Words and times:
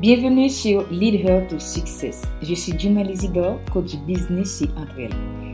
Bienvenue 0.00 0.48
sur 0.48 0.86
Lead 0.90 1.26
Her 1.26 1.46
to 1.46 1.58
Success. 1.58 2.22
Je 2.40 2.54
suis 2.54 2.72
Juma 2.78 3.02
Lizidor, 3.02 3.58
coach 3.70 3.96
business 4.06 4.58
chez 4.58 4.70
Entrel. 4.78 5.10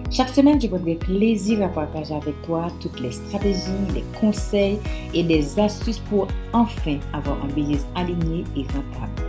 Chaque 0.08 0.28
semaine, 0.28 0.60
je 0.60 0.68
prendrai 0.68 0.94
plaisir 0.94 1.64
à 1.64 1.68
partager 1.68 2.14
avec 2.14 2.40
toi 2.42 2.68
toutes 2.80 3.00
les 3.00 3.10
stratégies, 3.10 3.72
les 3.92 4.04
conseils 4.20 4.78
et 5.12 5.24
des 5.24 5.58
astuces 5.58 5.98
pour 5.98 6.28
enfin 6.52 6.98
avoir 7.12 7.44
un 7.44 7.48
business 7.48 7.84
aligné 7.96 8.44
et 8.56 8.62
rentable. 8.62 9.20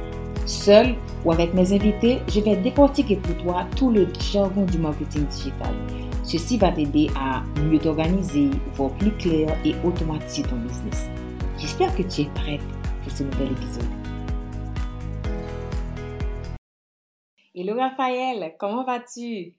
Seul 0.46 0.94
ou 1.26 1.32
avec 1.32 1.52
mes 1.56 1.74
invités, 1.74 2.20
je 2.32 2.40
vais 2.40 2.56
décortiquer 2.56 3.16
pour 3.16 3.38
toi 3.38 3.66
tout 3.76 3.90
le 3.90 4.08
jargon 4.32 4.66
du 4.66 4.78
marketing 4.78 5.26
digital. 5.26 5.74
Ceci 6.24 6.60
va 6.60 6.72
t'aider 6.72 7.10
à 7.20 7.42
mieux 7.64 7.80
t'organiser, 7.80 8.52
voir 8.76 8.92
plus 8.92 9.14
clair 9.14 9.58
et 9.66 9.74
automatiser 9.84 10.44
ton 10.44 10.58
business. 10.58 11.10
J'espère 11.58 11.96
que 11.96 12.04
tu 12.04 12.22
es 12.22 12.30
prête 12.36 12.62
pour 13.02 13.12
ce 13.12 13.24
nouvel 13.24 13.48
épisode. 13.54 14.07
Hello 17.60 17.74
Raphaël, 17.74 18.54
comment 18.60 18.84
vas-tu? 18.84 19.56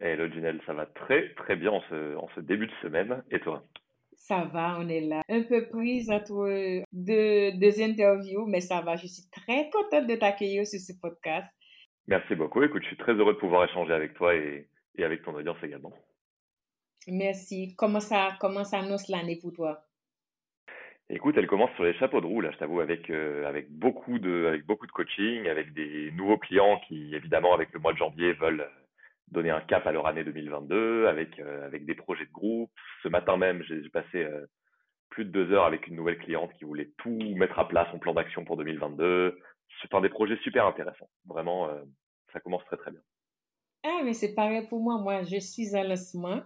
Hello 0.00 0.32
Junelle, 0.32 0.60
ça 0.64 0.72
va 0.72 0.86
très 0.86 1.34
très 1.34 1.56
bien 1.56 1.72
en 1.72 1.80
ce, 1.90 2.14
en 2.14 2.28
ce 2.36 2.38
début 2.38 2.68
de 2.68 2.72
semaine. 2.80 3.24
Et 3.32 3.40
toi? 3.40 3.66
Ça 4.14 4.44
va, 4.44 4.76
on 4.78 4.88
est 4.88 5.00
là. 5.00 5.22
Un 5.28 5.42
peu 5.42 5.66
prise 5.66 6.12
entre 6.12 6.84
deux, 6.92 7.50
deux 7.58 7.82
interviews, 7.82 8.46
mais 8.46 8.60
ça 8.60 8.82
va. 8.82 8.94
Je 8.94 9.08
suis 9.08 9.28
très 9.32 9.68
contente 9.70 10.06
de 10.06 10.14
t'accueillir 10.14 10.64
sur 10.64 10.78
ce 10.78 10.92
podcast. 10.92 11.52
Merci 12.06 12.36
beaucoup. 12.36 12.62
Écoute, 12.62 12.82
je 12.82 12.86
suis 12.86 12.96
très 12.96 13.14
heureux 13.14 13.34
de 13.34 13.40
pouvoir 13.40 13.68
échanger 13.68 13.94
avec 13.94 14.14
toi 14.14 14.36
et, 14.36 14.68
et 14.94 15.02
avec 15.02 15.24
ton 15.24 15.34
audience 15.34 15.58
également. 15.64 15.92
Merci. 17.08 17.74
Comment 17.76 17.98
ça, 17.98 18.36
comment 18.38 18.62
ça 18.62 18.78
annonce 18.78 19.08
l'année 19.08 19.40
pour 19.42 19.52
toi? 19.52 19.87
Écoute, 21.10 21.36
elle 21.38 21.46
commence 21.46 21.70
sur 21.74 21.84
les 21.84 21.94
chapeaux 21.94 22.20
de 22.20 22.26
roue, 22.26 22.42
là, 22.42 22.50
je 22.50 22.58
t'avoue, 22.58 22.80
avec, 22.80 23.08
euh, 23.08 23.48
avec, 23.48 23.70
beaucoup 23.70 24.18
de, 24.18 24.44
avec 24.46 24.66
beaucoup 24.66 24.86
de 24.86 24.92
coaching, 24.92 25.46
avec 25.48 25.72
des 25.72 26.10
nouveaux 26.12 26.36
clients 26.36 26.78
qui, 26.86 27.14
évidemment, 27.14 27.54
avec 27.54 27.72
le 27.72 27.80
mois 27.80 27.94
de 27.94 27.98
janvier, 27.98 28.34
veulent 28.34 28.68
donner 29.28 29.50
un 29.50 29.62
cap 29.62 29.86
à 29.86 29.92
leur 29.92 30.06
année 30.06 30.22
2022, 30.22 31.06
avec, 31.06 31.38
euh, 31.38 31.64
avec 31.64 31.86
des 31.86 31.94
projets 31.94 32.26
de 32.26 32.32
groupe. 32.32 32.70
Ce 33.02 33.08
matin 33.08 33.38
même, 33.38 33.62
j'ai 33.62 33.88
passé 33.88 34.22
euh, 34.22 34.44
plus 35.08 35.24
de 35.24 35.30
deux 35.30 35.50
heures 35.52 35.64
avec 35.64 35.86
une 35.86 35.96
nouvelle 35.96 36.18
cliente 36.18 36.52
qui 36.58 36.64
voulait 36.64 36.90
tout 36.98 37.18
mettre 37.36 37.58
à 37.58 37.66
plat, 37.66 37.88
son 37.90 37.98
plan 37.98 38.12
d'action 38.12 38.44
pour 38.44 38.58
2022. 38.58 39.38
C'est 39.80 39.94
un 39.94 40.02
des 40.02 40.10
projets 40.10 40.36
super 40.42 40.66
intéressants. 40.66 41.08
Vraiment, 41.26 41.70
ça 42.32 42.40
commence 42.40 42.64
très, 42.66 42.76
très 42.76 42.90
bien. 42.90 43.00
Ah, 43.84 44.00
mais 44.04 44.12
c'est 44.12 44.34
pareil 44.34 44.66
pour 44.66 44.80
moi. 44.80 44.98
Moi, 44.98 45.22
je 45.22 45.38
suis 45.38 45.74
à 45.74 45.84
lancement. 45.84 46.42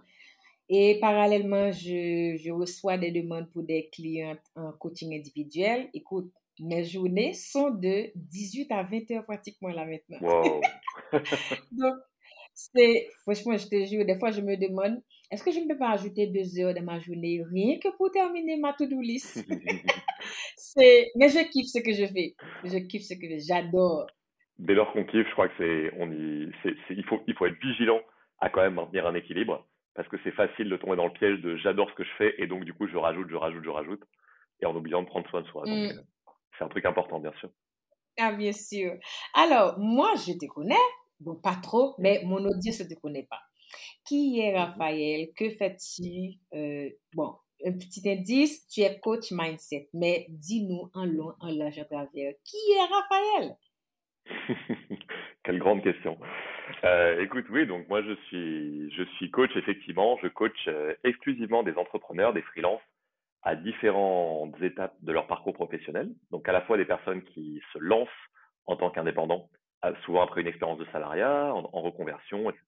Et 0.69 0.97
parallèlement, 0.99 1.71
je, 1.71 2.37
je, 2.37 2.51
reçois 2.51 2.97
des 2.97 3.11
demandes 3.11 3.49
pour 3.51 3.63
des 3.63 3.89
clients 3.91 4.37
en 4.55 4.71
coaching 4.71 5.13
individuel. 5.13 5.89
Écoute, 5.93 6.31
mes 6.59 6.83
journées 6.83 7.33
sont 7.33 7.69
de 7.69 8.11
18 8.15 8.71
à 8.71 8.83
20 8.83 9.11
heures 9.11 9.25
pratiquement 9.25 9.69
là 9.69 9.85
maintenant. 9.85 10.19
Wow. 10.21 10.61
Donc, 11.71 11.95
c'est, 12.53 13.09
franchement, 13.21 13.57
je 13.57 13.67
te 13.67 13.85
jure, 13.85 14.05
des 14.05 14.17
fois, 14.17 14.31
je 14.31 14.41
me 14.41 14.55
demande, 14.55 15.01
est-ce 15.31 15.43
que 15.43 15.51
je 15.51 15.59
ne 15.59 15.67
peux 15.67 15.77
pas 15.77 15.91
ajouter 15.91 16.27
deux 16.27 16.59
heures 16.59 16.73
dans 16.73 16.83
ma 16.83 16.99
journée, 16.99 17.41
rien 17.51 17.79
que 17.79 17.95
pour 17.97 18.11
terminer 18.11 18.57
ma 18.57 18.73
to-do 18.73 19.01
list? 19.01 19.43
c'est, 20.55 21.11
mais 21.15 21.29
je 21.29 21.49
kiffe 21.49 21.67
ce 21.67 21.79
que 21.79 21.93
je 21.93 22.05
fais. 22.05 22.35
Je 22.63 22.77
kiffe 22.77 23.03
ce 23.03 23.15
que 23.15 23.27
je 23.27 23.35
fais. 23.35 23.39
J'adore. 23.39 24.07
Dès 24.59 24.75
lors 24.75 24.93
qu'on 24.93 25.03
kiffe, 25.03 25.27
je 25.27 25.31
crois 25.31 25.49
que 25.49 25.55
c'est, 25.57 25.91
on 25.99 26.11
y, 26.11 26.51
c'est, 26.61 26.75
il 26.91 27.03
faut, 27.05 27.19
il 27.27 27.33
faut 27.33 27.47
être 27.47 27.59
vigilant 27.59 27.99
à 28.39 28.49
quand 28.49 28.61
même 28.61 28.75
maintenir 28.75 29.07
un 29.07 29.15
équilibre 29.15 29.65
parce 29.95 30.07
que 30.07 30.17
c'est 30.23 30.31
facile 30.31 30.69
de 30.69 30.77
tomber 30.77 30.95
dans 30.95 31.05
le 31.05 31.13
piège 31.13 31.39
de 31.41 31.55
j'adore 31.57 31.89
ce 31.89 31.95
que 31.95 32.03
je 32.03 32.11
fais 32.17 32.35
et 32.37 32.47
donc 32.47 32.63
du 32.65 32.73
coup 32.73 32.87
je 32.87 32.97
rajoute, 32.97 33.29
je 33.29 33.35
rajoute, 33.35 33.63
je 33.63 33.69
rajoute 33.69 34.03
et 34.61 34.65
en 34.65 34.75
oubliant 34.75 35.01
de 35.01 35.07
prendre 35.07 35.29
soin 35.29 35.41
de 35.41 35.47
soi. 35.47 35.63
Mm. 35.65 35.69
euh, 35.69 36.01
c'est 36.57 36.63
un 36.63 36.69
truc 36.69 36.85
important 36.85 37.19
bien 37.19 37.33
sûr. 37.39 37.49
Ah, 38.19 38.31
bien 38.31 38.53
sûr. 38.53 38.93
Alors, 39.33 39.79
moi, 39.79 40.13
je 40.15 40.33
te 40.33 40.45
connais. 40.45 40.75
Bon, 41.19 41.35
pas 41.35 41.55
trop, 41.55 41.95
mais 41.97 42.21
mon 42.25 42.43
audience 42.45 42.81
ne 42.81 42.93
te 42.93 42.99
connaît 42.99 43.27
pas. 43.29 43.39
Qui 44.05 44.39
est 44.39 44.55
Raphaël? 44.55 45.29
Que 45.35 45.49
fais-tu? 45.49 46.37
Euh, 46.53 46.89
bon, 47.13 47.35
un 47.65 47.71
petit 47.71 48.07
indice, 48.07 48.67
tu 48.67 48.81
es 48.81 48.99
coach 48.99 49.31
mindset, 49.31 49.89
mais 49.93 50.27
dis-nous 50.29 50.91
en 50.93 51.05
long, 51.05 51.33
en 51.39 51.49
large 51.49 51.79
à 51.79 51.85
travers. 51.85 52.33
Qui 52.43 52.57
est 52.57 52.85
Raphaël? 52.93 53.57
Quelle 55.43 55.59
grande 55.59 55.81
question. 55.81 56.17
Euh, 56.83 57.21
écoute, 57.21 57.45
oui, 57.49 57.65
donc 57.65 57.87
moi 57.87 58.01
je 58.01 58.13
suis, 58.27 59.31
coach 59.31 59.55
effectivement. 59.55 60.17
Je 60.21 60.27
coach 60.27 60.67
euh, 60.67 60.93
exclusivement 61.03 61.63
des 61.63 61.75
entrepreneurs, 61.75 62.33
des 62.33 62.41
freelances 62.41 62.81
à 63.43 63.55
différentes 63.55 64.59
étapes 64.61 64.95
de 65.01 65.11
leur 65.11 65.27
parcours 65.27 65.53
professionnel. 65.53 66.09
Donc 66.31 66.47
à 66.47 66.51
la 66.51 66.61
fois 66.61 66.77
des 66.77 66.85
personnes 66.85 67.23
qui 67.23 67.61
se 67.73 67.79
lancent 67.79 68.09
en 68.65 68.77
tant 68.77 68.89
qu'indépendants, 68.89 69.49
euh, 69.85 69.93
souvent 70.05 70.21
après 70.21 70.41
une 70.41 70.47
expérience 70.47 70.79
de 70.79 70.85
salariat, 70.91 71.53
en, 71.53 71.81
reconversion, 71.81 72.49
etc. 72.49 72.63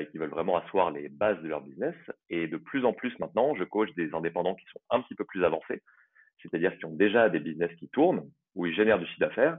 et 0.00 0.06
qui 0.06 0.18
veulent 0.18 0.30
vraiment 0.30 0.56
asseoir 0.56 0.92
les 0.92 1.08
bases 1.08 1.40
de 1.42 1.48
leur 1.48 1.60
business. 1.60 1.94
Et 2.30 2.46
de 2.46 2.56
plus 2.56 2.84
en 2.84 2.92
plus 2.92 3.16
maintenant, 3.18 3.54
je 3.56 3.64
coach 3.64 3.92
des 3.94 4.14
indépendants 4.14 4.54
qui 4.54 4.64
sont 4.72 4.80
un 4.90 5.00
petit 5.00 5.16
peu 5.16 5.24
plus 5.24 5.44
avancés, 5.44 5.82
c'est-à-dire 6.40 6.76
qui 6.78 6.84
ont 6.84 6.94
déjà 6.94 7.28
des 7.28 7.40
business 7.40 7.74
qui 7.78 7.88
tournent, 7.88 8.30
où 8.54 8.66
ils 8.66 8.74
génèrent 8.74 9.00
du 9.00 9.06
chiffre 9.06 9.20
d'affaires, 9.20 9.58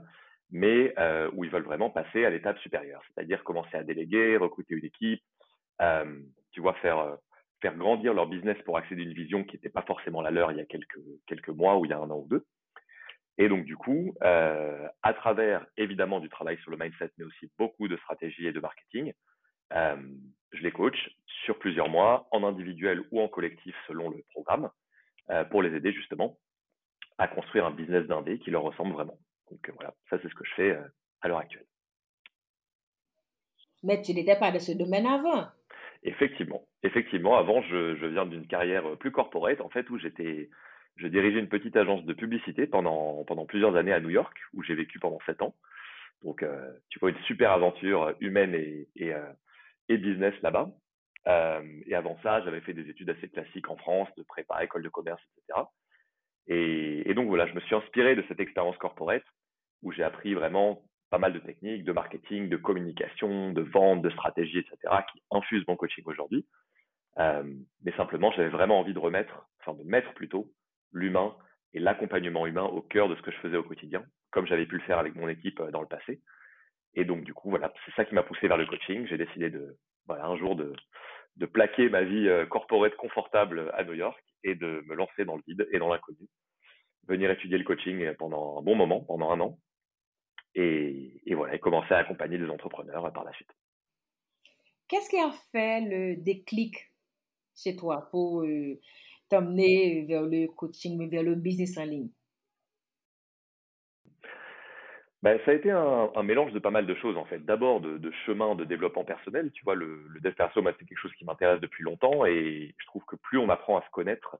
mais 0.50 0.94
euh, 0.98 1.30
où 1.34 1.44
ils 1.44 1.50
veulent 1.50 1.64
vraiment 1.64 1.90
passer 1.90 2.24
à 2.24 2.30
l'étape 2.30 2.58
supérieure, 2.58 3.02
c'est-à-dire 3.08 3.42
commencer 3.44 3.76
à 3.76 3.82
déléguer, 3.82 4.36
recruter 4.36 4.74
une 4.74 4.84
équipe, 4.84 5.22
euh, 5.80 6.20
tu 6.52 6.60
vois, 6.60 6.74
faire, 6.74 6.98
euh, 6.98 7.16
faire 7.60 7.76
grandir 7.76 8.14
leur 8.14 8.26
business 8.26 8.56
pour 8.64 8.76
accéder 8.76 9.02
à 9.02 9.04
une 9.04 9.14
vision 9.14 9.44
qui 9.44 9.56
n'était 9.56 9.70
pas 9.70 9.82
forcément 9.82 10.22
la 10.22 10.30
leur 10.30 10.52
il 10.52 10.58
y 10.58 10.60
a 10.60 10.66
quelques, 10.66 11.00
quelques 11.26 11.48
mois 11.48 11.78
ou 11.78 11.84
il 11.84 11.90
y 11.90 11.94
a 11.94 11.98
un 11.98 12.10
an 12.10 12.18
ou 12.18 12.28
deux. 12.28 12.44
Et 13.36 13.48
donc, 13.48 13.64
du 13.64 13.76
coup, 13.76 14.14
à 14.20 15.12
travers 15.16 15.66
évidemment 15.76 16.20
du 16.20 16.28
travail 16.28 16.56
sur 16.58 16.70
le 16.70 16.76
mindset, 16.76 17.10
mais 17.18 17.24
aussi 17.24 17.50
beaucoup 17.58 17.88
de 17.88 17.96
stratégie 17.96 18.46
et 18.46 18.52
de 18.52 18.60
marketing, 18.60 19.12
je 19.72 20.62
les 20.62 20.70
coach 20.70 20.96
sur 21.44 21.58
plusieurs 21.58 21.88
mois, 21.88 22.28
en 22.30 22.44
individuel 22.44 23.02
ou 23.10 23.20
en 23.20 23.26
collectif 23.26 23.74
selon 23.88 24.08
le 24.08 24.22
programme, 24.30 24.70
pour 25.50 25.62
les 25.64 25.74
aider 25.74 25.92
justement 25.92 26.38
à 27.18 27.26
construire 27.26 27.66
un 27.66 27.72
business 27.72 28.06
d'indé 28.06 28.38
qui 28.38 28.52
leur 28.52 28.62
ressemble 28.62 28.92
vraiment. 28.92 29.18
Donc 29.50 29.68
euh, 29.68 29.72
voilà, 29.74 29.94
ça 30.10 30.18
c'est 30.20 30.28
ce 30.28 30.34
que 30.34 30.44
je 30.44 30.54
fais 30.54 30.70
euh, 30.70 30.82
à 31.20 31.28
l'heure 31.28 31.38
actuelle. 31.38 31.66
Mais 33.82 34.00
tu 34.02 34.14
n'étais 34.14 34.38
pas 34.38 34.50
dans 34.50 34.60
ce 34.60 34.72
domaine 34.72 35.06
avant. 35.06 35.46
Effectivement, 36.02 36.66
effectivement, 36.82 37.36
avant 37.36 37.62
je, 37.62 37.96
je 37.96 38.06
viens 38.06 38.26
d'une 38.26 38.46
carrière 38.46 38.96
plus 38.98 39.10
corporate 39.10 39.60
en 39.60 39.68
fait 39.68 39.88
où 39.90 39.98
j'étais, 39.98 40.50
je 40.96 41.06
dirigeais 41.06 41.38
une 41.40 41.48
petite 41.48 41.76
agence 41.76 42.04
de 42.04 42.12
publicité 42.12 42.66
pendant 42.66 43.24
pendant 43.24 43.46
plusieurs 43.46 43.76
années 43.76 43.92
à 43.92 44.00
New 44.00 44.10
York 44.10 44.36
où 44.54 44.62
j'ai 44.62 44.74
vécu 44.74 44.98
pendant 44.98 45.18
sept 45.26 45.42
ans. 45.42 45.54
Donc 46.22 46.42
euh, 46.42 46.72
tu 46.88 46.98
vois 46.98 47.10
une 47.10 47.22
super 47.24 47.52
aventure 47.52 48.14
humaine 48.20 48.54
et 48.54 48.88
et, 48.96 49.12
euh, 49.12 49.32
et 49.88 49.98
business 49.98 50.34
là-bas. 50.42 50.70
Euh, 51.26 51.80
et 51.86 51.94
avant 51.94 52.18
ça, 52.22 52.42
j'avais 52.42 52.60
fait 52.60 52.74
des 52.74 52.88
études 52.88 53.10
assez 53.10 53.28
classiques 53.28 53.70
en 53.70 53.76
France, 53.76 54.08
de 54.16 54.22
prépa, 54.22 54.62
école 54.62 54.82
de 54.82 54.88
commerce, 54.88 55.22
etc. 55.38 55.60
Et, 56.46 57.08
et 57.10 57.14
donc 57.14 57.28
voilà, 57.28 57.46
je 57.46 57.54
me 57.54 57.60
suis 57.60 57.74
inspiré 57.74 58.16
de 58.16 58.24
cette 58.28 58.40
expérience 58.40 58.76
corporate 58.78 59.24
où 59.82 59.92
j'ai 59.92 60.02
appris 60.02 60.34
vraiment 60.34 60.82
pas 61.10 61.18
mal 61.18 61.32
de 61.32 61.38
techniques, 61.38 61.84
de 61.84 61.92
marketing, 61.92 62.48
de 62.48 62.56
communication, 62.56 63.52
de 63.52 63.62
vente, 63.62 64.02
de 64.02 64.10
stratégie, 64.10 64.58
etc., 64.58 64.76
qui 65.12 65.22
infusent 65.30 65.66
mon 65.68 65.76
coaching 65.76 66.04
aujourd'hui. 66.06 66.44
Euh, 67.18 67.44
mais 67.84 67.92
simplement, 67.92 68.32
j'avais 68.32 68.48
vraiment 68.48 68.80
envie 68.80 68.94
de 68.94 68.98
remettre, 68.98 69.46
enfin 69.60 69.78
de 69.78 69.84
mettre 69.84 70.12
plutôt 70.14 70.50
l'humain 70.92 71.36
et 71.72 71.78
l'accompagnement 71.78 72.46
humain 72.46 72.64
au 72.64 72.82
cœur 72.82 73.08
de 73.08 73.14
ce 73.14 73.22
que 73.22 73.30
je 73.30 73.36
faisais 73.38 73.56
au 73.56 73.62
quotidien, 73.62 74.04
comme 74.32 74.46
j'avais 74.46 74.66
pu 74.66 74.76
le 74.76 74.82
faire 74.82 74.98
avec 74.98 75.14
mon 75.14 75.28
équipe 75.28 75.60
euh, 75.60 75.70
dans 75.70 75.80
le 75.80 75.86
passé. 75.86 76.20
Et 76.94 77.04
donc, 77.04 77.24
du 77.24 77.34
coup, 77.34 77.50
voilà, 77.50 77.72
c'est 77.84 77.94
ça 77.94 78.04
qui 78.04 78.14
m'a 78.14 78.22
poussé 78.22 78.48
vers 78.48 78.56
le 78.56 78.66
coaching. 78.66 79.06
J'ai 79.06 79.18
décidé 79.18 79.50
de, 79.50 79.76
voilà, 80.06 80.26
un 80.26 80.36
jour 80.36 80.56
de, 80.56 80.72
de 81.36 81.46
plaquer 81.46 81.88
ma 81.88 82.02
vie 82.02 82.28
euh, 82.28 82.46
corporate 82.46 82.96
confortable 82.96 83.70
à 83.74 83.84
New 83.84 83.94
York 83.94 84.20
et 84.44 84.54
de 84.54 84.82
me 84.86 84.94
lancer 84.94 85.24
dans 85.24 85.36
le 85.36 85.42
vide 85.46 85.66
et 85.72 85.78
dans 85.78 85.88
l'inconnu. 85.88 86.28
Venir 87.06 87.30
étudier 87.30 87.58
le 87.58 87.64
coaching 87.64 88.14
pendant 88.18 88.58
un 88.58 88.62
bon 88.62 88.74
moment, 88.74 89.00
pendant 89.00 89.30
un 89.30 89.40
an. 89.40 89.58
Et, 90.54 91.20
et 91.26 91.34
voilà, 91.34 91.54
et 91.54 91.58
commencer 91.58 91.92
à 91.92 91.98
accompagner 91.98 92.38
des 92.38 92.48
entrepreneurs 92.48 93.12
par 93.12 93.24
la 93.24 93.32
suite. 93.32 93.50
Qu'est-ce 94.88 95.10
qui 95.10 95.18
a 95.18 95.32
fait 95.50 95.80
le 95.80 96.16
déclic 96.16 96.92
chez 97.56 97.74
toi 97.74 98.08
pour 98.10 98.42
euh, 98.42 98.78
t'emmener 99.28 100.04
vers 100.06 100.22
le 100.22 100.46
coaching, 100.46 101.10
vers 101.10 101.22
le 101.22 101.34
business 101.34 101.76
en 101.78 101.84
ligne? 101.84 102.10
Ben, 105.22 105.40
ça 105.44 105.52
a 105.52 105.54
été 105.54 105.70
un, 105.70 106.12
un 106.14 106.22
mélange 106.22 106.52
de 106.52 106.58
pas 106.58 106.70
mal 106.70 106.86
de 106.86 106.94
choses 106.96 107.16
en 107.16 107.24
fait. 107.24 107.38
D'abord 107.38 107.80
de, 107.80 107.96
de 107.96 108.12
chemin 108.26 108.54
de 108.54 108.64
développement 108.64 109.04
personnel. 109.04 109.50
Tu 109.52 109.64
vois, 109.64 109.74
le, 109.74 110.06
le 110.06 110.20
dev 110.20 110.34
perso, 110.34 110.62
c'est 110.62 110.86
quelque 110.86 110.98
chose 110.98 111.14
qui 111.14 111.24
m'intéresse 111.24 111.60
depuis 111.60 111.82
longtemps 111.82 112.26
et 112.26 112.74
je 112.78 112.86
trouve 112.86 113.04
que 113.06 113.16
plus 113.16 113.38
on 113.38 113.48
apprend 113.48 113.78
à 113.78 113.82
se 113.84 113.90
connaître, 113.90 114.36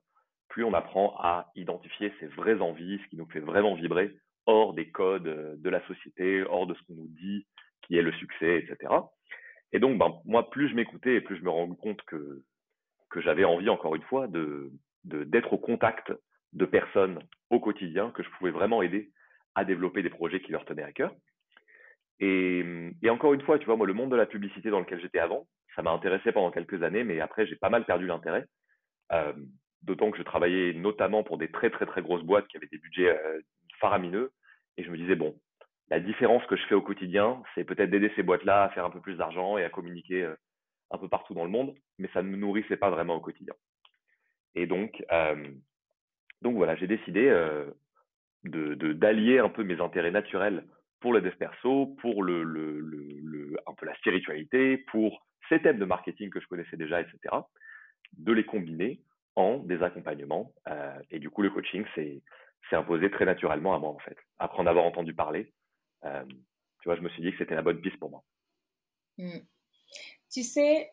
plus 0.55 0.63
on 0.63 0.73
apprend 0.73 1.17
à 1.19 1.51
identifier 1.55 2.13
ses 2.17 2.27
vraies 2.27 2.61
envies, 2.61 2.97
ce 3.03 3.09
qui 3.09 3.17
nous 3.17 3.25
fait 3.25 3.41
vraiment 3.41 3.75
vibrer, 3.75 4.15
hors 4.45 4.73
des 4.73 4.89
codes 4.89 5.27
euh, 5.27 5.57
de 5.57 5.69
la 5.69 5.85
société, 5.85 6.43
hors 6.43 6.65
de 6.65 6.73
ce 6.73 6.81
qu'on 6.83 6.93
nous 6.93 7.09
dit 7.09 7.45
qui 7.81 7.97
est 7.97 8.01
le 8.01 8.13
succès, 8.13 8.59
etc. 8.59 8.93
Et 9.73 9.79
donc, 9.79 9.97
ben, 9.97 10.13
moi, 10.23 10.49
plus 10.49 10.69
je 10.69 10.75
m'écoutais 10.75 11.15
et 11.15 11.21
plus 11.21 11.35
je 11.35 11.43
me 11.43 11.49
rends 11.49 11.67
compte 11.75 12.01
que, 12.03 12.41
j'avais 13.17 13.43
envie, 13.43 13.67
encore 13.67 13.95
une 13.95 14.03
fois, 14.03 14.27
de, 14.27 14.71
d'être 15.03 15.51
au 15.51 15.57
contact 15.57 16.13
de 16.53 16.65
personnes 16.65 17.19
au 17.49 17.59
quotidien 17.59 18.11
que 18.11 18.23
je 18.23 18.29
pouvais 18.37 18.51
vraiment 18.51 18.81
aider 18.81 19.11
à 19.55 19.65
développer 19.65 20.03
des 20.03 20.09
projets 20.09 20.41
qui 20.41 20.53
leur 20.53 20.63
tenaient 20.63 20.83
à 20.83 20.91
cœur. 20.93 21.13
Et, 22.21 22.63
et 23.01 23.09
encore 23.09 23.33
une 23.33 23.41
fois, 23.41 23.59
tu 23.59 23.65
vois, 23.65 23.75
moi, 23.75 23.87
le 23.87 23.93
monde 23.93 24.11
de 24.11 24.15
la 24.15 24.25
publicité 24.25 24.69
dans 24.69 24.79
lequel 24.79 25.01
j'étais 25.01 25.19
avant, 25.19 25.47
ça 25.75 25.81
m'a 25.81 25.91
intéressé 25.91 26.31
pendant 26.31 26.51
quelques 26.51 26.81
années, 26.81 27.03
mais 27.03 27.19
après, 27.19 27.45
j'ai 27.45 27.57
pas 27.57 27.69
mal 27.69 27.85
perdu 27.85 28.07
l'intérêt. 28.07 28.45
Euh, 29.11 29.33
D'autant 29.85 30.11
que 30.11 30.17
je 30.17 30.23
travaillais 30.23 30.73
notamment 30.73 31.23
pour 31.23 31.37
des 31.37 31.49
très, 31.49 31.69
très, 31.69 31.85
très 31.85 32.01
grosses 32.01 32.23
boîtes 32.23 32.47
qui 32.47 32.57
avaient 32.57 32.67
des 32.67 32.77
budgets 32.77 33.09
euh, 33.09 33.39
faramineux. 33.79 34.31
Et 34.77 34.83
je 34.83 34.91
me 34.91 34.97
disais, 34.97 35.15
bon, 35.15 35.35
la 35.89 35.99
différence 35.99 36.45
que 36.47 36.55
je 36.55 36.65
fais 36.65 36.75
au 36.75 36.81
quotidien, 36.81 37.41
c'est 37.53 37.63
peut-être 37.63 37.91
d'aider 37.91 38.11
ces 38.15 38.23
boîtes-là 38.23 38.63
à 38.63 38.69
faire 38.69 38.85
un 38.85 38.89
peu 38.89 38.99
plus 38.99 39.17
d'argent 39.17 39.57
et 39.57 39.63
à 39.63 39.69
communiquer 39.69 40.23
euh, 40.23 40.35
un 40.91 40.97
peu 40.97 41.07
partout 41.07 41.33
dans 41.33 41.43
le 41.43 41.49
monde, 41.51 41.75
mais 41.99 42.09
ça 42.13 42.23
ne 42.23 42.29
me 42.29 42.37
nourrissait 42.37 42.77
pas 42.77 42.89
vraiment 42.89 43.15
au 43.15 43.19
quotidien. 43.19 43.53
Et 44.55 44.67
donc, 44.67 45.03
euh, 45.11 45.47
donc 46.41 46.55
voilà, 46.55 46.75
j'ai 46.75 46.87
décidé 46.87 47.27
euh, 47.27 47.69
de 48.43 48.93
d'allier 48.93 49.39
un 49.39 49.49
peu 49.49 49.63
mes 49.63 49.79
intérêts 49.81 50.11
naturels 50.11 50.65
pour 51.01 51.13
le 51.13 51.21
dev 51.21 51.35
perso, 51.35 51.95
pour 52.01 52.23
le, 52.23 52.43
le, 52.43 52.79
le, 52.79 53.57
un 53.67 53.73
peu 53.73 53.85
la 53.85 53.95
spiritualité, 53.95 54.77
pour 54.77 55.25
ces 55.49 55.61
thèmes 55.61 55.77
de 55.77 55.85
marketing 55.85 56.29
que 56.29 56.39
je 56.39 56.47
connaissais 56.47 56.77
déjà, 56.77 57.01
etc., 57.01 57.17
de 58.17 58.31
les 58.31 58.45
combiner 58.45 59.01
en 59.35 59.59
des 59.59 59.81
accompagnements. 59.83 60.53
Euh, 60.67 60.99
et 61.11 61.19
du 61.19 61.29
coup, 61.29 61.41
le 61.41 61.49
coaching 61.49 61.85
s'est 61.95 62.21
imposé 62.71 63.11
très 63.11 63.25
naturellement 63.25 63.75
à 63.75 63.79
moi, 63.79 63.89
en 63.89 63.99
fait. 63.99 64.17
Après 64.39 64.59
en 64.59 64.67
avoir 64.67 64.85
entendu 64.85 65.13
parler, 65.13 65.53
euh, 66.05 66.23
tu 66.25 66.89
vois, 66.89 66.95
je 66.95 67.01
me 67.01 67.09
suis 67.09 67.21
dit 67.21 67.31
que 67.31 67.37
c'était 67.37 67.55
la 67.55 67.61
bonne 67.61 67.81
piste 67.81 67.97
pour 67.97 68.09
moi. 68.09 68.23
Hmm. 69.17 69.39
Tu 70.31 70.43
sais, 70.43 70.91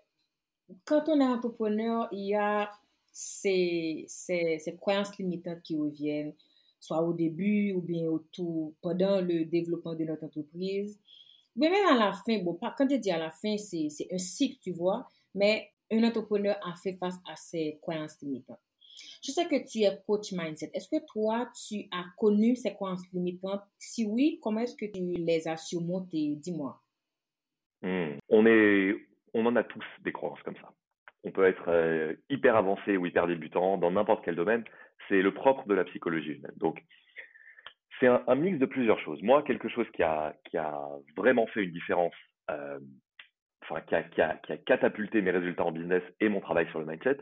quand 0.84 1.08
on 1.08 1.20
est 1.20 1.24
entrepreneur, 1.24 2.08
il 2.12 2.28
y 2.28 2.34
a 2.34 2.70
ces, 3.10 4.04
ces, 4.08 4.58
ces, 4.58 4.76
croyances 4.76 5.16
limitantes 5.18 5.62
qui 5.62 5.76
reviennent, 5.76 6.34
soit 6.80 7.02
au 7.02 7.12
début 7.12 7.72
ou 7.72 7.82
bien 7.82 8.06
autour, 8.06 8.74
pendant 8.80 9.20
le 9.20 9.44
développement 9.44 9.94
de 9.94 10.04
notre 10.04 10.24
entreprise. 10.24 11.00
Mais 11.56 11.68
même 11.68 11.86
à 11.88 11.94
la 11.94 12.12
fin, 12.12 12.38
bon, 12.38 12.54
quand 12.54 12.88
je 12.88 12.96
dis 12.96 13.10
à 13.10 13.18
la 13.18 13.30
fin, 13.30 13.56
c'est 13.58 13.88
un 14.10 14.18
cycle, 14.18 14.58
tu 14.62 14.72
vois, 14.72 15.06
mais 15.34 15.70
un 15.92 16.04
entrepreneur 16.04 16.56
a 16.66 16.74
fait 16.74 16.94
face 16.94 17.18
à 17.28 17.36
ces 17.36 17.78
croyances 17.80 18.20
limitantes. 18.22 18.60
Je 19.24 19.30
sais 19.30 19.46
que 19.46 19.68
tu 19.70 19.80
es 19.80 19.98
coach 20.06 20.32
mindset. 20.32 20.70
Est-ce 20.74 20.88
que 20.88 21.04
toi, 21.06 21.48
tu 21.66 21.86
as 21.90 22.04
connu 22.18 22.56
ces 22.56 22.72
croyances 22.72 23.10
limitantes? 23.12 23.62
Si 23.78 24.04
oui, 24.04 24.38
comment 24.42 24.60
est-ce 24.60 24.76
que 24.76 24.86
tu 24.86 25.00
les 25.00 25.48
as 25.48 25.56
surmontées? 25.56 26.34
Dis-moi. 26.36 26.80
Hmm. 27.82 28.18
On 28.28 29.46
en 29.46 29.56
a 29.56 29.64
tous 29.64 29.84
des 30.00 30.12
croyances 30.12 30.42
comme 30.42 30.56
ça. 30.56 30.72
On 31.24 31.30
peut 31.30 31.46
être 31.46 31.68
euh, 31.68 32.14
hyper 32.28 32.56
avancé 32.56 32.96
ou 32.96 33.06
hyper 33.06 33.26
débutant 33.26 33.78
dans 33.78 33.90
n'importe 33.90 34.24
quel 34.24 34.36
domaine. 34.36 34.64
C'est 35.08 35.22
le 35.22 35.32
propre 35.32 35.66
de 35.66 35.74
la 35.74 35.84
psychologie 35.84 36.32
humaine. 36.32 36.54
Donc, 36.56 36.82
c'est 37.98 38.08
un, 38.08 38.34
mix 38.34 38.58
de 38.58 38.66
plusieurs 38.66 38.98
choses. 39.00 39.22
Moi, 39.22 39.42
quelque 39.44 39.68
chose 39.68 39.86
qui 39.94 40.02
a, 40.02 40.34
qui 40.50 40.56
a 40.56 40.76
vraiment 41.16 41.46
fait 41.46 41.62
une 41.62 41.70
différence, 41.70 42.14
euh, 42.50 42.80
enfin, 43.62 43.80
qui 43.82 43.94
a, 43.94 44.02
qui, 44.02 44.20
a, 44.20 44.36
qui 44.36 44.52
a 44.52 44.56
catapulté 44.58 45.22
mes 45.22 45.30
résultats 45.30 45.64
en 45.64 45.72
business 45.72 46.02
et 46.20 46.28
mon 46.28 46.40
travail 46.40 46.68
sur 46.70 46.80
le 46.80 46.86
mindset, 46.86 47.18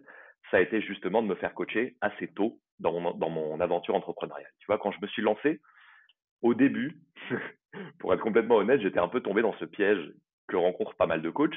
ça 0.50 0.58
a 0.58 0.60
été 0.60 0.80
justement 0.80 1.22
de 1.22 1.28
me 1.28 1.34
faire 1.36 1.54
coacher 1.54 1.96
assez 2.00 2.28
tôt 2.28 2.58
dans 2.78 2.98
mon, 2.98 3.14
dans 3.14 3.30
mon 3.30 3.60
aventure 3.60 3.94
entrepreneuriale. 3.94 4.50
Tu 4.58 4.66
vois, 4.66 4.78
quand 4.78 4.92
je 4.92 5.00
me 5.00 5.06
suis 5.06 5.22
lancé, 5.22 5.60
au 6.42 6.54
début, 6.54 6.98
pour 7.98 8.12
être 8.14 8.22
complètement 8.22 8.56
honnête, 8.56 8.80
j'étais 8.80 8.98
un 8.98 9.08
peu 9.08 9.20
tombé 9.20 9.42
dans 9.42 9.54
ce 9.54 9.64
piège 9.64 10.12
que 10.48 10.56
rencontrent 10.56 10.96
pas 10.96 11.06
mal 11.06 11.22
de 11.22 11.30
coachs, 11.30 11.56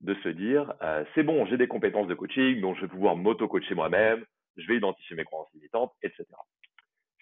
de 0.00 0.14
se 0.16 0.28
dire, 0.28 0.74
euh, 0.82 1.04
c'est 1.14 1.22
bon, 1.22 1.46
j'ai 1.46 1.56
des 1.56 1.68
compétences 1.68 2.08
de 2.08 2.14
coaching, 2.14 2.60
donc 2.60 2.76
je 2.76 2.82
vais 2.82 2.88
pouvoir 2.88 3.16
m'auto-coacher 3.16 3.74
moi-même, 3.74 4.24
je 4.56 4.66
vais 4.66 4.76
identifier 4.76 5.16
mes 5.16 5.24
croyances 5.24 5.52
limitantes, 5.54 5.92
etc. 6.02 6.24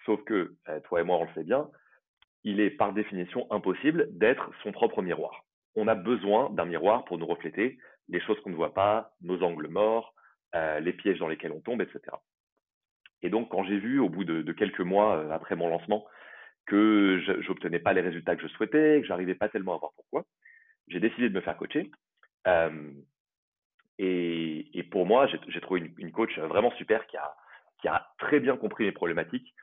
Sauf 0.05 0.21
que, 0.25 0.55
euh, 0.67 0.79
toi 0.81 1.01
et 1.01 1.03
moi, 1.03 1.17
on 1.17 1.23
le 1.23 1.33
sait 1.33 1.43
bien, 1.43 1.69
il 2.43 2.59
est 2.59 2.71
par 2.71 2.91
définition 2.91 3.47
impossible 3.51 4.07
d'être 4.17 4.51
son 4.63 4.71
propre 4.71 5.01
miroir. 5.01 5.42
On 5.75 5.87
a 5.87 5.95
besoin 5.95 6.49
d'un 6.51 6.65
miroir 6.65 7.05
pour 7.05 7.17
nous 7.17 7.25
refléter 7.25 7.77
les 8.09 8.21
choses 8.21 8.39
qu'on 8.41 8.49
ne 8.49 8.55
voit 8.55 8.73
pas, 8.73 9.13
nos 9.21 9.41
angles 9.43 9.67
morts, 9.67 10.13
euh, 10.55 10.79
les 10.79 10.93
pièges 10.93 11.19
dans 11.19 11.27
lesquels 11.27 11.51
on 11.51 11.61
tombe, 11.61 11.81
etc. 11.81 11.99
Et 13.21 13.29
donc, 13.29 13.49
quand 13.49 13.63
j'ai 13.63 13.79
vu, 13.79 13.99
au 13.99 14.09
bout 14.09 14.23
de, 14.23 14.51
quelques 14.51 14.81
mois 14.81 15.17
euh, 15.17 15.31
après 15.31 15.55
mon 15.55 15.69
lancement, 15.69 16.05
que 16.65 17.19
j'obtenais 17.41 17.79
pas 17.79 17.93
les 17.93 18.01
résultats 18.01 18.35
que 18.35 18.41
je 18.41 18.53
souhaitais, 18.53 19.01
que 19.01 19.07
j'arrivais 19.07 19.35
pas 19.35 19.49
tellement 19.49 19.75
à 19.75 19.77
voir 19.77 19.91
pourquoi, 19.95 20.25
j'ai 20.87 20.99
décidé 20.99 21.29
de 21.29 21.35
me 21.35 21.41
faire 21.41 21.57
coacher. 21.57 21.91
Euh, 22.47 22.91
et, 23.99 24.87
pour 24.91 25.05
moi, 25.05 25.27
j'ai 25.47 25.61
trouvé 25.61 25.91
une, 25.97 26.11
coach 26.11 26.37
vraiment 26.37 26.71
super 26.71 27.05
qui 27.07 27.17
a, 27.17 27.33
qui 27.81 27.87
a 27.87 28.07
très 28.19 28.39
bien 28.39 28.57
compris 28.57 28.85
mes 28.85 28.91
problématiques 28.91 29.53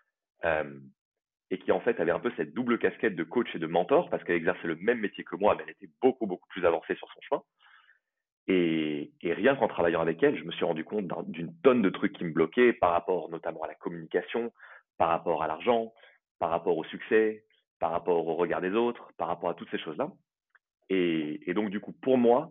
et 1.50 1.58
qui 1.58 1.72
en 1.72 1.80
fait 1.80 1.98
avait 2.00 2.12
un 2.12 2.20
peu 2.20 2.32
cette 2.36 2.54
double 2.54 2.78
casquette 2.78 3.16
de 3.16 3.24
coach 3.24 3.48
et 3.54 3.58
de 3.58 3.66
mentor 3.66 4.08
parce 4.10 4.22
qu'elle 4.24 4.36
exerçait 4.36 4.68
le 4.68 4.76
même 4.76 5.00
métier 5.00 5.24
que 5.24 5.36
moi, 5.36 5.54
mais 5.56 5.64
elle 5.64 5.72
était 5.72 5.92
beaucoup, 6.00 6.26
beaucoup 6.26 6.48
plus 6.48 6.64
avancée 6.64 6.94
sur 6.94 7.08
son 7.12 7.20
chemin. 7.22 7.42
Et, 8.46 9.12
rien 9.22 9.54
qu'en 9.54 9.68
travaillant 9.68 10.00
avec 10.00 10.22
elle, 10.22 10.36
je 10.36 10.44
me 10.44 10.50
suis 10.52 10.64
rendu 10.64 10.84
compte 10.84 11.06
d'une 11.30 11.54
tonne 11.62 11.82
de 11.82 11.90
trucs 11.90 12.14
qui 12.14 12.24
me 12.24 12.32
bloquaient 12.32 12.72
par 12.72 12.90
rapport 12.90 13.30
notamment 13.30 13.62
à 13.62 13.68
la 13.68 13.74
communication, 13.74 14.52
par 14.98 15.08
rapport 15.08 15.42
à 15.42 15.46
l'argent, 15.46 15.92
par 16.38 16.50
rapport 16.50 16.76
au 16.76 16.84
succès, 16.84 17.44
par 17.78 17.92
rapport 17.92 18.26
au 18.26 18.34
regard 18.34 18.60
des 18.60 18.72
autres, 18.72 19.12
par 19.16 19.28
rapport 19.28 19.50
à 19.50 19.54
toutes 19.54 19.70
ces 19.70 19.78
choses-là. 19.78 20.10
Et, 20.88 21.52
donc, 21.54 21.70
du 21.70 21.78
coup, 21.78 21.92
pour 21.92 22.18
moi, 22.18 22.50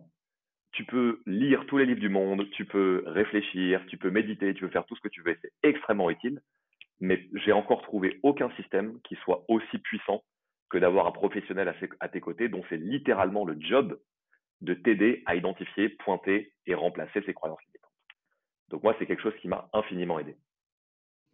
tu 0.72 0.84
peux 0.84 1.20
lire 1.26 1.66
tous 1.66 1.76
les 1.76 1.84
livres 1.84 2.00
du 2.00 2.08
monde, 2.08 2.48
tu 2.52 2.64
peux 2.64 3.02
réfléchir, 3.06 3.84
tu 3.88 3.98
peux 3.98 4.10
méditer, 4.10 4.54
tu 4.54 4.62
peux 4.62 4.70
faire 4.70 4.86
tout 4.86 4.96
ce 4.96 5.00
que 5.02 5.08
tu 5.08 5.22
veux, 5.22 5.36
c'est 5.42 5.52
extrêmement 5.62 6.10
utile. 6.10 6.40
Mais 7.00 7.28
j'ai 7.32 7.52
encore 7.52 7.82
trouvé 7.82 8.20
aucun 8.22 8.50
système 8.56 9.00
qui 9.02 9.16
soit 9.24 9.44
aussi 9.48 9.78
puissant 9.78 10.22
que 10.70 10.78
d'avoir 10.78 11.06
un 11.06 11.12
professionnel 11.12 11.74
à, 12.00 12.08
tes 12.08 12.20
côtés 12.20 12.48
dont 12.48 12.62
c'est 12.68 12.76
littéralement 12.76 13.44
le 13.44 13.56
job 13.58 14.00
de 14.60 14.74
t'aider 14.74 15.22
à 15.26 15.34
identifier, 15.34 15.88
pointer 15.88 16.52
et 16.66 16.74
remplacer 16.74 17.22
ces 17.26 17.34
croyances 17.34 17.60
limitantes. 17.66 17.90
Donc 18.68 18.82
moi, 18.82 18.94
c'est 18.98 19.06
quelque 19.06 19.22
chose 19.22 19.34
qui 19.40 19.48
m'a 19.48 19.68
infiniment 19.72 20.18
aidé. 20.18 20.36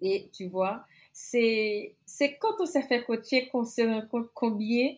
Et 0.00 0.30
tu 0.32 0.48
vois, 0.48 0.84
c'est 1.12 1.96
c'est 2.04 2.36
quand 2.38 2.60
on 2.60 2.66
s'est 2.66 2.82
fait 2.82 3.04
coacher 3.04 3.48
qu'on 3.48 3.64
se 3.64 3.82
rend 3.82 4.06
compte 4.06 4.28
combien 4.34 4.88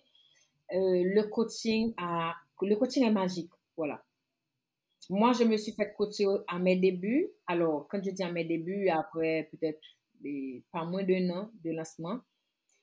euh, 0.72 1.02
le 1.04 1.22
coaching 1.30 1.94
a 1.96 2.34
le 2.62 2.74
coaching 2.76 3.04
est 3.04 3.12
magique. 3.12 3.50
Voilà. 3.76 4.02
Moi, 5.10 5.32
je 5.32 5.44
me 5.44 5.56
suis 5.56 5.72
fait 5.72 5.94
coacher 5.94 6.26
à 6.48 6.58
mes 6.58 6.76
débuts. 6.76 7.28
Alors, 7.46 7.86
quand 7.88 8.02
je 8.04 8.10
dis 8.10 8.22
à 8.22 8.32
mes 8.32 8.44
débuts, 8.44 8.88
après 8.88 9.48
peut-être 9.52 9.80
pas 10.72 10.84
moins 10.84 11.04
d'un 11.04 11.30
an 11.30 11.50
de 11.64 11.70
lancement, 11.70 12.20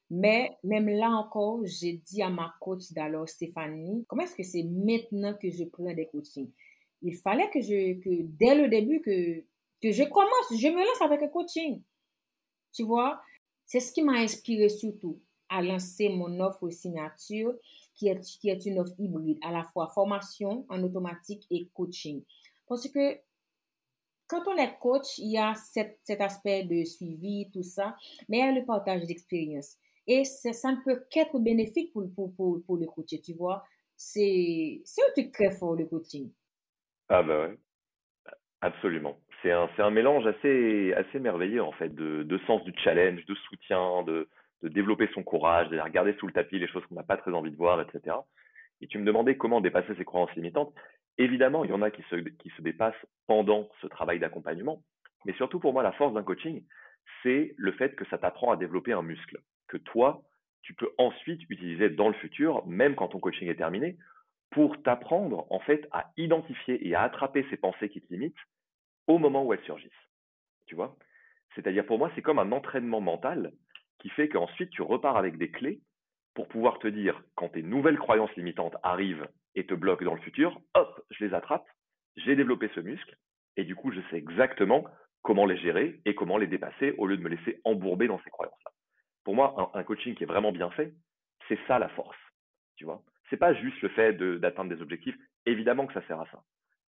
mais 0.09 0.57
même 0.63 0.87
là 0.87 1.09
encore, 1.09 1.65
j'ai 1.65 1.93
dit 1.93 2.21
à 2.21 2.29
ma 2.29 2.53
coach 2.61 2.91
d'alors, 2.91 3.27
Stéphanie, 3.27 4.05
comment 4.07 4.23
est-ce 4.23 4.35
que 4.35 4.43
c'est 4.43 4.63
maintenant 4.63 5.33
que 5.33 5.49
je 5.49 5.63
prends 5.65 5.93
des 5.93 6.07
coachings? 6.07 6.51
Il 7.01 7.15
fallait 7.15 7.49
que 7.49 7.59
je, 7.61 7.99
que 7.99 8.21
dès 8.23 8.55
le 8.55 8.67
début, 8.69 9.01
que, 9.01 9.39
que 9.81 9.91
je 9.91 10.03
commence, 10.03 10.59
je 10.59 10.67
me 10.67 10.85
lance 10.85 11.01
avec 11.01 11.23
un 11.23 11.27
coaching. 11.27 11.81
Tu 12.71 12.83
vois, 12.83 13.19
c'est 13.65 13.79
ce 13.79 13.91
qui 13.91 14.03
m'a 14.03 14.19
inspiré 14.19 14.69
surtout 14.69 15.19
à 15.49 15.61
lancer 15.61 16.09
mon 16.09 16.39
offre 16.39 16.69
signature, 16.69 17.53
qui 17.95 18.07
est, 18.07 18.19
qui 18.19 18.49
est 18.49 18.65
une 18.65 18.79
offre 18.79 18.93
hybride, 18.99 19.39
à 19.41 19.51
la 19.51 19.63
fois 19.63 19.87
formation 19.87 20.65
en 20.69 20.83
automatique 20.83 21.45
et 21.49 21.67
coaching. 21.73 22.21
Parce 22.67 22.87
que 22.89 23.17
quand 24.27 24.47
on 24.47 24.57
est 24.57 24.77
coach, 24.79 25.17
il 25.17 25.31
y 25.31 25.37
a 25.37 25.53
cet, 25.53 25.99
aspect 26.19 26.63
de 26.63 26.83
suivi, 26.83 27.49
tout 27.53 27.63
ça, 27.63 27.95
mais 28.29 28.37
il 28.37 28.45
y 28.45 28.49
a 28.49 28.51
le 28.51 28.65
partage 28.65 29.05
d'expérience. 29.05 29.77
Et 30.07 30.23
ça 30.23 30.71
ne 30.71 30.83
peut 30.83 31.03
qu'être 31.09 31.39
bénéfique 31.39 31.91
pour, 31.93 32.03
le 32.03 32.85
coach, 32.85 33.13
tu 33.23 33.33
vois. 33.33 33.63
C'est 33.95 34.81
un 34.97 35.11
truc 35.13 35.31
très 35.31 35.51
fort, 35.51 35.75
le 35.75 35.85
coaching. 35.85 36.31
Ah 37.09 37.23
bah 37.23 37.47
ouais, 37.47 37.57
absolument. 38.61 39.19
C'est 39.41 39.51
un, 39.51 39.91
mélange 39.91 40.25
assez, 40.25 41.19
merveilleux, 41.19 41.61
en 41.61 41.71
fait, 41.73 41.93
de, 41.93 42.39
sens 42.47 42.63
du 42.63 42.73
challenge, 42.83 43.23
de 43.25 43.35
soutien, 43.35 44.03
de, 44.03 44.27
de 44.63 44.69
développer 44.69 45.07
son 45.13 45.23
courage, 45.23 45.69
de 45.69 45.79
regarder 45.79 46.15
sous 46.19 46.25
le 46.25 46.33
tapis 46.33 46.57
les 46.57 46.67
choses 46.67 46.83
qu'on 46.87 46.95
n'a 46.95 47.03
pas 47.03 47.17
très 47.17 47.31
envie 47.31 47.51
de 47.51 47.55
voir, 47.55 47.79
etc. 47.79 48.15
Et 48.81 48.87
tu 48.87 48.97
me 48.97 49.05
demandais 49.05 49.37
comment 49.37 49.61
dépasser 49.61 49.95
ces 49.95 50.05
croyances 50.05 50.33
limitantes. 50.35 50.73
Évidemment, 51.17 51.63
il 51.63 51.71
y 51.71 51.73
en 51.73 51.81
a 51.81 51.91
qui 51.91 52.03
se, 52.03 52.61
dépassent 52.61 53.05
pendant 53.27 53.69
ce 53.81 53.87
travail 53.87 54.19
d'accompagnement, 54.19 54.83
mais 55.25 55.33
surtout 55.33 55.59
pour 55.59 55.73
moi, 55.73 55.83
la 55.83 55.93
force 55.93 56.13
d'un 56.13 56.23
coaching, 56.23 56.63
c'est 57.23 57.53
le 57.57 57.71
fait 57.71 57.95
que 57.95 58.05
ça 58.09 58.17
t'apprend 58.17 58.51
à 58.51 58.57
développer 58.57 58.91
un 58.91 59.01
muscle 59.01 59.39
que 59.67 59.77
toi, 59.77 60.23
tu 60.61 60.73
peux 60.73 60.89
ensuite 60.97 61.41
utiliser 61.49 61.89
dans 61.89 62.07
le 62.07 62.15
futur, 62.15 62.65
même 62.67 62.95
quand 62.95 63.09
ton 63.09 63.19
coaching 63.19 63.47
est 63.47 63.55
terminé, 63.55 63.97
pour 64.51 64.81
t'apprendre 64.83 65.45
en 65.51 65.59
fait 65.59 65.87
à 65.91 66.11
identifier 66.17 66.85
et 66.87 66.95
à 66.95 67.01
attraper 67.01 67.45
ces 67.49 67.57
pensées 67.57 67.89
qui 67.89 68.01
te 68.01 68.11
limitent 68.11 68.35
au 69.07 69.17
moment 69.17 69.43
où 69.43 69.53
elles 69.53 69.63
surgissent. 69.63 69.91
Tu 70.65 70.75
vois? 70.75 70.97
C'est-à-dire 71.55 71.85
pour 71.85 71.97
moi, 71.97 72.11
c'est 72.15 72.21
comme 72.21 72.39
un 72.39 72.51
entraînement 72.51 73.01
mental 73.01 73.51
qui 73.99 74.09
fait 74.09 74.27
qu'ensuite 74.29 74.69
tu 74.71 74.81
repars 74.81 75.17
avec 75.17 75.37
des 75.37 75.51
clés 75.51 75.81
pour 76.33 76.47
pouvoir 76.47 76.79
te 76.79 76.87
dire 76.87 77.21
quand 77.35 77.49
tes 77.49 77.63
nouvelles 77.63 77.97
croyances 77.97 78.35
limitantes 78.35 78.75
arrivent 78.83 79.27
et 79.55 79.65
te 79.65 79.73
bloquent 79.73 80.05
dans 80.05 80.15
le 80.15 80.21
futur, 80.21 80.59
hop, 80.73 81.01
je 81.11 81.25
les 81.25 81.33
attrape, 81.33 81.65
j'ai 82.17 82.35
développé 82.35 82.69
ce 82.75 82.79
muscle 82.79 83.17
et 83.57 83.63
du 83.63 83.75
coup 83.75 83.91
je 83.91 84.01
sais 84.09 84.17
exactement 84.17 84.85
comment 85.21 85.45
les 85.45 85.57
gérer 85.57 85.99
et 86.05 86.13
comment 86.13 86.37
les 86.37 86.47
dépasser 86.47 86.93
au 86.97 87.07
lieu 87.07 87.17
de 87.17 87.23
me 87.23 87.29
laisser 87.29 87.59
embourber 87.63 88.07
dans 88.07 88.21
ces 88.23 88.29
croyances-là. 88.29 88.71
pour 89.23 89.35
moi, 89.35 89.71
un, 89.73 89.83
coaching 89.83 90.13
qui 90.15 90.23
est 90.23 90.27
vraiment 90.27 90.51
bien 90.51 90.69
fait, 90.71 90.93
c'est 91.47 91.59
ça 91.67 91.79
la 91.79 91.89
force. 91.89 92.17
Tu 92.75 92.85
vois, 92.85 93.01
c'est 93.29 93.37
pas 93.37 93.53
juste 93.53 93.81
le 93.81 93.89
fait 93.89 94.13
d'atteindre 94.13 94.73
des 94.73 94.81
objectifs. 94.81 95.17
Évidemment 95.45 95.87
que 95.87 95.93
ça 95.93 96.05
sert 96.07 96.19
à 96.19 96.27
ça. 96.27 96.43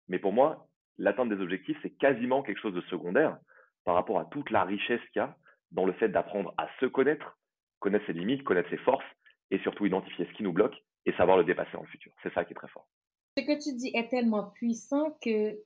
Mais 0.08 0.18
pour 0.18 0.32
moi, 0.32 0.68
l'atteinte 0.98 1.30
des 1.30 1.40
objectifs, 1.40 1.78
c'est 1.82 1.96
quasiment 1.96 2.42
quelque 2.42 2.60
chose 2.60 2.74
de 2.74 2.80
secondaire 2.82 3.38
par 3.84 3.94
rapport 3.94 4.20
à 4.20 4.26
toute 4.26 4.50
la 4.50 4.64
richesse 4.64 5.00
qu'il 5.12 5.20
y 5.20 5.24
a 5.24 5.36
dans 5.72 5.84
le 5.84 5.92
fait 5.94 6.08
d'apprendre 6.08 6.54
à 6.58 6.68
se 6.78 6.86
connaître, 6.86 7.36
connaître 7.80 8.06
ses 8.06 8.12
limites, 8.12 8.44
connaître 8.44 8.70
ses 8.70 8.78
forces 8.78 9.04
et 9.50 9.58
surtout 9.60 9.86
identifier 9.86 10.26
ce 10.26 10.32
qui 10.32 10.42
nous 10.42 10.52
bloque 10.52 10.76
et 11.06 11.12
savoir 11.12 11.38
le 11.38 11.44
dépasser 11.44 11.72
dans 11.72 11.82
le 11.82 11.88
futur. 11.88 12.12
C'est 12.22 12.32
ça 12.32 12.44
qui 12.44 12.52
est 12.52 12.56
très 12.56 12.68
fort. 12.68 12.88
Ce 13.36 13.44
que 13.44 13.62
tu 13.62 13.76
dis 13.76 13.92
est 13.94 14.08
tellement 14.08 14.50
puissant 14.50 15.16
que 15.22 15.58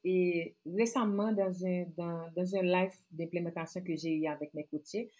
récemment, 0.66 1.32
dans 1.32 1.64
un, 1.64 1.84
dans, 1.96 2.30
dans 2.36 2.56
un 2.56 2.62
live 2.62 2.92
d'implémentation 3.10 3.82
que 3.82 3.96
j'ai 3.96 4.14
eu 4.14 4.26
avec 4.26 4.52
mes 4.52 4.64
coachés, 4.64 5.10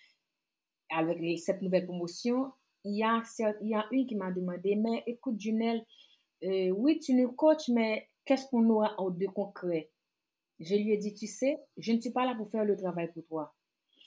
avec 0.91 1.39
cette 1.39 1.63
nouvelle 1.63 1.87
promotion, 1.87 2.53
il 2.85 2.97
y 2.97 3.03
a, 3.03 3.23
il 3.63 3.69
y 3.69 3.75
a 3.75 3.87
une 3.91 4.07
qui 4.07 4.17
m'a 4.17 4.31
demandé, 4.31 4.77
mais 4.77 5.03
écoute, 5.07 5.41
Junel, 5.41 5.85
euh, 6.45 6.71
oui, 6.71 6.99
tu 6.99 7.15
nous 7.15 7.33
coaches, 7.33 7.69
mais 7.69 8.09
qu'est-ce 8.25 8.47
qu'on 8.49 8.69
aura 8.69 8.95
de 8.99 9.27
concret 9.27 9.91
Je 10.59 10.75
lui 10.75 10.93
ai 10.93 10.97
dit, 10.97 11.15
tu 11.15 11.27
sais, 11.27 11.59
je 11.77 11.93
ne 11.93 12.01
suis 12.01 12.11
pas 12.11 12.27
là 12.27 12.35
pour 12.35 12.51
faire 12.51 12.65
le 12.65 12.77
travail 12.77 13.11
pour 13.13 13.25
toi. 13.27 13.55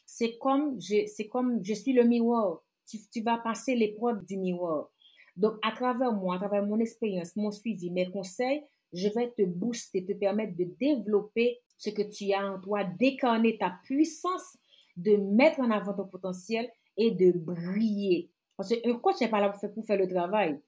C'est 0.06 0.38
comme 0.38 0.80
je, 0.80 1.28
comme 1.30 1.64
je 1.64 1.74
suis 1.74 1.94
le 1.94 2.04
miroir. 2.04 2.62
Tu, 2.88 3.00
tu 3.12 3.22
vas 3.22 3.40
passer 3.40 3.76
l'épreuve 3.76 4.24
du 4.26 4.38
miroir. 4.38 4.92
Donc, 5.36 5.56
à 5.62 5.72
travers 5.72 6.14
moi, 6.14 6.36
à 6.36 6.40
travers 6.40 6.66
mon 6.66 6.80
expérience, 6.80 7.36
mon 7.36 7.52
suivi, 7.52 7.92
mes 7.92 8.10
conseils, 8.10 8.64
je 8.94 9.10
vais 9.10 9.32
te 9.32 9.44
booster, 9.44 10.06
te 10.06 10.14
permettre 10.14 10.56
de 10.56 10.66
développer 10.80 11.60
ce 11.78 11.90
que 11.90 12.04
tu 12.04 12.32
as 12.32 12.54
en 12.54 12.60
toi, 12.60 12.84
décarner 12.84 13.58
ta 13.58 13.74
puissance, 13.84 14.58
de 14.96 15.18
mettre 15.18 15.60
en 15.60 15.72
avant 15.72 15.94
ton 15.94 16.08
potentiel 16.08 16.70
et 16.96 17.12
de 17.12 17.32
briller. 17.32 18.32
Parce 18.56 18.70
qu'un 18.70 18.98
coach 19.00 19.20
n'est 19.20 19.30
pas 19.30 19.42
là 19.42 19.50
pour 19.50 19.86
faire, 19.86 19.98
le 19.98 20.08
travail. 20.08 20.62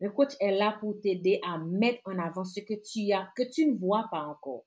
Un 0.00 0.08
coach 0.08 0.32
est 0.40 0.56
là 0.56 0.76
pour 0.80 0.98
t'aider 1.00 1.40
à 1.46 1.58
mettre 1.58 2.00
en 2.06 2.18
avant 2.18 2.44
ce 2.44 2.60
que 2.60 2.74
tu 2.74 3.12
as, 3.12 3.28
que 3.36 3.42
tu 3.50 3.66
ne 3.66 3.76
vois 3.76 4.06
pas 4.10 4.22
encore. 4.26 4.64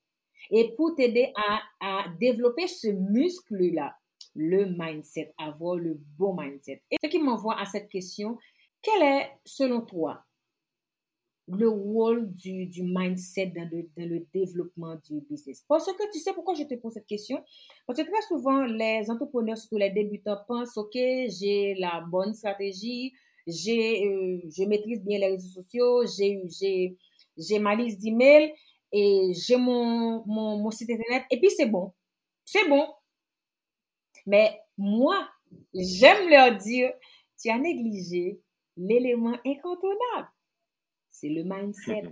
Et 0.51 0.73
pour 0.75 0.95
t'aider 0.95 1.33
à, 1.35 1.59
à 1.81 2.05
développer 2.19 2.67
ce 2.67 2.87
muscle-là, 2.87 3.95
le 4.35 4.65
mindset, 4.65 5.33
avoir 5.37 5.75
le 5.75 5.99
bon 6.17 6.35
mindset. 6.39 6.81
Et 6.91 6.97
ce 7.03 7.09
qui 7.09 7.19
m'envoie 7.19 7.59
à 7.59 7.65
cette 7.65 7.89
question, 7.89 8.37
quel 8.81 9.01
est, 9.01 9.31
selon 9.45 9.81
toi, 9.81 10.23
le 11.47 11.67
rôle 11.67 12.31
du, 12.33 12.69
mindset 12.83 13.47
dans 13.47 13.67
le, 13.71 13.89
dans 13.97 14.07
le, 14.09 14.25
développement 14.33 14.95
du 15.09 15.21
business? 15.21 15.63
Parce 15.67 15.85
que 15.85 16.11
tu 16.11 16.19
sais 16.19 16.33
pourquoi 16.33 16.53
je 16.53 16.63
te 16.63 16.75
pose 16.75 16.93
cette 16.93 17.07
question? 17.07 17.43
Parce 17.85 17.99
que 17.99 18.05
très 18.05 18.21
souvent, 18.27 18.63
les 18.63 19.09
entrepreneurs, 19.09 19.57
surtout 19.57 19.77
les 19.77 19.89
débutants, 19.89 20.37
pensent, 20.47 20.77
OK, 20.77 20.93
j'ai 20.93 21.75
la 21.79 22.01
bonne 22.01 22.33
stratégie, 22.33 23.13
j'ai, 23.47 24.05
euh, 24.05 24.39
je 24.55 24.63
maîtrise 24.63 25.01
bien 25.03 25.19
les 25.19 25.27
réseaux 25.27 25.61
sociaux, 25.61 26.05
j'ai, 26.05 26.41
j'ai, 26.47 26.97
j'ai 27.35 27.59
ma 27.59 27.75
liste 27.75 27.99
d'emails 27.99 28.53
et 28.91 29.31
j'ai 29.33 29.57
mon, 29.57 30.23
mon, 30.25 30.57
mon 30.57 30.71
site 30.71 30.89
internet 30.89 31.23
et 31.31 31.39
puis 31.39 31.49
c'est 31.49 31.65
bon. 31.65 31.93
C'est 32.45 32.67
bon. 32.67 32.87
Mais 34.25 34.59
moi, 34.77 35.27
j'aime 35.73 36.29
leur 36.29 36.55
dire, 36.57 36.91
tu 37.39 37.49
as 37.49 37.57
négligé 37.57 38.39
l'élément 38.79 39.37
incontournable. 39.45 40.29
C'est 41.11 41.29
le 41.29 41.43
mindset. 41.43 42.03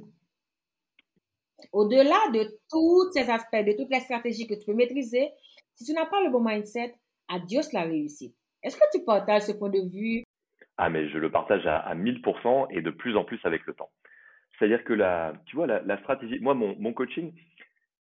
Au-delà 1.71 2.29
de 2.33 2.59
tous 2.69 3.12
ces 3.13 3.29
aspects, 3.29 3.65
de 3.65 3.75
toutes 3.75 3.89
les 3.89 4.01
stratégies 4.01 4.47
que 4.47 4.53
tu 4.53 4.65
peux 4.65 4.74
maîtriser, 4.74 5.29
si 5.75 5.86
tu 5.86 5.93
n'as 5.93 6.05
pas 6.05 6.21
le 6.24 6.29
bon 6.29 6.43
mindset, 6.43 6.95
adios 7.27 7.71
la 7.74 7.83
réussite. 7.83 8.36
Est-ce 8.63 8.77
que 8.77 8.97
tu 8.97 9.03
partages 9.03 9.43
ce 9.43 9.53
point 9.53 9.69
de 9.69 9.79
vue? 9.89 10.24
Ah, 10.77 10.89
mais 10.89 11.09
je 11.09 11.17
le 11.17 11.31
partage 11.31 11.65
à, 11.65 11.95
1000% 11.95 12.67
et 12.71 12.81
de 12.81 12.91
plus 12.91 13.15
en 13.15 13.24
plus 13.24 13.39
avec 13.45 13.65
le 13.65 13.74
temps. 13.74 13.89
C'est-à-dire 14.57 14.83
que 14.83 14.93
la, 14.93 15.33
tu 15.45 15.55
vois, 15.55 15.67
la, 15.67 15.97
stratégie, 16.00 16.39
moi, 16.39 16.53
mon, 16.53 16.75
mon 16.77 16.93
coaching, 16.93 17.33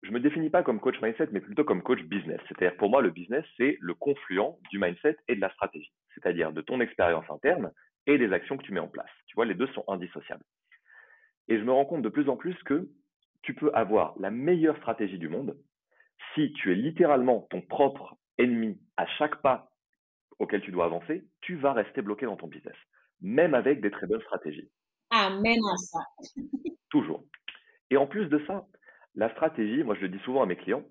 je 0.03 0.11
me 0.11 0.21
définis 0.21 0.51
pas 0.51 0.63
comme 0.63 0.81
coach 0.81 1.01
mindset, 1.01 1.29
mais 1.33 1.41
plutôt 1.41 1.65
comme 1.65 1.83
coach 1.83 2.03
business. 2.03 2.41
C'est-à-dire, 2.49 2.77
pour 2.77 2.91
moi, 2.91 3.01
le 3.01 3.11
business, 3.11 3.45
c'est 3.57 3.79
le 3.81 3.95
confluent 3.95 4.57
du 4.71 4.79
mindset 4.79 5.17
et 5.29 5.37
de 5.37 5.41
la 5.41 5.51
stratégie. 5.53 5.93
C'est-à-dire 6.15 6.53
de 6.53 6.61
ton 6.61 6.81
expérience 6.81 7.25
interne 7.31 7.73
et 8.07 8.19
des 8.19 8.33
actions 8.33 8.57
que 8.57 8.63
tu 8.63 8.73
mets 8.73 8.81
en 8.81 8.89
place. 8.89 9.11
Tu 9.27 9.35
vois, 9.35 9.45
les 9.45 9.55
deux 9.55 9.67
sont 9.69 9.85
indissociables. 9.89 10.45
Et 11.49 11.59
je 11.59 11.65
me 11.65 11.73
rends 11.73 11.85
compte 11.85 12.03
de 12.03 12.09
plus 12.09 12.29
en 12.29 12.37
plus 12.37 12.57
que 12.65 12.89
tu 13.43 13.55
peux 13.55 13.71
avoir 13.75 14.15
la 14.19 14.31
meilleure 14.31 14.77
stratégie 14.79 15.19
du 15.19 15.29
monde. 15.29 15.57
Si 16.35 16.53
tu 16.55 16.73
es 16.73 16.75
littéralement 16.75 17.47
ton 17.51 17.61
propre 17.63 18.17
ennemi 18.39 18.81
à 18.97 19.07
chaque 19.07 19.41
pas 19.43 19.71
auquel 20.39 20.61
tu 20.63 20.71
dois 20.71 20.87
avancer, 20.87 21.25
tu 21.41 21.57
vas 21.57 21.73
rester 21.73 22.03
bloqué 22.03 22.27
dans 22.27 22.37
ton 22.37 22.49
business, 22.49 22.77
même 23.21 23.55
avec 23.55 23.81
des 23.81 23.91
très 23.91 24.07
bonnes 24.07 24.21
stratégies. 24.23 24.71
Amen 25.11 25.59
à 25.73 25.77
ça. 25.77 26.01
Toujours. 26.91 27.25
Et 27.91 27.97
en 27.97 28.07
plus 28.07 28.27
de 28.27 28.43
ça, 28.47 28.67
la 29.15 29.31
stratégie, 29.31 29.83
moi 29.83 29.95
je 29.95 30.03
le 30.03 30.09
dis 30.09 30.19
souvent 30.25 30.43
à 30.43 30.47
mes 30.47 30.57
clients, 30.57 30.85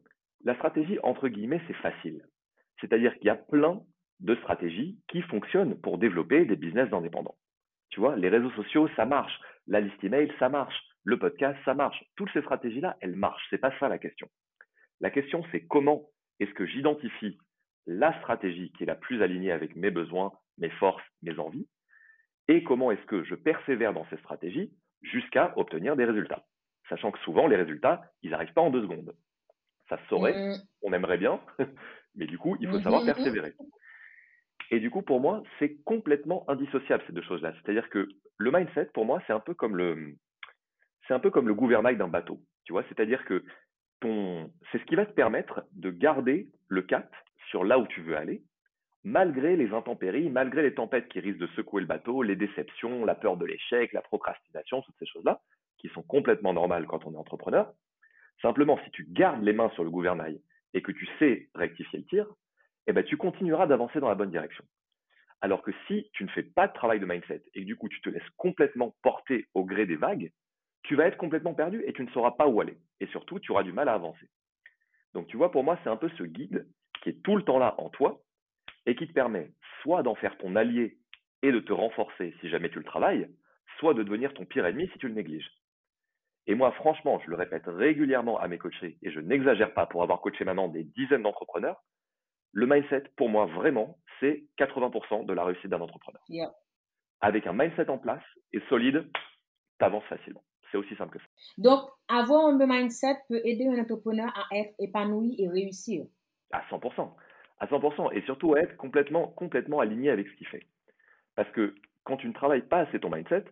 la 0.43 0.55
stratégie, 0.55 0.99
entre 1.03 1.27
guillemets, 1.27 1.61
c'est 1.67 1.75
facile. 1.75 2.25
C'est-à-dire 2.79 3.13
qu'il 3.15 3.25
y 3.25 3.29
a 3.29 3.35
plein 3.35 3.81
de 4.19 4.35
stratégies 4.35 4.99
qui 5.07 5.21
fonctionnent 5.23 5.79
pour 5.81 5.97
développer 5.97 6.45
des 6.45 6.55
business 6.55 6.89
d'indépendants. 6.89 7.35
Tu 7.89 7.99
vois, 7.99 8.15
les 8.15 8.29
réseaux 8.29 8.51
sociaux, 8.51 8.89
ça 8.95 9.05
marche. 9.05 9.39
La 9.67 9.79
liste 9.79 10.03
email, 10.03 10.31
ça 10.39 10.49
marche. 10.49 10.75
Le 11.03 11.19
podcast, 11.19 11.57
ça 11.65 11.73
marche. 11.73 12.03
Toutes 12.15 12.31
ces 12.33 12.41
stratégies-là, 12.41 12.97
elles 13.01 13.15
marchent. 13.15 13.45
C'est 13.49 13.57
pas 13.57 13.77
ça 13.79 13.89
la 13.89 13.99
question. 13.99 14.27
La 15.01 15.09
question, 15.09 15.43
c'est 15.51 15.65
comment 15.65 16.09
est-ce 16.39 16.53
que 16.53 16.65
j'identifie 16.65 17.37
la 17.85 18.17
stratégie 18.19 18.71
qui 18.73 18.83
est 18.83 18.87
la 18.87 18.95
plus 18.95 19.21
alignée 19.21 19.51
avec 19.51 19.75
mes 19.75 19.91
besoins, 19.91 20.33
mes 20.57 20.69
forces, 20.71 21.03
mes 21.21 21.37
envies, 21.37 21.67
et 22.47 22.63
comment 22.63 22.91
est-ce 22.91 23.05
que 23.05 23.23
je 23.23 23.35
persévère 23.35 23.93
dans 23.93 24.05
ces 24.09 24.17
stratégies 24.17 24.71
jusqu'à 25.01 25.53
obtenir 25.57 25.95
des 25.95 26.05
résultats? 26.05 26.45
Sachant 26.89 27.11
que 27.11 27.19
souvent, 27.19 27.47
les 27.47 27.55
résultats, 27.55 28.11
ils 28.21 28.31
n'arrivent 28.31 28.53
pas 28.53 28.61
en 28.61 28.69
deux 28.69 28.81
secondes. 28.81 29.15
Ça 29.89 29.97
se 29.97 30.07
saurait, 30.07 30.33
mmh. 30.33 30.55
on 30.83 30.93
aimerait 30.93 31.17
bien, 31.17 31.39
mais 32.15 32.25
du 32.25 32.37
coup, 32.37 32.55
il 32.59 32.69
faut 32.69 32.79
savoir 32.81 33.03
mmh 33.03 33.07
persévérer. 33.07 33.53
Et 34.71 34.79
du 34.79 34.89
coup, 34.89 35.01
pour 35.01 35.19
moi, 35.19 35.43
c'est 35.59 35.77
complètement 35.83 36.43
indissociable 36.49 37.03
ces 37.07 37.13
deux 37.13 37.21
choses-là. 37.21 37.53
C'est-à-dire 37.53 37.89
que 37.89 38.07
le 38.37 38.51
mindset, 38.51 38.85
pour 38.93 39.05
moi, 39.05 39.21
c'est 39.27 39.33
un 39.33 39.39
peu 39.39 39.53
comme 39.53 39.77
le, 39.77 40.15
gouvernail 41.53 41.97
d'un 41.97 42.07
bateau. 42.07 42.39
Tu 42.63 42.73
vois, 42.73 42.83
c'est-à-dire 42.89 43.23
que 43.25 43.43
c'est 44.71 44.79
ce 44.79 44.85
qui 44.85 44.95
va 44.95 45.05
te 45.05 45.13
permettre 45.13 45.63
de 45.71 45.89
garder 45.89 46.49
le 46.67 46.83
cap 46.83 47.11
sur 47.49 47.63
là 47.63 47.79
où 47.79 47.87
tu 47.87 48.01
veux 48.01 48.15
aller, 48.15 48.43
malgré 49.03 49.55
les 49.55 49.71
intempéries, 49.71 50.29
malgré 50.29 50.61
les 50.61 50.73
tempêtes 50.73 51.07
qui 51.07 51.19
risquent 51.19 51.39
de 51.39 51.47
secouer 51.55 51.81
le 51.81 51.87
bateau, 51.87 52.21
les 52.21 52.35
déceptions, 52.35 53.05
la 53.05 53.15
peur 53.15 53.37
de 53.37 53.45
l'échec, 53.45 53.93
la 53.93 54.01
procrastination, 54.01 54.81
toutes 54.81 54.97
ces 54.99 55.05
choses-là, 55.05 55.41
qui 55.77 55.89
sont 55.89 56.03
complètement 56.03 56.53
normales 56.53 56.85
quand 56.87 57.05
on 57.05 57.13
est 57.13 57.17
entrepreneur. 57.17 57.71
Simplement, 58.41 58.79
si 58.83 58.91
tu 58.91 59.05
gardes 59.09 59.43
les 59.43 59.53
mains 59.53 59.69
sur 59.71 59.83
le 59.83 59.89
gouvernail 59.89 60.39
et 60.73 60.81
que 60.81 60.91
tu 60.91 61.07
sais 61.19 61.49
rectifier 61.55 61.99
le 61.99 62.05
tir, 62.05 62.27
eh 62.87 62.93
ben, 62.93 63.03
tu 63.03 63.17
continueras 63.17 63.67
d'avancer 63.67 63.99
dans 63.99 64.09
la 64.09 64.15
bonne 64.15 64.31
direction. 64.31 64.63
Alors 65.41 65.61
que 65.61 65.71
si 65.87 66.09
tu 66.13 66.23
ne 66.23 66.29
fais 66.29 66.43
pas 66.43 66.67
de 66.67 66.73
travail 66.73 66.99
de 66.99 67.05
mindset 67.05 67.43
et 67.53 67.61
que 67.61 67.65
du 67.65 67.75
coup 67.75 67.89
tu 67.89 68.01
te 68.01 68.09
laisses 68.09 68.29
complètement 68.37 68.95
porter 69.03 69.47
au 69.53 69.65
gré 69.65 69.85
des 69.85 69.95
vagues, 69.95 70.31
tu 70.83 70.95
vas 70.95 71.07
être 71.07 71.17
complètement 71.17 71.53
perdu 71.53 71.83
et 71.85 71.93
tu 71.93 72.03
ne 72.03 72.09
sauras 72.11 72.31
pas 72.31 72.47
où 72.47 72.61
aller. 72.61 72.77
Et 72.99 73.07
surtout, 73.07 73.39
tu 73.39 73.51
auras 73.51 73.63
du 73.63 73.73
mal 73.73 73.89
à 73.89 73.93
avancer. 73.93 74.29
Donc 75.13 75.27
tu 75.27 75.37
vois, 75.37 75.51
pour 75.51 75.63
moi, 75.63 75.79
c'est 75.83 75.89
un 75.89 75.97
peu 75.97 76.09
ce 76.17 76.23
guide 76.23 76.67
qui 77.01 77.09
est 77.09 77.21
tout 77.23 77.35
le 77.35 77.43
temps 77.43 77.59
là 77.59 77.75
en 77.79 77.89
toi 77.89 78.21
et 78.85 78.95
qui 78.95 79.07
te 79.07 79.13
permet 79.13 79.51
soit 79.81 80.03
d'en 80.03 80.15
faire 80.15 80.37
ton 80.37 80.55
allié 80.55 80.97
et 81.41 81.51
de 81.51 81.59
te 81.59 81.73
renforcer 81.73 82.33
si 82.41 82.49
jamais 82.49 82.69
tu 82.69 82.79
le 82.79 82.85
travailles, 82.85 83.27
soit 83.79 83.93
de 83.93 84.03
devenir 84.03 84.33
ton 84.33 84.45
pire 84.45 84.65
ennemi 84.65 84.87
si 84.93 84.99
tu 84.99 85.07
le 85.07 85.13
négliges. 85.13 85.49
Et 86.47 86.55
moi, 86.55 86.71
franchement, 86.73 87.19
je 87.23 87.29
le 87.29 87.35
répète 87.35 87.65
régulièrement 87.65 88.39
à 88.39 88.47
mes 88.47 88.57
coachés, 88.57 88.97
et 89.01 89.11
je 89.11 89.19
n'exagère 89.19 89.73
pas 89.73 89.87
pour 89.87 90.03
avoir 90.03 90.21
coaché 90.21 90.43
maintenant 90.45 90.67
des 90.67 90.83
dizaines 90.83 91.23
d'entrepreneurs, 91.23 91.81
le 92.55 92.65
mindset, 92.67 93.03
pour 93.17 93.29
moi, 93.29 93.45
vraiment, 93.47 93.97
c'est 94.19 94.45
80% 94.57 95.25
de 95.25 95.33
la 95.33 95.43
réussite 95.43 95.67
d'un 95.67 95.81
entrepreneur. 95.81 96.21
Avec 97.19 97.45
un 97.47 97.53
mindset 97.53 97.89
en 97.89 97.97
place 97.97 98.23
et 98.53 98.61
solide, 98.69 99.05
tu 99.77 99.85
avances 99.85 100.05
facilement. 100.05 100.41
C'est 100.71 100.77
aussi 100.77 100.95
simple 100.95 101.17
que 101.17 101.19
ça. 101.19 101.25
Donc, 101.57 101.81
avoir 102.07 102.45
un 102.45 102.57
bon 102.57 102.67
mindset 102.67 103.17
peut 103.27 103.41
aider 103.43 103.67
un 103.67 103.77
entrepreneur 103.77 104.33
à 104.35 104.55
être 104.55 104.73
épanoui 104.79 105.35
et 105.37 105.49
réussir. 105.49 106.05
À 106.51 106.61
100%. 106.69 107.13
À 107.59 107.65
100%. 107.67 108.13
Et 108.13 108.21
surtout 108.21 108.55
à 108.55 108.61
être 108.61 108.77
complètement, 108.77 109.27
complètement 109.27 109.81
aligné 109.81 110.09
avec 110.09 110.27
ce 110.29 110.35
qu'il 110.35 110.47
fait. 110.47 110.65
Parce 111.35 111.49
que 111.51 111.75
quand 112.05 112.15
tu 112.15 112.27
ne 112.27 112.33
travailles 112.33 112.67
pas 112.67 112.79
assez 112.79 112.99
ton 113.01 113.09
mindset, 113.09 113.43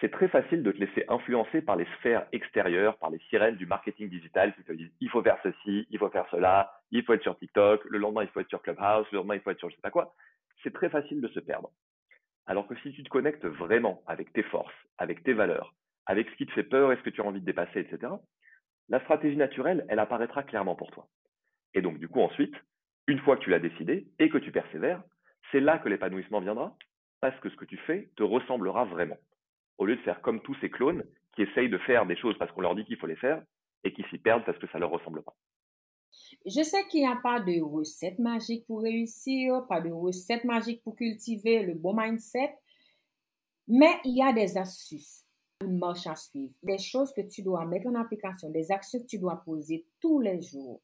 c'est 0.00 0.10
très 0.10 0.28
facile 0.28 0.62
de 0.62 0.72
te 0.72 0.78
laisser 0.78 1.04
influencer 1.08 1.60
par 1.62 1.76
les 1.76 1.86
sphères 1.98 2.26
extérieures, 2.32 2.96
par 2.98 3.10
les 3.10 3.18
sirènes 3.28 3.56
du 3.56 3.66
marketing 3.66 4.08
digital 4.08 4.54
qui 4.54 4.62
te 4.62 4.72
disent 4.72 4.90
il 5.00 5.10
faut 5.10 5.22
faire 5.22 5.38
ceci, 5.42 5.86
il 5.90 5.98
faut 5.98 6.08
faire 6.10 6.26
cela, 6.30 6.72
il 6.90 7.04
faut 7.04 7.12
être 7.12 7.22
sur 7.22 7.38
TikTok, 7.38 7.84
le 7.84 7.98
lendemain 7.98 8.22
il 8.22 8.28
faut 8.28 8.40
être 8.40 8.48
sur 8.48 8.62
Clubhouse, 8.62 9.06
le 9.12 9.18
lendemain 9.18 9.34
il 9.34 9.40
faut 9.40 9.50
être 9.50 9.58
sur 9.58 9.68
je 9.68 9.76
sais 9.76 9.82
pas 9.82 9.90
quoi. 9.90 10.14
C'est 10.62 10.72
très 10.72 10.88
facile 10.88 11.20
de 11.20 11.28
se 11.28 11.40
perdre. 11.40 11.70
Alors 12.46 12.66
que 12.66 12.74
si 12.76 12.92
tu 12.92 13.02
te 13.02 13.08
connectes 13.08 13.44
vraiment 13.44 14.02
avec 14.06 14.32
tes 14.32 14.42
forces, 14.42 14.74
avec 14.98 15.22
tes 15.22 15.34
valeurs, 15.34 15.74
avec 16.06 16.28
ce 16.30 16.36
qui 16.36 16.46
te 16.46 16.52
fait 16.52 16.64
peur 16.64 16.92
et 16.92 16.96
ce 16.96 17.02
que 17.02 17.10
tu 17.10 17.20
as 17.20 17.24
envie 17.24 17.40
de 17.40 17.46
dépasser, 17.46 17.80
etc., 17.80 18.12
la 18.88 19.00
stratégie 19.00 19.36
naturelle, 19.36 19.86
elle 19.88 20.00
apparaîtra 20.00 20.42
clairement 20.42 20.74
pour 20.74 20.90
toi. 20.90 21.06
Et 21.74 21.82
donc, 21.82 21.98
du 21.98 22.08
coup, 22.08 22.20
ensuite, 22.20 22.54
une 23.06 23.20
fois 23.20 23.36
que 23.36 23.44
tu 23.44 23.50
l'as 23.50 23.60
décidé 23.60 24.08
et 24.18 24.28
que 24.28 24.38
tu 24.38 24.50
persévères, 24.50 25.02
c'est 25.52 25.60
là 25.60 25.78
que 25.78 25.88
l'épanouissement 25.88 26.40
viendra, 26.40 26.76
parce 27.20 27.38
que 27.40 27.50
ce 27.50 27.56
que 27.56 27.64
tu 27.64 27.76
fais 27.76 28.10
te 28.16 28.24
ressemblera 28.24 28.84
vraiment. 28.84 29.18
Au 29.80 29.86
lieu 29.86 29.96
de 29.96 30.02
faire 30.02 30.20
comme 30.20 30.42
tous 30.42 30.54
ces 30.60 30.68
clones 30.68 31.02
qui 31.34 31.42
essayent 31.42 31.70
de 31.70 31.78
faire 31.78 32.04
des 32.06 32.16
choses 32.16 32.36
parce 32.38 32.52
qu'on 32.52 32.60
leur 32.60 32.74
dit 32.74 32.84
qu'il 32.84 32.98
faut 32.98 33.06
les 33.06 33.16
faire 33.16 33.42
et 33.82 33.94
qui 33.94 34.04
s'y 34.10 34.18
perdent 34.18 34.44
parce 34.44 34.58
que 34.58 34.68
ça 34.68 34.78
leur 34.78 34.90
ressemble 34.90 35.22
pas. 35.22 35.34
Je 36.44 36.62
sais 36.62 36.86
qu'il 36.88 37.00
n'y 37.00 37.06
a 37.06 37.16
pas 37.16 37.40
de 37.40 37.62
recette 37.62 38.18
magique 38.18 38.66
pour 38.66 38.82
réussir, 38.82 39.66
pas 39.68 39.80
de 39.80 39.90
recette 39.90 40.44
magique 40.44 40.82
pour 40.82 40.96
cultiver 40.96 41.62
le 41.62 41.74
bon 41.74 41.94
mindset, 41.96 42.54
mais 43.68 43.98
il 44.04 44.18
y 44.18 44.22
a 44.22 44.34
des 44.34 44.58
astuces, 44.58 45.24
une 45.62 45.78
marche 45.78 46.06
à 46.06 46.14
suivre, 46.14 46.52
des 46.62 46.78
choses 46.78 47.10
que 47.14 47.22
tu 47.22 47.42
dois 47.42 47.64
mettre 47.64 47.86
en 47.86 47.94
application, 47.94 48.50
des 48.50 48.70
actions 48.70 49.00
que 49.00 49.06
tu 49.06 49.18
dois 49.18 49.42
poser 49.42 49.86
tous 49.98 50.20
les 50.20 50.42
jours, 50.42 50.82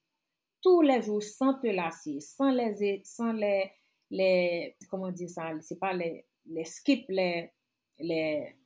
tous 0.62 0.81
les 0.81 1.03
jours 1.03 1.23
sans 1.23 1.53
te 1.59 1.67
lasser, 1.67 2.21
sans 2.21 2.50
les, 2.50 3.03
sans 3.05 3.33
les, 3.33 3.71
les 4.11 4.75
comment 4.88 5.11
dire 5.11 5.29
ça, 5.29 5.50
c'est 5.61 5.79
pas 5.79 5.93
les, 5.93 6.25
les 6.47 6.65
skips, 6.65 7.07
les, 7.11 7.50
les, 7.99 8.57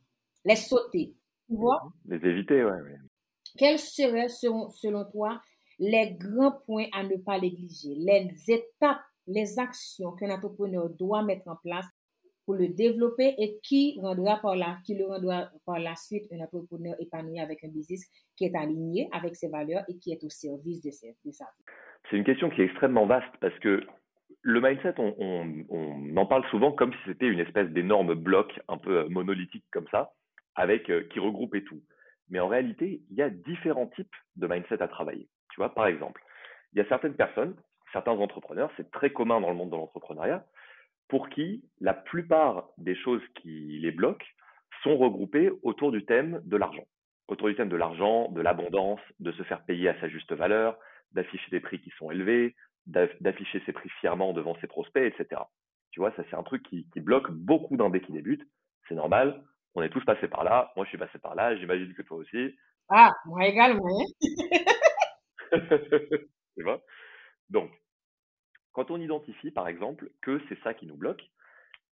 les 0.45 0.57
sauter, 0.57 1.15
tu 1.49 1.57
vois? 1.57 1.81
Les 2.07 2.17
éviter, 2.29 2.65
ouais. 2.65 2.79
Quels 3.59 3.79
seraient, 3.79 4.29
selon 4.29 5.05
toi, 5.11 5.41
les 5.79 6.13
grands 6.13 6.59
points 6.67 6.87
à 6.93 7.03
ne 7.03 7.17
pas 7.17 7.41
négliger, 7.41 7.95
les 7.97 8.33
étapes, 8.49 9.01
les 9.27 9.59
actions 9.59 10.13
qu'un 10.13 10.31
entrepreneur 10.31 10.89
doit 10.91 11.23
mettre 11.23 11.49
en 11.49 11.57
place 11.57 11.87
pour 12.45 12.55
le 12.55 12.69
développer 12.69 13.35
et 13.39 13.59
qui 13.63 13.99
rendra 14.01 14.39
par 14.39 14.57
la, 14.57 14.79
qui 14.85 14.95
le 14.95 15.07
rendra 15.07 15.51
par 15.65 15.79
la 15.79 15.95
suite 15.95 16.25
un 16.33 16.41
entrepreneur 16.41 16.95
épanoui 16.99 17.39
avec 17.39 17.63
un 17.65 17.69
business 17.69 18.07
qui 18.37 18.45
est 18.45 18.57
aligné 18.57 19.09
avec 19.13 19.37
ses 19.37 19.49
valeurs 19.49 19.85
et 19.89 19.99
qui 19.99 20.11
est 20.13 20.25
au 20.25 20.31
service 20.31 20.83
de, 20.83 20.91
ses, 20.91 21.17
de 21.25 21.31
sa 21.31 21.45
vie? 21.45 21.65
C'est 22.11 22.17
une 22.17 22.25
question 22.25 22.51
qui 22.51 22.63
est 22.63 22.65
extrêmement 22.65 23.07
vaste 23.07 23.33
parce 23.41 23.57
que 23.61 23.83
le 24.43 24.61
mindset, 24.61 24.95
on, 24.99 25.15
on, 25.19 25.65
on 25.69 26.17
en 26.17 26.27
parle 26.27 26.45
souvent 26.51 26.73
comme 26.73 26.93
si 26.93 26.99
c'était 27.07 27.29
une 27.29 27.41
espèce 27.41 27.69
d'énorme 27.71 28.15
bloc 28.15 28.59
un 28.69 28.79
peu 28.79 29.07
monolithique 29.09 29.67
comme 29.71 29.87
ça, 29.91 30.13
avec 30.55 30.91
euh, 30.91 31.05
qui 31.13 31.19
regroupait 31.19 31.63
tout. 31.63 31.83
Mais 32.29 32.41
en 32.41 32.49
réalité, 32.49 33.03
il 33.11 33.17
y 33.17 33.23
a 33.23 33.31
différents 33.31 33.89
types 33.89 34.15
de 34.37 34.47
mindset 34.47 34.83
à 34.83 34.89
travailler. 34.89 35.29
Tu 35.51 35.61
vois, 35.61 35.75
par 35.75 35.87
exemple, 35.87 36.23
il 36.73 36.79
y 36.79 36.83
a 36.83 36.89
certaines 36.89 37.17
personnes, 37.17 37.57
certains 37.93 38.13
entrepreneurs, 38.13 38.71
c'est 38.77 38.91
très 38.91 39.11
commun 39.11 39.41
dans 39.41 39.51
le 39.51 39.57
monde 39.57 39.71
de 39.71 39.77
l'entrepreneuriat, 39.77 40.47
pour 41.09 41.29
qui 41.29 41.65
la 41.81 41.93
plupart 41.93 42.69
des 42.79 42.95
choses 42.95 43.23
qui 43.43 43.79
les 43.81 43.91
bloquent 43.91 44.27
sont 44.85 44.97
regroupées 44.97 45.51
autour 45.63 45.91
du 45.91 46.05
thème 46.05 46.41
de 46.45 46.57
l'argent. 46.57 46.85
Autour 47.27 47.49
du 47.49 47.57
thème 47.57 47.69
de 47.69 47.77
l'argent, 47.77 48.31
de 48.31 48.41
l'abondance, 48.41 49.01
de 49.19 49.33
se 49.33 49.43
faire 49.43 49.65
payer 49.65 49.89
à 49.89 50.01
sa 50.01 50.09
juste 50.09 50.33
valeur, 50.33 50.79
d'afficher 51.13 51.51
des 51.51 51.61
prix 51.61 51.81
qui 51.81 51.91
sont 51.99 52.11
élevés, 52.11 52.55
d'afficher 52.87 53.61
ses 53.67 53.73
prix 53.73 53.89
fièrement 54.01 54.33
devant 54.33 54.57
ses 54.61 54.67
prospects, 54.69 55.03
etc. 55.03 55.43
Tu 55.91 56.01
vois, 56.01 56.13
ça 56.13 56.23
c'est 56.31 56.37
un 56.37 56.43
truc 56.45 56.63
qui, 56.63 56.89
qui 56.93 57.01
bloque 57.01 57.31
beaucoup 57.31 57.77
d'un 57.77 57.91
dès 57.91 58.01
qui 58.01 58.13
débute. 58.13 58.43
C'est 58.89 58.95
normal, 58.95 59.43
on 59.75 59.83
est 59.83 59.91
tous 59.91 60.05
passés 60.05 60.29
par 60.29 60.45
là. 60.45 60.73
Moi, 60.77 60.85
je 60.85 60.91
suis 60.91 60.99
passé 60.99 61.19
par 61.19 61.35
là, 61.35 61.57
j'imagine 61.57 61.95
que 61.95 62.03
toi 62.03 62.19
aussi. 62.19 62.55
Ah, 62.89 63.13
moi 63.27 63.47
également. 63.47 64.05
tu 65.51 66.63
vois? 66.63 66.81
Donc, 67.51 67.71
quand 68.73 68.91
on 68.91 69.01
identifie, 69.01 69.51
par 69.51 69.69
exemple, 69.69 70.11
que 70.23 70.41
c'est 70.49 70.61
ça 70.63 70.75
qui 70.75 70.87
nous 70.87 70.97
bloque, 70.97 71.23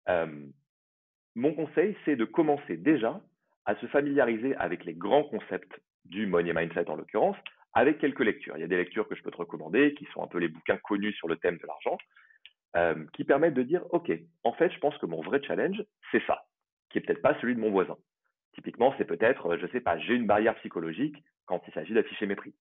euh, 0.10 0.46
mon 1.36 1.54
conseil, 1.54 1.98
c'est 2.06 2.16
de 2.16 2.26
commencer 2.26 2.78
déjà 2.78 3.22
à 3.66 3.76
se 3.78 3.88
familiariser 3.88 4.56
avec 4.56 4.86
les 4.86 4.94
grands 4.94 5.24
concepts 5.24 5.82
du 6.06 6.28
money 6.28 6.54
mindset 6.54 6.90
en 6.90 6.96
l'occurrence, 6.96 7.38
avec 7.74 8.00
quelques 8.00 8.22
lectures. 8.22 8.56
Il 8.58 8.62
y 8.62 8.64
a 8.64 8.68
des 8.68 8.78
lectures 8.78 9.08
que 9.08 9.16
je 9.16 9.24
peux 9.24 9.32
te 9.32 9.38
recommander, 9.38 9.96
qui 9.96 10.06
sont 10.14 10.24
un 10.24 10.28
peu 10.28 10.38
les 10.38 10.48
bouquins 10.48 10.78
connus 10.78 11.14
sur 11.14 11.28
le 11.28 11.36
thème 11.38 11.58
de 11.58 11.68
l'argent, 11.68 11.98
euh, 12.78 13.06
qui 13.14 13.24
permettent 13.24 13.54
de 13.54 13.64
dire, 13.64 13.84
OK, 13.92 14.12
en 14.44 14.54
fait, 14.54 14.72
je 14.72 14.80
pense 14.80 14.98
que 14.98 15.06
mon 15.06 15.22
vrai 15.22 15.42
challenge, 15.44 15.84
c'est 16.12 16.24
ça, 16.26 16.46
qui 16.96 17.00
est 17.00 17.02
peut-être 17.02 17.22
pas 17.22 17.38
celui 17.42 17.56
de 17.56 17.60
mon 17.60 17.72
voisin. 17.72 17.98
Typiquement, 18.54 18.96
c'est 18.98 19.04
peut-être, 19.04 19.58
je 19.58 19.68
sais 19.68 19.82
pas, 19.82 19.98
j'ai 19.98 20.14
une 20.14 20.28
barrière 20.28 20.56
psychologique 20.56 21.18
quand 21.46 21.62
il 21.68 21.74
s'agit 21.74 21.94
d'afficher 21.94 22.26
mes 22.26 22.38
prix 22.38 22.54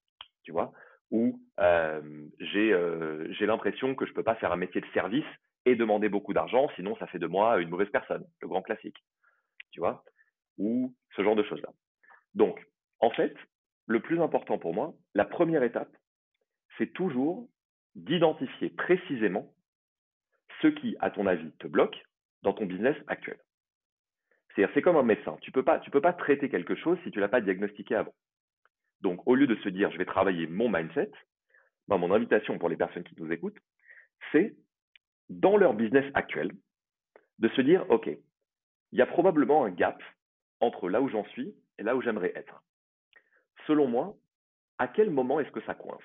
tu 0.44 0.52
vois, 0.52 0.72
où 1.10 1.40
euh, 1.58 2.28
j'ai 2.38 3.46
l'impression 3.46 3.94
que 3.94 4.06
je 4.06 4.12
peux 4.12 4.22
pas 4.22 4.36
faire 4.36 4.52
un 4.52 4.56
métier 4.56 4.80
de 4.80 4.86
service 4.92 5.24
et 5.64 5.74
demander 5.74 6.08
beaucoup 6.08 6.34
d'argent, 6.34 6.68
sinon 6.76 6.94
ça 6.96 7.06
fait 7.06 7.18
de 7.18 7.26
moi 7.26 7.58
une 7.58 7.70
mauvaise 7.70 7.90
personne, 7.90 8.24
le 8.40 8.48
grand 8.48 8.62
classique, 8.62 9.02
tu 9.70 9.80
vois, 9.80 10.04
ou 10.58 10.94
ce 11.16 11.22
genre 11.22 11.36
de 11.36 11.42
choses-là. 11.42 11.70
Donc, 12.34 12.60
en 13.00 13.10
fait, 13.10 13.34
le 13.86 14.00
plus 14.00 14.20
important 14.20 14.58
pour 14.58 14.74
moi, 14.74 14.92
la 15.14 15.24
première 15.24 15.62
étape, 15.62 15.94
c'est 16.76 16.92
toujours 16.92 17.48
d'identifier 17.94 18.70
précisément 18.70 19.54
ce 20.60 20.68
qui, 20.68 20.96
à 21.00 21.10
ton 21.10 21.26
avis, 21.26 21.52
te 21.58 21.66
bloque 21.66 21.96
dans 22.42 22.52
ton 22.52 22.66
business 22.66 22.96
actuel. 23.06 23.38
C'est 24.56 24.82
comme 24.82 24.96
un 24.96 25.02
médecin. 25.02 25.36
Tu 25.40 25.50
peux 25.50 25.64
pas, 25.64 25.80
tu 25.80 25.90
peux 25.90 26.00
pas 26.00 26.12
traiter 26.12 26.48
quelque 26.48 26.74
chose 26.74 26.98
si 27.02 27.10
tu 27.10 27.20
l'as 27.20 27.28
pas 27.28 27.40
diagnostiqué 27.40 27.96
avant. 27.96 28.14
Donc, 29.00 29.26
au 29.26 29.34
lieu 29.34 29.46
de 29.46 29.56
se 29.56 29.68
dire, 29.68 29.90
je 29.90 29.98
vais 29.98 30.04
travailler 30.04 30.46
mon 30.46 30.68
mindset, 30.68 31.10
ben, 31.88 31.98
mon 31.98 32.12
invitation 32.12 32.58
pour 32.58 32.68
les 32.68 32.76
personnes 32.76 33.04
qui 33.04 33.14
nous 33.18 33.30
écoutent, 33.32 33.58
c'est, 34.32 34.56
dans 35.28 35.56
leur 35.56 35.74
business 35.74 36.04
actuel, 36.14 36.52
de 37.38 37.48
se 37.48 37.60
dire, 37.60 37.84
OK, 37.90 38.06
il 38.06 38.98
y 38.98 39.02
a 39.02 39.06
probablement 39.06 39.64
un 39.64 39.70
gap 39.70 40.00
entre 40.60 40.88
là 40.88 41.02
où 41.02 41.08
j'en 41.08 41.24
suis 41.26 41.54
et 41.78 41.82
là 41.82 41.96
où 41.96 42.02
j'aimerais 42.02 42.32
être. 42.36 42.62
Selon 43.66 43.88
moi, 43.88 44.16
à 44.78 44.88
quel 44.88 45.10
moment 45.10 45.40
est-ce 45.40 45.50
que 45.50 45.62
ça 45.62 45.74
coince? 45.74 46.00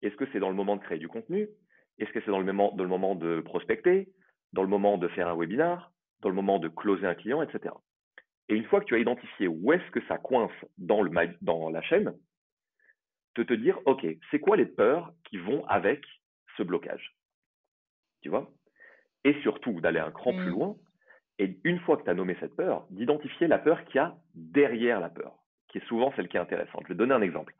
Est-ce 0.00 0.16
que 0.16 0.24
c'est 0.32 0.40
dans 0.40 0.48
le 0.48 0.54
moment 0.54 0.76
de 0.76 0.82
créer 0.82 0.98
du 0.98 1.08
contenu? 1.08 1.48
Est-ce 1.98 2.10
que 2.12 2.20
c'est 2.20 2.30
dans 2.30 2.40
le 2.40 2.52
moment 2.88 3.14
de 3.14 3.40
prospecter? 3.40 4.08
Dans 4.52 4.62
le 4.62 4.68
moment 4.68 4.98
de 4.98 5.08
faire 5.08 5.28
un 5.28 5.36
webinar? 5.36 5.92
Dans 6.22 6.28
le 6.28 6.34
moment 6.34 6.58
de 6.58 6.68
closer 6.68 7.06
un 7.06 7.14
client, 7.14 7.42
etc. 7.42 7.74
Et 8.48 8.54
une 8.54 8.64
fois 8.64 8.80
que 8.80 8.86
tu 8.86 8.94
as 8.94 8.98
identifié 8.98 9.48
où 9.48 9.72
est-ce 9.72 9.90
que 9.90 10.04
ça 10.06 10.18
coince 10.18 10.52
dans, 10.78 11.02
le, 11.02 11.10
dans 11.42 11.68
la 11.70 11.82
chaîne, 11.82 12.14
de 13.34 13.42
te 13.42 13.54
dire, 13.54 13.78
OK, 13.86 14.06
c'est 14.30 14.40
quoi 14.40 14.56
les 14.56 14.66
peurs 14.66 15.12
qui 15.24 15.38
vont 15.38 15.64
avec 15.66 16.04
ce 16.56 16.62
blocage? 16.62 17.16
Tu 18.20 18.28
vois? 18.28 18.50
Et 19.24 19.34
surtout, 19.42 19.80
d'aller 19.80 20.00
un 20.00 20.10
cran 20.10 20.32
plus 20.32 20.50
mmh. 20.50 20.54
loin, 20.54 20.76
et 21.38 21.58
une 21.64 21.80
fois 21.80 21.96
que 21.96 22.04
tu 22.04 22.10
as 22.10 22.14
nommé 22.14 22.36
cette 22.40 22.56
peur, 22.56 22.86
d'identifier 22.90 23.46
la 23.46 23.58
peur 23.58 23.84
qu'il 23.86 23.96
y 23.96 23.98
a 23.98 24.16
derrière 24.34 25.00
la 25.00 25.08
peur, 25.08 25.34
qui 25.68 25.78
est 25.78 25.86
souvent 25.86 26.12
celle 26.14 26.28
qui 26.28 26.36
est 26.36 26.40
intéressante. 26.40 26.82
Je 26.84 26.88
vais 26.88 26.94
donner 26.94 27.14
un 27.14 27.22
exemple. 27.22 27.54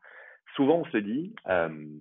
Souvent, 0.54 0.80
on 0.80 0.84
se 0.86 0.98
dit, 0.98 1.34
euh, 1.48 1.98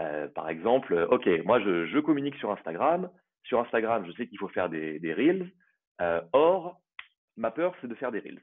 euh, 0.00 0.28
par 0.28 0.48
exemple, 0.48 1.08
OK, 1.10 1.28
moi, 1.44 1.60
je, 1.60 1.98
communique 2.00 2.36
sur 2.36 2.50
Instagram. 2.50 3.10
Sur 3.44 3.60
Instagram, 3.60 4.06
je 4.06 4.12
sais 4.12 4.28
qu'il 4.28 4.38
faut 4.38 4.48
faire 4.48 4.68
des, 4.68 5.00
des 5.00 5.12
reels. 5.12 5.50
Euh, 6.00 6.20
or, 6.32 6.80
ma 7.36 7.50
peur, 7.50 7.74
c'est 7.80 7.88
de 7.88 7.94
faire 7.94 8.12
des 8.12 8.20
reels. 8.20 8.42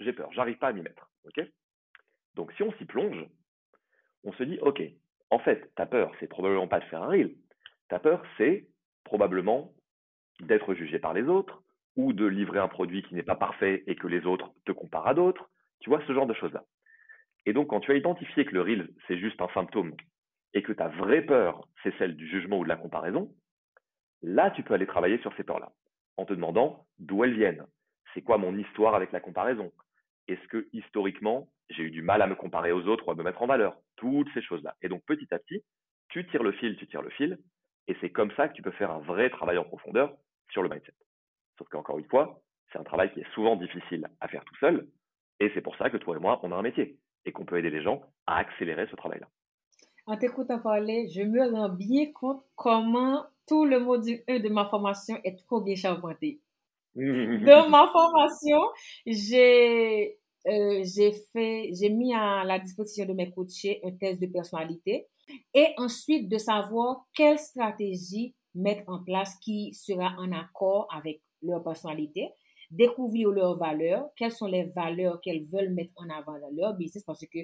J'ai 0.00 0.12
peur, 0.12 0.30
j'arrive 0.32 0.58
pas 0.58 0.68
à 0.68 0.72
m'y 0.72 0.82
mettre. 0.82 1.10
Donc, 2.34 2.52
si 2.52 2.62
on 2.62 2.72
s'y 2.74 2.84
plonge, 2.84 3.26
on 4.24 4.32
se 4.32 4.42
dit, 4.42 4.58
OK, 4.60 4.82
en 5.30 5.38
fait, 5.38 5.74
ta 5.74 5.86
peur, 5.86 6.12
c'est 6.20 6.28
probablement 6.28 6.68
pas 6.68 6.80
de 6.80 6.84
faire 6.86 7.02
un 7.02 7.08
reel. 7.08 7.34
Ta 7.88 7.98
peur, 7.98 8.22
c'est 8.36 8.68
probablement 9.04 9.72
d'être 10.40 10.74
jugé 10.74 10.98
par 10.98 11.14
les 11.14 11.22
autres 11.22 11.62
ou 11.96 12.12
de 12.12 12.26
livrer 12.26 12.58
un 12.58 12.68
produit 12.68 13.02
qui 13.02 13.14
n'est 13.14 13.22
pas 13.22 13.36
parfait 13.36 13.82
et 13.86 13.96
que 13.96 14.06
les 14.06 14.26
autres 14.26 14.52
te 14.66 14.72
comparent 14.72 15.06
à 15.06 15.14
d'autres. 15.14 15.48
Tu 15.80 15.88
vois, 15.88 16.02
ce 16.06 16.12
genre 16.12 16.26
de 16.26 16.34
choses-là. 16.34 16.64
Et 17.46 17.52
donc, 17.52 17.68
quand 17.68 17.80
tu 17.80 17.92
as 17.92 17.96
identifié 17.96 18.44
que 18.44 18.54
le 18.54 18.62
reel, 18.62 18.90
c'est 19.06 19.18
juste 19.18 19.40
un 19.40 19.48
symptôme 19.54 19.94
et 20.52 20.62
que 20.62 20.72
ta 20.72 20.88
vraie 20.88 21.22
peur, 21.22 21.68
c'est 21.82 21.96
celle 21.98 22.16
du 22.16 22.28
jugement 22.28 22.58
ou 22.58 22.64
de 22.64 22.68
la 22.68 22.76
comparaison, 22.76 23.32
là, 24.22 24.50
tu 24.50 24.62
peux 24.62 24.74
aller 24.74 24.86
travailler 24.86 25.18
sur 25.18 25.34
ces 25.36 25.44
peurs-là 25.44 25.70
en 26.16 26.24
te 26.24 26.32
demandant 26.32 26.86
d'où 26.98 27.24
elles 27.24 27.34
viennent, 27.34 27.66
c'est 28.14 28.22
quoi 28.22 28.38
mon 28.38 28.56
histoire 28.56 28.94
avec 28.94 29.12
la 29.12 29.20
comparaison? 29.20 29.72
Est-ce 30.28 30.46
que 30.48 30.68
historiquement, 30.72 31.48
j'ai 31.70 31.84
eu 31.84 31.90
du 31.90 32.02
mal 32.02 32.22
à 32.22 32.26
me 32.26 32.34
comparer 32.34 32.72
aux 32.72 32.86
autres 32.86 33.06
ou 33.06 33.10
à 33.10 33.14
me 33.14 33.22
mettre 33.22 33.42
en 33.42 33.46
valeur? 33.46 33.76
Toutes 33.96 34.28
ces 34.34 34.42
choses-là. 34.42 34.74
Et 34.82 34.88
donc 34.88 35.04
petit 35.04 35.32
à 35.32 35.38
petit, 35.38 35.62
tu 36.08 36.26
tires 36.28 36.42
le 36.42 36.52
fil, 36.52 36.76
tu 36.76 36.86
tires 36.86 37.02
le 37.02 37.10
fil, 37.10 37.38
et 37.88 37.96
c'est 38.00 38.10
comme 38.10 38.32
ça 38.32 38.48
que 38.48 38.54
tu 38.54 38.62
peux 38.62 38.72
faire 38.72 38.90
un 38.90 39.00
vrai 39.00 39.30
travail 39.30 39.58
en 39.58 39.64
profondeur 39.64 40.16
sur 40.50 40.62
le 40.62 40.68
mindset. 40.68 40.94
Sauf 41.58 41.68
qu'encore 41.68 41.98
une 41.98 42.08
fois, 42.08 42.40
c'est 42.72 42.78
un 42.78 42.84
travail 42.84 43.12
qui 43.12 43.20
est 43.20 43.32
souvent 43.34 43.56
difficile 43.56 44.08
à 44.20 44.28
faire 44.28 44.44
tout 44.44 44.56
seul, 44.56 44.88
et 45.40 45.50
c'est 45.54 45.60
pour 45.60 45.76
ça 45.76 45.90
que 45.90 45.96
toi 45.96 46.16
et 46.16 46.20
moi, 46.20 46.40
on 46.42 46.52
a 46.52 46.56
un 46.56 46.62
métier, 46.62 46.98
et 47.24 47.32
qu'on 47.32 47.44
peut 47.44 47.58
aider 47.58 47.70
les 47.70 47.82
gens 47.82 48.02
à 48.26 48.38
accélérer 48.38 48.86
ce 48.90 48.96
travail-là. 48.96 49.28
En 50.06 50.16
t'écoutant 50.16 50.60
parler, 50.60 51.08
je 51.08 51.22
me 51.22 51.50
rends 51.50 51.68
bien 51.68 52.12
compte 52.12 52.44
comment 52.54 53.26
tout 53.46 53.64
le 53.64 53.80
module 53.80 54.22
1 54.28 54.40
de 54.40 54.48
ma 54.48 54.66
formation 54.66 55.16
est 55.24 55.36
trop 55.46 55.60
bien 55.60 55.76
charpenté. 55.76 56.40
Dans 56.94 57.68
ma 57.68 57.88
formation, 57.88 58.58
j'ai 59.04 60.18
euh, 60.48 60.84
j'ai 60.84 61.12
fait, 61.32 61.70
j'ai 61.72 61.90
mis 61.90 62.14
à 62.14 62.44
la 62.44 62.58
disposition 62.60 63.04
de 63.04 63.12
mes 63.12 63.30
coachés 63.32 63.80
un 63.84 63.90
test 63.90 64.20
de 64.20 64.26
personnalité 64.26 65.08
et 65.52 65.66
ensuite 65.76 66.28
de 66.28 66.38
savoir 66.38 67.04
quelle 67.14 67.38
stratégie 67.38 68.34
mettre 68.54 68.84
en 68.86 69.02
place 69.02 69.34
qui 69.42 69.74
sera 69.74 70.14
en 70.18 70.30
accord 70.30 70.86
avec 70.94 71.20
leur 71.42 71.64
personnalité, 71.64 72.30
découvrir 72.70 73.30
leurs 73.30 73.58
valeurs, 73.58 74.08
quelles 74.16 74.32
sont 74.32 74.46
les 74.46 74.64
valeurs 74.64 75.20
qu'elles 75.20 75.44
veulent 75.52 75.74
mettre 75.74 75.92
en 75.96 76.08
avant 76.10 76.38
dans 76.38 76.50
leur 76.54 76.74
business 76.74 77.02
parce 77.04 77.26
que 77.26 77.40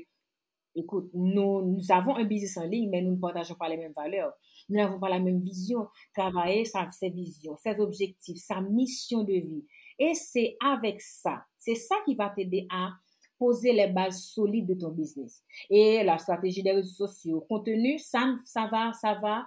écoute, 0.74 1.10
nous, 1.14 1.62
nous 1.62 1.92
avons 1.92 2.16
un 2.16 2.24
business 2.24 2.56
en 2.56 2.64
ligne, 2.64 2.90
mais 2.90 3.02
nous 3.02 3.12
ne 3.12 3.20
partageons 3.20 3.54
pas 3.54 3.68
les 3.68 3.76
mêmes 3.76 3.92
valeurs. 3.94 4.32
Nous 4.68 4.76
n'avons 4.76 4.98
pas 4.98 5.08
la 5.08 5.20
même 5.20 5.40
vision. 5.40 5.88
Travailler 6.14 6.64
sa, 6.64 6.88
ses 6.90 7.10
visions, 7.10 7.56
ses 7.56 7.78
objectifs, 7.80 8.38
sa 8.38 8.60
mission 8.60 9.24
de 9.24 9.34
vie. 9.34 9.64
Et 9.98 10.14
c'est 10.14 10.56
avec 10.64 11.00
ça, 11.00 11.44
c'est 11.58 11.74
ça 11.74 11.96
qui 12.04 12.14
va 12.14 12.30
t'aider 12.30 12.66
à 12.70 12.90
poser 13.38 13.72
les 13.72 13.88
bases 13.88 14.22
solides 14.22 14.68
de 14.68 14.74
ton 14.74 14.90
business. 14.90 15.42
Et 15.68 16.02
la 16.04 16.18
stratégie 16.18 16.62
des 16.62 16.72
réseaux 16.72 17.06
sociaux, 17.06 17.44
contenu, 17.48 17.98
ça, 17.98 18.34
ça 18.44 18.68
va, 18.70 18.92
ça 18.92 19.14
va, 19.20 19.46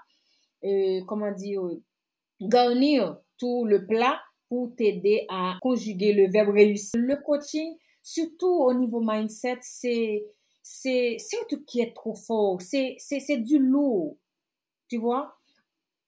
euh, 0.64 1.02
comment 1.08 1.32
dire, 1.32 1.62
garnir 2.42 3.18
tout 3.38 3.66
le 3.66 3.86
plat 3.88 4.20
pour 4.50 4.76
t'aider 4.76 5.26
à 5.30 5.58
conjuguer 5.62 6.14
le 6.14 6.30
verbe 6.30 6.50
réussir. 6.50 7.00
Le 7.00 7.16
coaching, 7.16 7.76
surtout 8.02 8.64
au 8.64 8.74
niveau 8.74 9.02
mindset, 9.02 9.60
c'est 9.62 10.26
c'est 10.68 11.18
truc 11.48 11.64
qui 11.68 11.80
est 11.80 11.94
trop 11.94 12.16
fort. 12.16 12.60
C'est 12.60 13.38
du 13.38 13.60
lourd. 13.60 14.18
Tu 14.90 14.98
vois? 14.98 15.38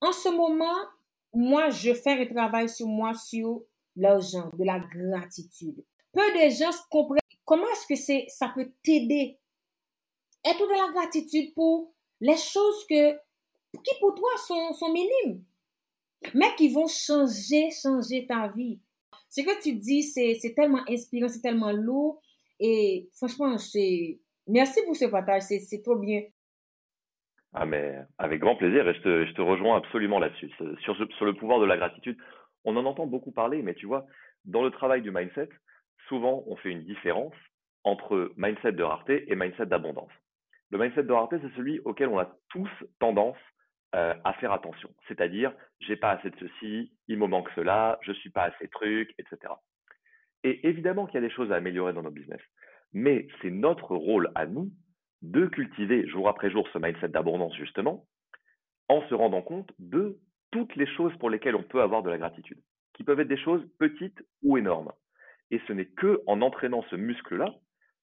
En 0.02 0.12
ce 0.12 0.30
moment, 0.30 0.76
moi, 1.32 1.70
je 1.70 1.94
fais 1.94 2.20
un 2.20 2.26
travail 2.26 2.68
sur 2.68 2.88
moi, 2.88 3.14
sur 3.14 3.62
l'argent, 3.96 4.50
de 4.58 4.64
la 4.64 4.80
gratitude. 4.80 5.86
Peu 6.12 6.22
de 6.34 6.50
gens 6.50 6.72
comprennent 6.90 7.20
comment 7.46 7.68
est-ce 7.68 7.86
que 7.86 7.96
c'est, 7.96 8.26
ça 8.30 8.50
peut 8.50 8.72
t'aider. 8.82 9.38
Être 10.44 10.68
de 10.68 10.88
la 10.88 10.92
gratitude 10.92 11.54
pour 11.54 11.94
les 12.20 12.38
choses 12.38 12.84
que, 12.90 13.14
qui 13.14 13.94
pour 14.00 14.16
toi 14.16 14.30
sont, 14.48 14.74
sont 14.74 14.92
minimes, 14.92 15.44
mais 16.34 16.56
qui 16.56 16.70
vont 16.70 16.88
changer, 16.88 17.70
changer 17.70 18.26
ta 18.26 18.48
vie. 18.48 18.80
Ce 19.30 19.42
que 19.42 19.62
tu 19.62 19.74
dis, 19.74 20.02
c'est 20.02 20.54
tellement 20.56 20.82
inspirant, 20.90 21.30
c'est 21.30 21.42
tellement 21.42 21.72
lourd. 21.72 22.20
Et 22.60 23.08
franchement, 23.14 23.58
c'est, 23.60 24.20
merci 24.48 24.82
pour 24.86 24.96
ce 24.96 25.06
partage, 25.06 25.44
c'est 25.44 25.82
trop 25.84 25.98
bien. 25.98 26.24
Ah, 27.54 27.66
mais 27.66 27.96
avec 28.18 28.40
grand 28.40 28.56
plaisir, 28.56 28.88
et 28.88 28.94
je 28.94 29.34
te, 29.34 29.42
rejoins 29.42 29.78
absolument 29.78 30.20
là-dessus. 30.20 30.52
Sur, 30.82 30.96
sur 30.96 31.26
le 31.26 31.34
pouvoir 31.34 31.60
de 31.60 31.66
la 31.66 31.78
gratitude, 31.78 32.18
on 32.66 32.76
en 32.76 32.86
entend 32.86 33.08
beaucoup 33.08 33.32
parler, 33.32 33.62
mais 33.62 33.74
tu 33.74 33.86
vois, 33.86 34.06
dans 34.46 34.62
le 34.62 34.72
travail 34.72 35.02
du 35.02 35.12
mindset, 35.12 35.50
souvent 36.08 36.44
on 36.48 36.56
fait 36.58 36.70
une 36.70 36.84
différence 36.84 37.34
entre 37.84 38.34
mindset 38.38 38.74
de 38.74 38.84
rareté 38.84 39.32
et 39.32 39.36
mindset 39.36 39.68
d'abondance. 39.68 40.12
Le 40.70 40.78
mindset 40.78 41.04
de 41.04 41.14
rareté, 41.14 41.38
c'est 41.42 41.56
celui 41.56 41.80
auquel 41.80 42.10
on 42.10 42.20
a 42.20 42.30
tous 42.50 42.70
tendance 43.00 43.38
euh, 43.96 44.14
à 44.26 44.34
faire 44.34 44.52
attention. 44.52 44.90
C'est-à-dire, 45.08 45.54
j'ai 45.80 45.96
pas 45.96 46.12
assez 46.12 46.30
de 46.30 46.36
ceci, 46.40 46.92
il 47.08 47.18
me 47.18 47.28
manque 47.28 47.50
cela, 47.56 47.98
je 48.02 48.12
suis 48.12 48.30
pas 48.30 48.44
assez 48.44 48.68
truc, 48.68 49.14
etc. 49.18 49.54
Et 50.44 50.68
évidemment 50.68 51.06
qu'il 51.06 51.16
y 51.16 51.24
a 51.24 51.28
des 51.28 51.34
choses 51.34 51.52
à 51.52 51.56
améliorer 51.56 51.94
dans 51.94 52.04
nos 52.04 52.12
business. 52.12 52.42
Mais 52.94 53.28
c'est 53.42 53.52
notre 53.52 53.96
rôle 53.96 54.32
à 54.36 54.46
nous 54.46 54.72
de 55.22 55.48
cultiver 55.48 56.08
jour 56.08 56.30
après 56.30 56.50
jour 56.52 56.68
ce 56.74 56.78
mindset 56.78 57.10
d'abondance, 57.10 57.56
justement, 57.56 58.06
en 58.90 59.02
se 59.08 59.14
rendant 59.14 59.42
compte 59.42 59.72
de 59.80 60.20
toutes 60.52 60.76
les 60.76 60.88
choses 60.96 61.16
pour 61.20 61.30
lesquelles 61.30 61.56
on 61.56 61.64
peut 61.64 61.82
avoir 61.82 62.04
de 62.04 62.10
la 62.10 62.18
gratitude, 62.18 62.62
qui 62.94 63.04
peuvent 63.04 63.20
être 63.20 63.28
des 63.28 63.38
choses 63.38 63.68
petites 63.80 64.24
ou 64.44 64.58
énormes. 64.58 64.92
Et 65.52 65.60
ce 65.68 65.74
n'est 65.74 65.86
que 65.86 66.22
en 66.28 66.42
entraînant 66.42 66.84
ce 66.90 66.96
muscle-là 66.96 67.54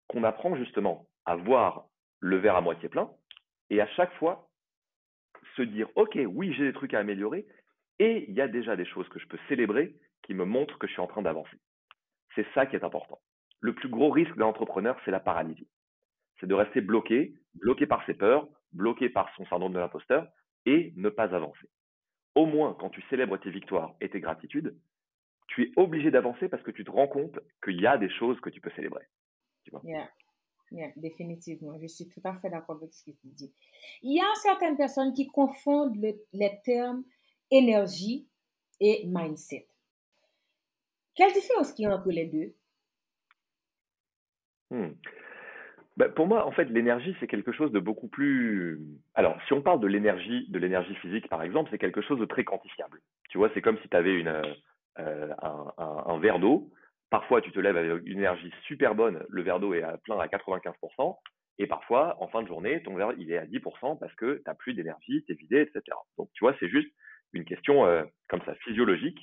qu'on 0.08 0.24
apprend 0.24 0.56
justement 0.56 1.06
à 1.24 1.36
voir 1.36 1.86
le 2.20 2.36
verre 2.36 2.56
à 2.56 2.60
moitié 2.60 2.88
plein 2.88 3.10
et 3.70 3.80
à 3.80 3.86
chaque 3.88 4.12
fois 4.14 4.48
se 5.56 5.62
dire 5.62 5.88
ok 5.96 6.18
oui 6.26 6.54
j'ai 6.54 6.64
des 6.64 6.72
trucs 6.72 6.94
à 6.94 7.00
améliorer 7.00 7.46
et 7.98 8.26
il 8.28 8.34
y 8.34 8.40
a 8.40 8.48
déjà 8.48 8.76
des 8.76 8.84
choses 8.84 9.08
que 9.08 9.18
je 9.18 9.26
peux 9.26 9.38
célébrer 9.48 9.96
qui 10.22 10.34
me 10.34 10.44
montrent 10.44 10.78
que 10.78 10.86
je 10.86 10.92
suis 10.92 11.02
en 11.02 11.06
train 11.06 11.22
d'avancer. 11.22 11.56
C'est 12.34 12.46
ça 12.54 12.66
qui 12.66 12.76
est 12.76 12.84
important. 12.84 13.20
Le 13.62 13.74
plus 13.74 13.88
gros 13.88 14.10
risque 14.10 14.36
d'un 14.36 14.44
entrepreneur, 14.44 15.00
c'est 15.04 15.10
la 15.10 15.20
paralysie. 15.20 15.68
C'est 16.38 16.46
de 16.46 16.54
rester 16.54 16.82
bloqué, 16.82 17.34
bloqué 17.54 17.86
par 17.86 18.04
ses 18.04 18.14
peurs, 18.14 18.46
bloqué 18.72 19.08
par 19.08 19.34
son 19.36 19.46
syndrome 19.46 19.72
de 19.72 19.78
l'imposteur 19.78 20.28
et 20.66 20.92
ne 20.96 21.08
pas 21.08 21.34
avancer 21.34 21.68
au 22.34 22.46
moins 22.46 22.74
quand 22.78 22.90
tu 22.90 23.02
célèbres 23.10 23.36
tes 23.38 23.50
victoires 23.50 23.94
et 24.00 24.08
tes 24.08 24.20
gratitudes, 24.20 24.76
tu 25.48 25.64
es 25.64 25.72
obligé 25.76 26.10
d'avancer 26.10 26.48
parce 26.48 26.62
que 26.62 26.70
tu 26.70 26.84
te 26.84 26.90
rends 26.90 27.08
compte 27.08 27.38
qu'il 27.62 27.80
y 27.80 27.86
a 27.86 27.98
des 27.98 28.10
choses 28.10 28.40
que 28.40 28.50
tu 28.50 28.60
peux 28.60 28.70
célébrer. 28.70 29.04
Tu 29.64 29.70
vois? 29.70 29.82
Définitivement. 30.96 31.78
Je 31.78 31.86
suis 31.86 32.08
tout 32.08 32.22
à 32.24 32.32
fait 32.34 32.48
d'accord 32.48 32.76
avec 32.76 32.94
ce 32.94 33.04
que 33.04 33.10
tu 33.10 33.26
dis. 33.26 33.52
Il 34.02 34.16
y 34.16 34.20
a 34.20 34.34
certaines 34.42 34.76
personnes 34.76 35.12
qui 35.12 35.26
confondent 35.26 35.98
les 36.32 36.60
termes 36.64 37.04
énergie 37.50 38.26
et 38.80 39.04
mindset. 39.06 39.68
Quelle 41.14 41.34
différence 41.34 41.72
qu'il 41.72 41.82
y 41.82 41.86
a 41.86 41.94
entre 41.94 42.10
les 42.10 42.24
deux? 42.24 42.54
Hmm. 44.72 44.94
Bah, 45.98 46.08
pour 46.08 46.26
moi, 46.26 46.46
en 46.46 46.52
fait, 46.52 46.64
l'énergie, 46.64 47.14
c'est 47.20 47.26
quelque 47.26 47.52
chose 47.52 47.70
de 47.72 47.78
beaucoup 47.78 48.08
plus. 48.08 48.80
Alors, 49.14 49.36
si 49.46 49.52
on 49.52 49.60
parle 49.60 49.80
de 49.80 49.86
l'énergie, 49.86 50.46
de 50.48 50.58
l'énergie 50.58 50.94
physique, 50.96 51.28
par 51.28 51.42
exemple, 51.42 51.68
c'est 51.70 51.78
quelque 51.78 52.00
chose 52.00 52.18
de 52.18 52.24
très 52.24 52.44
quantifiable. 52.44 52.98
Tu 53.28 53.36
vois, 53.36 53.50
c'est 53.52 53.60
comme 53.60 53.78
si 53.82 53.88
tu 53.90 53.96
avais 53.96 54.18
une, 54.18 54.42
euh, 54.98 55.28
un, 55.42 56.18
verre 56.18 56.38
d'eau. 56.38 56.70
Parfois, 57.10 57.42
tu 57.42 57.52
te 57.52 57.60
lèves 57.60 57.76
avec 57.76 58.06
une 58.06 58.18
énergie 58.18 58.50
super 58.66 58.94
bonne, 58.94 59.22
le 59.28 59.42
verre 59.42 59.60
d'eau 59.60 59.74
est 59.74 59.82
à 59.82 59.98
plein 59.98 60.18
à 60.18 60.26
95%, 60.28 61.18
et 61.58 61.66
parfois, 61.66 62.16
en 62.22 62.28
fin 62.28 62.42
de 62.42 62.48
journée, 62.48 62.82
ton 62.82 62.94
verre, 62.94 63.12
il 63.18 63.30
est 63.30 63.36
à 63.36 63.44
10% 63.44 63.98
parce 63.98 64.14
que 64.14 64.36
tu 64.36 64.42
n'as 64.46 64.54
plus 64.54 64.72
d'énergie, 64.72 65.22
tu 65.26 65.32
es 65.32 65.34
vidé, 65.34 65.60
etc. 65.60 65.82
Donc, 66.16 66.30
tu 66.32 66.42
vois, 66.42 66.56
c'est 66.58 66.70
juste 66.70 66.88
une 67.34 67.44
question 67.44 67.84
euh, 67.84 68.02
comme 68.30 68.40
ça, 68.46 68.54
physiologique, 68.64 69.18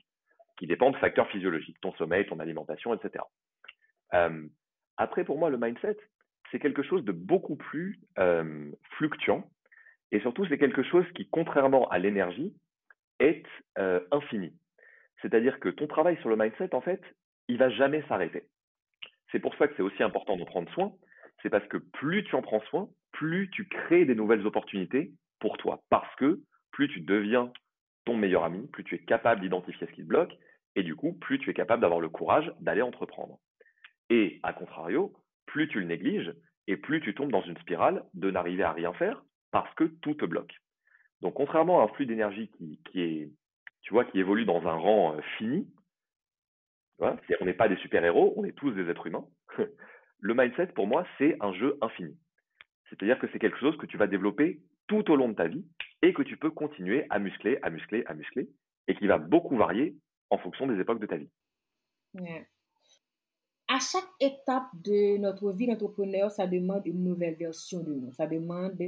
qui 0.60 0.68
dépend 0.68 0.92
de 0.92 0.98
facteurs 0.98 1.28
physiologiques, 1.30 1.78
ton 1.82 1.94
sommeil, 1.94 2.28
ton 2.28 2.40
alimentation, 2.40 2.94
etc. 2.94 3.24
après, 5.00 5.24
pour 5.24 5.40
moi, 5.40 5.50
le 5.50 5.58
mindset, 5.58 5.98
c'est 6.52 6.60
quelque 6.60 6.84
chose 6.84 7.04
de 7.06 7.12
beaucoup 7.12 7.56
plus 7.56 8.00
fluctuant. 8.98 9.50
Et 10.12 10.20
surtout, 10.20 10.46
c'est 10.48 10.58
quelque 10.58 10.84
chose 10.84 11.06
qui, 11.16 11.28
contrairement 11.30 11.88
à 11.90 11.98
l'énergie, 11.98 12.54
est 13.20 13.46
infini. 14.12 14.54
C'est-à-dire 15.22 15.60
que 15.60 15.70
ton 15.70 15.88
travail 15.88 16.18
sur 16.18 16.30
le 16.30 16.36
mindset, 16.36 16.76
en 16.76 16.82
fait, 16.82 17.02
il 17.48 17.58
va 17.58 17.70
jamais 17.70 18.04
s'arrêter. 18.08 18.44
C'est 19.32 19.40
pour 19.40 19.56
ça 19.56 19.68
que 19.68 19.76
c'est 19.76 19.84
aussi 19.84 20.04
important 20.04 20.38
d'en 20.38 20.46
prendre 20.46 20.72
soin. 20.74 20.94
C'est 21.42 21.50
parce 21.50 21.68
que 21.68 21.78
plus 21.78 22.24
tu 22.26 22.36
en 22.36 22.42
prends 22.42 22.62
soin, 22.64 22.90
plus 23.12 23.50
tu 23.52 23.68
crées 23.68 24.06
des 24.06 24.16
nouvelles 24.16 24.46
opportunités 24.46 25.12
pour 25.40 25.58
toi. 25.58 25.82
Parce 25.90 26.14
que 26.16 26.42
plus 26.72 26.90
tu 26.90 27.02
deviens 27.02 27.52
ton 28.06 28.18
meilleur 28.18 28.44
ami, 28.44 28.68
plus 28.68 28.84
tu 28.84 28.96
es 28.96 29.00
capable 29.00 29.42
d'identifier 29.42 29.88
ce 29.88 29.92
qui 29.94 30.02
te 30.02 30.08
bloque, 30.08 30.36
et 30.76 30.84
du 30.84 30.96
coup, 30.96 31.14
plus 31.14 31.40
tu 31.40 31.50
es 31.50 31.54
capable 31.54 31.82
d'avoir 31.82 32.00
le 32.00 32.10
courage 32.10 32.52
d'aller 32.60 32.82
entreprendre. 32.82 33.40
Et 34.10 34.40
à 34.44 34.54
contrario, 34.54 35.14
plus 35.46 35.68
tu 35.68 35.80
le 35.80 35.86
négliges 35.86 36.34
et 36.68 36.78
plus 36.78 37.02
tu 37.02 37.14
tombes 37.14 37.32
dans 37.32 37.42
une 37.42 37.58
spirale 37.58 38.04
de 38.14 38.32
n'arriver 38.32 38.64
à 38.64 38.72
rien 38.72 38.94
faire 38.94 39.24
parce 39.52 39.74
que 39.76 39.86
tout 39.86 40.14
te 40.14 40.26
bloque. 40.26 40.54
Donc, 41.22 41.34
contrairement 41.34 41.82
à 41.82 41.86
un 41.86 41.88
flux 41.90 42.06
d'énergie 42.06 42.50
qui, 42.50 43.02
est, 43.02 43.30
tu 43.82 43.94
qui 44.12 44.20
évolue 44.20 44.46
dans 44.46 44.66
un 44.68 44.76
rang 44.76 45.16
euh, 45.16 45.22
fini, 45.38 45.68
on 47.00 47.46
n'est 47.46 47.54
pas 47.54 47.70
des 47.70 47.78
super-héros, 47.78 48.34
on 48.36 48.44
est 48.44 48.52
tous 48.52 48.72
des 48.72 48.90
êtres 48.90 49.08
humains. 49.08 49.26
le 50.20 50.34
mindset, 50.34 50.68
pour 50.68 50.88
moi, 50.88 51.06
c'est 51.18 51.38
un 51.40 51.54
jeu 51.54 51.78
infini. 51.82 52.18
C'est-à-dire 52.90 53.20
que 53.20 53.28
c'est 53.32 53.40
quelque 53.40 53.60
chose 53.60 53.78
que 53.78 53.86
tu 53.86 53.98
vas 53.98 54.08
développer 54.08 54.60
tout 54.88 55.10
au 55.12 55.16
long 55.16 55.30
de 55.30 55.36
ta 55.36 55.48
vie 55.48 55.66
et 56.02 56.14
que 56.14 56.24
tu 56.24 56.38
peux 56.38 56.50
continuer 56.50 57.06
à 57.10 57.20
muscler, 57.20 57.60
à 57.62 57.70
muscler, 57.70 58.04
à 58.08 58.14
muscler, 58.14 58.50
et 58.88 58.96
qui 58.96 59.08
va 59.08 59.18
beaucoup 59.18 59.56
varier 59.56 59.96
en 60.30 60.38
fonction 60.38 60.68
des 60.68 60.80
époques 60.80 61.00
de 61.00 61.06
ta 61.06 61.18
vie 61.18 61.30
à 63.70 63.78
chaque 63.80 64.10
étape 64.20 64.68
de 64.84 65.18
notre 65.20 65.52
vie 65.52 65.68
d'entrepreneur, 65.68 66.32
ça 66.32 66.48
demande 66.48 66.88
une 66.88 67.04
nouvelle 67.04 67.36
version 67.36 67.84
de 67.84 67.94
nous. 67.94 68.12
Ça 68.12 68.26
demande 68.26 68.82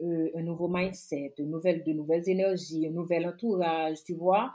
euh, 0.00 0.30
un 0.34 0.42
nouveau 0.42 0.66
mindset, 0.66 1.34
de 1.36 1.44
nouvelles, 1.44 1.84
de 1.84 1.92
nouvelles 1.92 2.26
énergies, 2.26 2.86
un 2.88 2.92
nouvel 2.92 3.26
entourage, 3.26 3.98
tu 4.04 4.14
vois. 4.14 4.54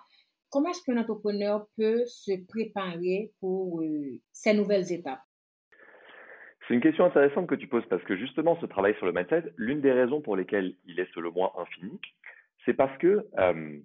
Comment 0.49 0.69
est-ce 0.69 0.83
qu'un 0.83 0.97
entrepreneur 0.97 1.67
peut 1.77 2.03
se 2.07 2.31
préparer 2.47 3.31
pour 3.39 3.81
euh, 3.81 4.19
ces 4.31 4.55
nouvelles 4.55 4.91
étapes? 4.91 5.21
C'est 6.67 6.73
une 6.73 6.81
question 6.81 7.05
intéressante 7.05 7.47
que 7.47 7.55
tu 7.55 7.67
poses 7.67 7.85
parce 7.89 8.03
que 8.05 8.17
justement, 8.17 8.57
ce 8.59 8.65
travail 8.65 8.95
sur 8.95 9.05
le 9.05 9.11
mindset, 9.11 9.53
l'une 9.57 9.81
des 9.81 9.91
raisons 9.91 10.21
pour 10.21 10.35
lesquelles 10.35 10.75
il 10.85 10.99
est 10.99 11.13
selon 11.13 11.31
moi 11.31 11.53
infini, 11.59 11.99
c'est 12.65 12.73
parce 12.73 12.97
que 12.97 13.27
euh, 13.37 13.79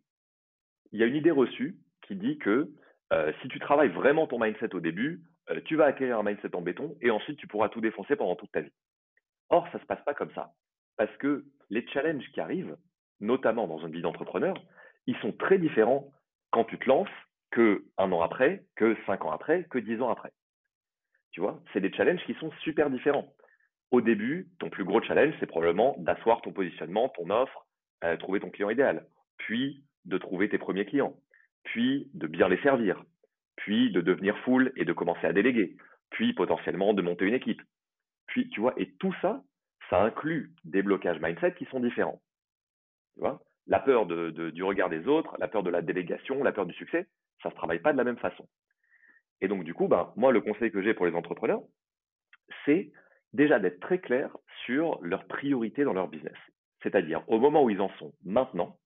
y 0.92 1.02
a 1.02 1.06
une 1.06 1.16
idée 1.16 1.30
reçue 1.30 1.76
qui 2.06 2.16
dit 2.16 2.38
que 2.38 2.72
si 3.40 3.48
tu 3.48 3.58
travailles 3.58 3.88
vraiment 3.88 4.26
ton 4.26 4.38
mindset 4.38 4.74
au 4.74 4.80
début, 4.80 5.22
euh, 5.50 5.60
tu 5.64 5.76
vas 5.76 5.86
acquérir 5.86 6.18
un 6.18 6.22
mindset 6.22 6.54
en 6.54 6.62
béton 6.62 6.96
et 7.00 7.10
ensuite 7.10 7.38
tu 7.38 7.46
pourras 7.46 7.68
tout 7.68 7.80
défoncer 7.80 8.16
pendant 8.16 8.36
toute 8.36 8.52
ta 8.52 8.60
vie. 8.60 8.72
Or, 9.50 9.66
ça 9.68 9.78
ne 9.78 9.82
se 9.82 9.86
passe 9.86 10.02
pas 10.04 10.14
comme 10.14 10.32
ça. 10.32 10.52
Parce 10.96 11.14
que 11.18 11.44
les 11.70 11.86
challenges 11.88 12.28
qui 12.32 12.40
arrivent, 12.40 12.76
notamment 13.20 13.66
dans 13.66 13.78
une 13.78 13.92
vie 13.92 14.02
d'entrepreneur, 14.02 14.54
ils 15.06 15.16
sont 15.18 15.32
très 15.32 15.58
différents 15.58 16.12
quand 16.50 16.64
tu 16.64 16.78
te 16.78 16.88
lances 16.88 17.08
que 17.50 17.84
un 17.96 18.12
an 18.12 18.20
après, 18.20 18.64
que 18.76 18.96
cinq 19.06 19.24
ans 19.24 19.30
après, 19.30 19.64
que 19.64 19.78
dix 19.78 20.00
ans 20.02 20.10
après. 20.10 20.32
Tu 21.30 21.40
vois, 21.40 21.62
c'est 21.72 21.80
des 21.80 21.92
challenges 21.92 22.24
qui 22.26 22.34
sont 22.34 22.50
super 22.62 22.90
différents. 22.90 23.32
Au 23.90 24.00
début, 24.00 24.48
ton 24.58 24.68
plus 24.68 24.84
gros 24.84 25.00
challenge, 25.02 25.34
c'est 25.40 25.46
probablement 25.46 25.94
d'asseoir 25.98 26.42
ton 26.42 26.52
positionnement, 26.52 27.08
ton 27.10 27.30
offre, 27.30 27.66
euh, 28.04 28.16
trouver 28.16 28.40
ton 28.40 28.50
client 28.50 28.70
idéal, 28.70 29.06
puis 29.38 29.84
de 30.04 30.18
trouver 30.18 30.48
tes 30.48 30.58
premiers 30.58 30.84
clients, 30.84 31.16
puis 31.64 32.10
de 32.14 32.26
bien 32.26 32.48
les 32.48 32.60
servir, 32.62 33.02
puis 33.58 33.90
de 33.90 34.00
devenir 34.00 34.36
full 34.38 34.72
et 34.76 34.84
de 34.84 34.92
commencer 34.92 35.26
à 35.26 35.32
déléguer, 35.32 35.76
puis 36.10 36.32
potentiellement 36.32 36.94
de 36.94 37.02
monter 37.02 37.26
une 37.26 37.34
équipe. 37.34 37.62
Puis, 38.26 38.48
tu 38.50 38.60
vois, 38.60 38.74
et 38.76 38.92
tout 38.98 39.14
ça, 39.22 39.42
ça 39.90 40.02
inclut 40.02 40.52
des 40.64 40.82
blocages 40.82 41.20
mindset 41.20 41.54
qui 41.54 41.64
sont 41.66 41.80
différents. 41.80 42.20
Tu 43.14 43.20
vois 43.20 43.40
la 43.68 43.80
peur 43.80 44.06
du 44.06 44.62
regard 44.62 44.88
des 44.88 45.06
autres, 45.06 45.36
la 45.38 45.46
peur 45.46 45.62
de 45.62 45.70
la 45.70 45.82
délégation, 45.82 46.42
la 46.42 46.52
peur 46.52 46.66
du 46.66 46.72
succès, 46.74 47.06
ça 47.42 47.50
ne 47.50 47.52
se 47.52 47.56
travaille 47.56 47.80
pas 47.80 47.92
de 47.92 47.98
la 47.98 48.04
même 48.04 48.16
façon. 48.16 48.48
Et 49.40 49.48
donc, 49.48 49.62
du 49.62 49.74
coup, 49.74 49.88
ben, 49.88 50.12
moi, 50.16 50.32
le 50.32 50.40
conseil 50.40 50.72
que 50.72 50.82
j'ai 50.82 50.94
pour 50.94 51.06
les 51.06 51.14
entrepreneurs, 51.14 51.60
c'est 52.64 52.90
déjà 53.34 53.58
d'être 53.58 53.80
très 53.80 53.98
clair 53.98 54.34
sur 54.64 54.98
leurs 55.02 55.26
priorités 55.26 55.84
dans 55.84 55.92
leur 55.92 56.08
business. 56.08 56.36
C'est-à-dire, 56.82 57.22
au 57.28 57.38
moment 57.38 57.62
où 57.62 57.70
ils 57.70 57.80
en 57.80 57.90
sont 57.98 58.14
maintenant, 58.24 58.78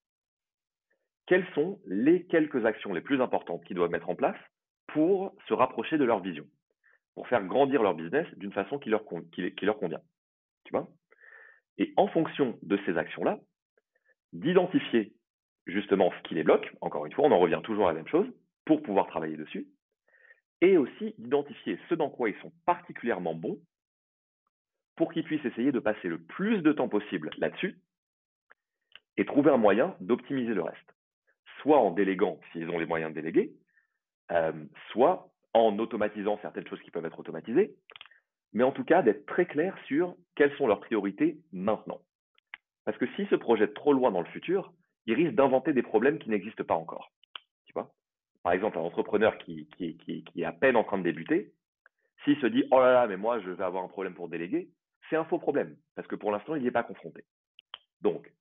quelles 1.26 1.46
sont 1.54 1.80
les 1.86 2.26
quelques 2.26 2.66
actions 2.66 2.92
les 2.92 3.00
plus 3.00 3.20
importantes 3.22 3.64
qu'ils 3.64 3.76
doivent 3.76 3.90
mettre 3.90 4.10
en 4.10 4.16
place 4.16 4.36
pour 4.92 5.34
se 5.48 5.54
rapprocher 5.54 5.98
de 5.98 6.04
leur 6.04 6.20
vision, 6.20 6.44
pour 7.14 7.28
faire 7.28 7.44
grandir 7.44 7.82
leur 7.82 7.94
business 7.94 8.26
d'une 8.36 8.52
façon 8.52 8.78
qui 8.78 8.90
leur, 8.90 9.04
convient. 9.04 10.00
Tu 10.64 10.74
Et 11.78 11.92
en 11.96 12.08
fonction 12.08 12.58
de 12.62 12.78
ces 12.84 12.96
actions-là, 12.96 13.38
d'identifier 14.32 15.12
justement 15.66 16.12
ce 16.12 16.28
qui 16.28 16.34
les 16.34 16.42
bloque, 16.42 16.72
encore 16.80 17.06
une 17.06 17.12
fois, 17.12 17.26
on 17.26 17.32
en 17.32 17.38
revient 17.38 17.60
toujours 17.64 17.88
à 17.88 17.92
la 17.92 17.98
même 17.98 18.08
chose, 18.08 18.26
pour 18.64 18.82
pouvoir 18.82 19.06
travailler 19.06 19.36
dessus, 19.36 19.66
et 20.60 20.76
aussi 20.76 21.14
d'identifier 21.18 21.78
ce 21.88 21.94
dans 21.94 22.10
quoi 22.10 22.28
ils 22.28 22.38
sont 22.40 22.52
particulièrement 22.66 23.34
bons 23.34 23.58
pour 24.96 25.12
qu'ils 25.12 25.24
puissent 25.24 25.44
essayer 25.44 25.72
de 25.72 25.80
passer 25.80 26.08
le 26.08 26.18
plus 26.18 26.62
de 26.62 26.72
temps 26.72 26.88
possible 26.88 27.30
là-dessus 27.38 27.78
et 29.16 29.24
trouver 29.24 29.50
un 29.50 29.56
moyen 29.56 29.96
d'optimiser 30.00 30.54
le 30.54 30.62
reste. 30.62 30.94
Soit 31.60 31.78
en 31.78 31.90
déléguant 31.90 32.38
s'ils 32.52 32.68
ont 32.70 32.78
les 32.78 32.86
moyens 32.86 33.10
de 33.10 33.20
déléguer, 33.20 33.52
euh, 34.32 34.52
soit 34.90 35.28
en 35.54 35.78
automatisant 35.78 36.38
certaines 36.40 36.66
choses 36.66 36.80
qui 36.82 36.90
peuvent 36.90 37.04
être 37.04 37.20
automatisées, 37.20 37.74
mais 38.52 38.64
en 38.64 38.72
tout 38.72 38.84
cas 38.84 39.02
d'être 39.02 39.26
très 39.26 39.46
clair 39.46 39.76
sur 39.86 40.14
quelles 40.34 40.54
sont 40.56 40.66
leurs 40.66 40.80
priorités 40.80 41.38
maintenant. 41.52 42.00
Parce 42.84 42.96
que 42.98 43.06
s'ils 43.14 43.28
se 43.28 43.34
projettent 43.34 43.74
trop 43.74 43.92
loin 43.92 44.10
dans 44.10 44.20
le 44.20 44.26
futur, 44.26 44.72
ils 45.06 45.14
risquent 45.14 45.34
d'inventer 45.34 45.72
des 45.72 45.82
problèmes 45.82 46.18
qui 46.18 46.30
n'existent 46.30 46.64
pas 46.64 46.74
encore. 46.74 47.12
Tu 47.66 47.72
vois? 47.72 47.92
Par 48.42 48.52
exemple, 48.52 48.78
un 48.78 48.82
entrepreneur 48.82 49.36
qui, 49.38 49.68
qui, 49.76 50.24
est 50.36 50.44
à 50.44 50.52
peine 50.52 50.76
en 50.76 50.84
train 50.84 50.98
de 50.98 51.04
débuter, 51.04 51.52
s'il 52.24 52.40
se 52.40 52.46
dit 52.46 52.64
oh 52.70 52.80
là 52.80 52.92
là, 52.92 53.06
mais 53.06 53.16
moi 53.16 53.40
je 53.40 53.50
vais 53.50 53.64
avoir 53.64 53.84
un 53.84 53.88
problème 53.88 54.14
pour 54.14 54.28
déléguer, 54.28 54.68
c'est 55.10 55.16
un 55.16 55.24
faux 55.24 55.38
problème, 55.38 55.76
parce 55.94 56.08
que 56.08 56.16
pour 56.16 56.30
l'instant, 56.30 56.54
il 56.54 56.62
n'y 56.62 56.68
est 56.68 56.72
pas 56.72 56.84
confronté. 56.84 57.24
Donc, 58.00 58.32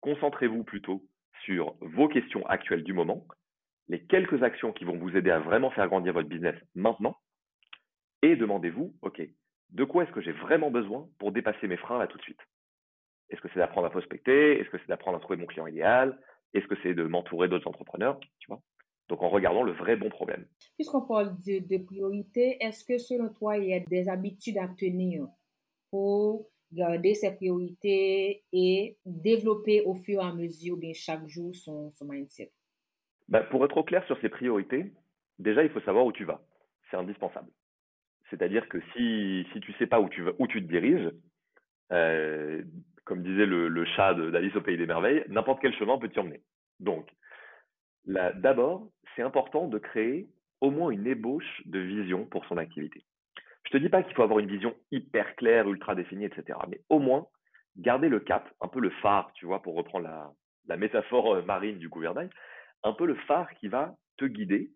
concentrez-vous 0.00 0.64
plutôt 0.64 1.02
sur 1.44 1.74
vos 1.80 2.08
questions 2.08 2.46
actuelles 2.46 2.84
du 2.84 2.92
moment, 2.92 3.24
les 3.90 4.04
quelques 4.04 4.40
actions 4.44 4.72
qui 4.72 4.84
vont 4.84 4.96
vous 4.96 5.16
aider 5.16 5.30
à 5.30 5.40
vraiment 5.40 5.72
faire 5.72 5.88
grandir 5.88 6.12
votre 6.12 6.28
business 6.28 6.54
maintenant, 6.76 7.16
et 8.22 8.36
demandez-vous, 8.36 8.94
OK, 9.02 9.20
de 9.70 9.84
quoi 9.84 10.04
est-ce 10.04 10.12
que 10.12 10.20
j'ai 10.20 10.30
vraiment 10.32 10.70
besoin 10.70 11.08
pour 11.18 11.32
dépasser 11.32 11.66
mes 11.66 11.76
freins 11.76 11.98
là 11.98 12.06
tout 12.06 12.16
de 12.16 12.22
suite? 12.22 12.38
Est-ce 13.30 13.40
que 13.40 13.48
c'est 13.52 13.58
d'apprendre 13.58 13.88
à 13.88 13.90
prospecter? 13.90 14.60
Est-ce 14.60 14.70
que 14.70 14.78
c'est 14.78 14.86
d'apprendre 14.86 15.16
à 15.16 15.20
trouver 15.20 15.38
mon 15.38 15.46
client 15.46 15.66
idéal? 15.66 16.20
Est-ce 16.54 16.66
que 16.68 16.76
c'est 16.82 16.94
de 16.94 17.02
m'entourer 17.02 17.48
d'autres 17.48 17.66
entrepreneurs? 17.66 18.20
Tu 18.38 18.46
vois? 18.48 18.62
Donc 19.08 19.22
en 19.22 19.28
regardant 19.28 19.64
le 19.64 19.72
vrai 19.72 19.96
bon 19.96 20.08
problème. 20.08 20.46
Puisqu'on 20.76 21.02
parle 21.02 21.36
de, 21.44 21.58
de 21.58 21.82
priorité, 21.82 22.58
est-ce 22.60 22.84
que 22.84 22.96
selon 22.96 23.28
toi, 23.30 23.58
il 23.58 23.70
y 23.70 23.74
a 23.74 23.80
des 23.80 24.08
habitudes 24.08 24.58
à 24.58 24.68
tenir 24.68 25.26
pour 25.90 26.48
garder 26.72 27.14
ses 27.14 27.34
priorités 27.34 28.44
et 28.52 28.98
développer 29.04 29.82
au 29.82 29.94
fur 29.94 30.20
et 30.20 30.24
à 30.24 30.32
mesure, 30.32 30.76
bien 30.76 30.92
chaque 30.92 31.26
jour, 31.26 31.52
son, 31.56 31.90
son 31.90 32.04
mindset? 32.04 32.52
Ben, 33.30 33.44
pour 33.44 33.64
être 33.64 33.76
au 33.76 33.84
clair 33.84 34.04
sur 34.06 34.20
ses 34.20 34.28
priorités, 34.28 34.92
déjà, 35.38 35.62
il 35.62 35.70
faut 35.70 35.80
savoir 35.80 36.04
où 36.04 36.12
tu 36.12 36.24
vas. 36.24 36.40
C'est 36.90 36.96
indispensable. 36.96 37.48
C'est-à-dire 38.28 38.68
que 38.68 38.78
si, 38.92 39.46
si 39.52 39.60
tu 39.60 39.72
sais 39.74 39.86
pas 39.86 40.00
où 40.00 40.08
tu, 40.08 40.24
où 40.38 40.46
tu 40.46 40.62
te 40.62 40.68
diriges, 40.68 41.10
euh, 41.92 42.62
comme 43.04 43.22
disait 43.22 43.46
le, 43.46 43.68
le 43.68 43.84
chat 43.84 44.14
d'Alice 44.14 44.54
au 44.56 44.60
Pays 44.60 44.76
des 44.76 44.86
Merveilles, 44.86 45.24
n'importe 45.28 45.60
quel 45.60 45.74
chemin 45.74 45.98
peut 45.98 46.08
t'y 46.08 46.20
emmener. 46.20 46.42
Donc, 46.78 47.08
d'abord, 48.06 48.88
c'est 49.14 49.22
important 49.22 49.68
de 49.68 49.78
créer 49.78 50.28
au 50.60 50.70
moins 50.70 50.90
une 50.90 51.06
ébauche 51.06 51.62
de 51.66 51.78
vision 51.78 52.26
pour 52.26 52.44
son 52.46 52.56
activité. 52.56 53.04
Je 53.64 53.70
te 53.70 53.76
dis 53.76 53.88
pas 53.88 54.02
qu'il 54.02 54.14
faut 54.14 54.22
avoir 54.22 54.38
une 54.38 54.50
vision 54.50 54.74
hyper 54.90 55.36
claire, 55.36 55.68
ultra 55.68 55.94
définie, 55.94 56.24
etc. 56.24 56.58
Mais 56.68 56.80
au 56.88 56.98
moins, 56.98 57.26
garder 57.76 58.08
le 58.08 58.20
cap, 58.20 58.48
un 58.60 58.68
peu 58.68 58.80
le 58.80 58.90
phare, 59.02 59.32
tu 59.34 59.46
vois, 59.46 59.62
pour 59.62 59.74
reprendre 59.74 60.04
la, 60.04 60.32
la 60.66 60.76
métaphore 60.76 61.34
euh, 61.34 61.42
marine 61.42 61.78
du 61.78 61.88
gouvernail, 61.88 62.30
un 62.82 62.92
peu 62.92 63.06
le 63.06 63.14
phare 63.14 63.52
qui 63.54 63.68
va 63.68 63.96
te 64.16 64.24
guider 64.24 64.70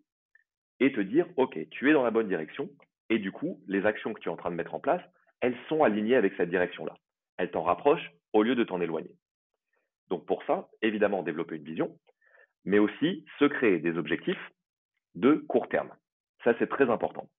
et 0.79 0.91
te 0.91 0.99
dire, 0.99 1.27
OK, 1.37 1.57
tu 1.71 1.89
es 1.89 1.93
dans 1.93 2.03
la 2.03 2.11
bonne 2.11 2.27
direction. 2.27 2.69
Et 3.09 3.19
du 3.19 3.31
coup, 3.31 3.61
les 3.67 3.85
actions 3.85 4.13
que 4.13 4.19
tu 4.19 4.29
es 4.29 4.31
en 4.31 4.37
train 4.37 4.51
de 4.51 4.55
mettre 4.55 4.73
en 4.73 4.79
place, 4.79 5.01
elles 5.41 5.57
sont 5.69 5.83
alignées 5.83 6.15
avec 6.15 6.33
cette 6.35 6.49
direction-là. 6.49 6.95
Elles 7.37 7.51
t'en 7.51 7.63
rapprochent 7.63 8.11
au 8.33 8.43
lieu 8.43 8.55
de 8.55 8.63
t'en 8.63 8.81
éloigner. 8.81 9.15
Donc 10.09 10.25
pour 10.25 10.43
ça, 10.45 10.69
évidemment, 10.81 11.23
développer 11.23 11.55
une 11.55 11.63
vision, 11.63 11.97
mais 12.63 12.79
aussi 12.79 13.25
se 13.39 13.45
créer 13.45 13.79
des 13.79 13.97
objectifs 13.97 14.51
de 15.15 15.35
court 15.47 15.69
terme. 15.69 15.93
Ça, 16.43 16.53
c'est 16.59 16.69
très 16.69 16.89
important. 16.89 17.29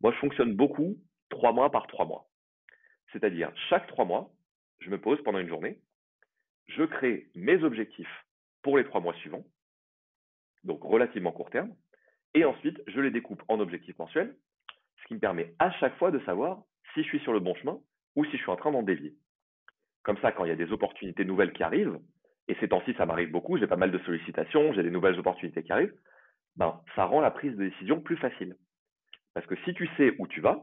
Moi, 0.00 0.12
je 0.12 0.18
fonctionne 0.18 0.54
beaucoup 0.54 0.96
trois 1.30 1.52
mois 1.52 1.70
par 1.70 1.86
trois 1.86 2.04
mois. 2.04 2.26
C'est-à-dire, 3.12 3.52
chaque 3.68 3.86
trois 3.86 4.04
mois, 4.04 4.32
je 4.80 4.90
me 4.90 5.00
pose 5.00 5.22
pendant 5.22 5.38
une 5.38 5.48
journée, 5.48 5.80
je 6.66 6.82
crée 6.82 7.30
mes 7.34 7.62
objectifs 7.62 8.24
pour 8.62 8.76
les 8.76 8.84
trois 8.84 9.00
mois 9.00 9.14
suivants, 9.14 9.44
donc 10.64 10.82
relativement 10.82 11.32
court 11.32 11.50
terme, 11.50 11.74
et 12.34 12.44
ensuite, 12.44 12.82
je 12.88 13.00
les 13.00 13.10
découpe 13.10 13.42
en 13.48 13.60
objectifs 13.60 13.98
mensuels, 13.98 14.34
ce 15.02 15.08
qui 15.08 15.14
me 15.14 15.20
permet 15.20 15.54
à 15.58 15.70
chaque 15.72 15.96
fois 15.98 16.10
de 16.10 16.18
savoir 16.20 16.62
si 16.92 17.02
je 17.02 17.08
suis 17.08 17.20
sur 17.20 17.32
le 17.32 17.40
bon 17.40 17.54
chemin 17.56 17.78
ou 18.16 18.24
si 18.24 18.32
je 18.32 18.42
suis 18.42 18.50
en 18.50 18.56
train 18.56 18.72
d'en 18.72 18.82
dévier. 18.82 19.14
Comme 20.02 20.18
ça, 20.18 20.32
quand 20.32 20.44
il 20.44 20.48
y 20.48 20.52
a 20.52 20.56
des 20.56 20.72
opportunités 20.72 21.24
nouvelles 21.24 21.52
qui 21.52 21.62
arrivent, 21.62 21.98
et 22.48 22.54
ces 22.56 22.68
temps-ci, 22.68 22.94
ça 22.94 23.06
m'arrive 23.06 23.30
beaucoup, 23.30 23.56
j'ai 23.56 23.66
pas 23.66 23.76
mal 23.76 23.90
de 23.90 23.98
sollicitations, 23.98 24.72
j'ai 24.74 24.82
des 24.82 24.90
nouvelles 24.90 25.18
opportunités 25.18 25.62
qui 25.62 25.72
arrivent, 25.72 25.94
ben, 26.56 26.80
ça 26.94 27.04
rend 27.04 27.20
la 27.20 27.30
prise 27.30 27.56
de 27.56 27.68
décision 27.68 28.00
plus 28.00 28.16
facile. 28.16 28.56
Parce 29.32 29.46
que 29.46 29.56
si 29.64 29.74
tu 29.74 29.88
sais 29.96 30.14
où 30.18 30.26
tu 30.28 30.40
vas, 30.40 30.62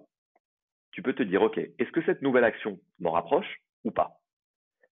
tu 0.92 1.02
peux 1.02 1.14
te 1.14 1.24
dire, 1.24 1.42
OK, 1.42 1.58
est-ce 1.58 1.92
que 1.92 2.04
cette 2.04 2.22
nouvelle 2.22 2.44
action 2.44 2.80
m'en 3.00 3.12
rapproche 3.12 3.62
ou 3.84 3.92
pas? 3.92 4.20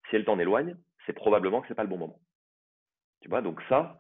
Si 0.10 0.16
elle 0.16 0.26
t'en 0.26 0.40
éloigne, 0.40 0.76
c'est 1.06 1.14
probablement 1.14 1.62
que 1.62 1.68
ce 1.68 1.74
n'est 1.74 1.78
pas 1.78 1.84
le 1.84 1.90
bon 1.90 1.98
moment. 1.98 2.20
Tu 3.22 3.30
vois, 3.30 3.42
donc 3.42 3.62
ça, 3.68 4.00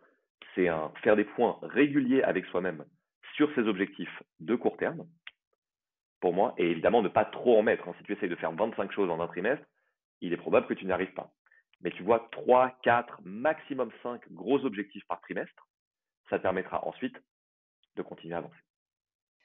c'est 0.56 0.68
faire 1.04 1.16
des 1.16 1.26
points 1.26 1.58
réguliers 1.62 2.24
avec 2.24 2.46
soi-même 2.46 2.86
sur 3.36 3.54
ses 3.54 3.62
objectifs 3.62 4.24
de 4.40 4.56
court 4.56 4.78
terme, 4.78 5.08
pour 6.20 6.34
moi, 6.34 6.56
et 6.58 6.72
évidemment 6.72 7.02
ne 7.02 7.10
pas 7.10 7.26
trop 7.26 7.60
en 7.60 7.64
mettre. 7.64 7.88
Hein. 7.88 7.94
Si 7.98 8.04
tu 8.04 8.14
essayes 8.14 8.30
de 8.30 8.36
faire 8.36 8.52
25 8.52 8.92
choses 8.92 9.10
en 9.10 9.20
un 9.20 9.28
trimestre, 9.28 9.66
il 10.22 10.34
est 10.34 10.38
probable 10.38 10.68
que 10.68 10.74
tu 10.74 10.86
n'y 10.86 10.92
arrives 10.92 11.14
pas. 11.14 11.32
Mais 11.82 11.92
tu 11.92 12.02
vois, 12.02 12.28
3, 12.32 12.80
4, 12.82 13.22
maximum 13.24 13.92
5 14.02 14.32
gros 14.32 14.66
objectifs 14.66 15.06
par 15.08 15.22
trimestre, 15.22 15.68
ça 16.30 16.38
te 16.38 16.44
permettra 16.44 16.86
ensuite 16.88 17.16
de 17.96 18.02
continuer 18.02 18.34
à 18.34 18.40
avancer. 18.40 18.56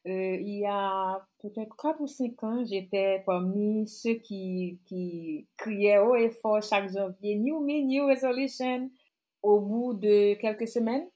Euh, 0.06 0.36
il 0.40 0.58
y 0.58 0.66
a 0.66 1.24
peut-être 1.40 1.76
4 1.76 2.00
ou 2.00 2.06
5 2.06 2.42
ans, 2.42 2.64
j'étais 2.64 3.22
parmi 3.24 3.86
ceux 3.86 4.14
qui, 4.14 4.80
qui 4.86 5.46
criaient 5.56 5.98
haut 5.98 6.16
et 6.16 6.30
fort 6.30 6.62
chaque 6.62 6.90
janvier 6.90 7.36
New 7.36 7.60
Me, 7.60 7.82
New 7.86 8.06
Resolution. 8.06 8.90
Au 9.42 9.60
bout 9.60 9.94
de 9.94 10.34
quelques 10.34 10.68
semaines, 10.68 11.08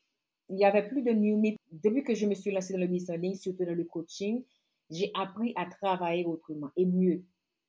il 0.49 0.57
n'y 0.57 0.65
avait 0.65 0.89
plus 0.89 1.03
de 1.03 1.13
Me. 1.13 1.57
Depuis 1.73 2.03
que 2.03 2.15
je 2.15 2.27
me 2.27 2.35
suis 2.35 2.51
lancée 2.51 2.73
dans 2.73 2.81
le 2.81 2.87
business 2.87 3.17
en 3.17 3.21
ligne, 3.21 3.35
surtout 3.35 3.65
dans 3.65 3.75
le 3.75 3.85
coaching, 3.85 4.45
j'ai 4.91 5.11
appris 5.15 5.53
à 5.57 5.67
travailler 5.67 6.25
autrement 6.25 6.71
et 6.77 6.87
mieux, 6.87 7.25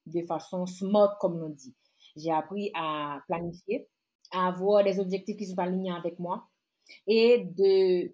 de 0.06 0.22
façon 0.26 0.66
smart, 0.66 1.18
comme 1.20 1.42
on 1.42 1.50
dit. 1.50 1.76
J'ai 2.16 2.32
appris 2.32 2.72
à 2.74 3.22
planifier, 3.28 3.88
à 4.32 4.48
avoir 4.48 4.84
des 4.84 5.00
objectifs 5.00 5.38
qui 5.38 5.46
sont 5.46 5.60
alignés 5.60 5.92
avec 5.92 6.20
moi 6.20 6.48
et 7.08 7.46
de 7.46 8.14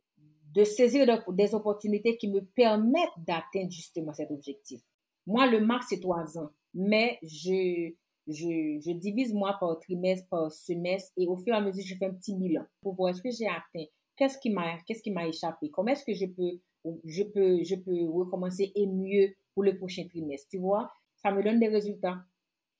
de 0.54 0.64
saisir 0.64 1.08
des 1.30 1.56
opportunités 1.56 2.16
qui 2.18 2.28
me 2.28 2.42
permettent 2.42 3.10
d'atteindre 3.18 3.72
justement 3.72 4.14
cet 4.14 4.30
objectif. 4.30 4.82
Moi, 5.26 5.48
le 5.48 5.60
max, 5.60 5.88
c'est 5.90 6.00
trois 6.00 6.38
ans, 6.38 6.52
mais 6.74 7.18
je, 7.24 7.92
je, 8.28 8.80
je, 8.86 8.92
divise 8.92 9.34
moi 9.34 9.58
par 9.60 9.80
trimestre, 9.80 10.28
par 10.30 10.52
semestre, 10.52 11.12
et 11.18 11.28
au 11.28 11.36
fur 11.36 11.54
et 11.54 11.58
à 11.58 11.62
mesure, 11.62 11.84
je 11.86 11.96
fais 11.96 12.06
un 12.06 12.14
petit 12.14 12.36
bilan 12.36 12.64
pour 12.82 12.96
voir 12.96 13.10
est-ce 13.10 13.22
que 13.22 13.32
j'ai 13.32 13.48
atteint, 13.48 13.86
qu'est-ce 14.16 14.38
qui 14.38 14.50
m'a, 14.50 14.78
qu'est-ce 14.86 15.02
qui 15.02 15.12
m'a 15.12 15.28
échappé, 15.28 15.70
comment 15.70 15.92
est-ce 15.92 16.06
que 16.06 16.14
je 16.14 16.26
peux, 16.26 16.60
je 17.04 17.24
peux, 17.24 17.64
je 17.64 17.76
peux 17.76 18.10
recommencer 18.10 18.72
et 18.76 18.88
mieux 18.88 19.34
pour 19.54 19.64
le 19.64 19.78
prochain 19.78 20.08
trimestre, 20.08 20.48
tu 20.50 20.60
vois, 20.60 20.92
ça 21.22 21.32
me 21.32 21.44
donne 21.44 21.60
des 21.60 21.68
résultats. 21.68 22.20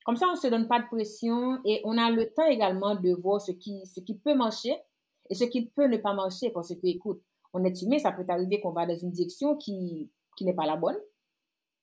Comme 0.04 0.16
ça, 0.16 0.26
on 0.28 0.32
ne 0.32 0.38
se 0.38 0.48
donne 0.48 0.68
pas 0.68 0.80
de 0.80 0.86
pression 0.86 1.58
et 1.64 1.80
on 1.84 1.96
a 1.96 2.10
le 2.10 2.30
temps 2.34 2.46
également 2.46 2.94
de 2.94 3.14
voir 3.14 3.40
ce 3.40 3.52
qui, 3.52 3.86
ce 3.86 4.00
qui 4.00 4.18
peut 4.18 4.34
marcher 4.34 4.74
et 5.30 5.34
ce 5.34 5.44
qui 5.44 5.66
peut 5.70 5.86
ne 5.86 5.96
pas 5.96 6.12
marcher 6.12 6.50
parce 6.50 6.74
que, 6.74 6.86
écoute, 6.86 7.22
on 7.54 7.64
est 7.64 7.80
humain, 7.82 7.98
ça 7.98 8.12
peut 8.12 8.24
arriver 8.28 8.60
qu'on 8.60 8.72
va 8.72 8.84
dans 8.84 8.96
une 8.96 9.12
direction 9.12 9.56
qui, 9.56 10.10
qui 10.36 10.44
n'est 10.44 10.54
pas 10.54 10.66
la 10.66 10.76
bonne, 10.76 10.98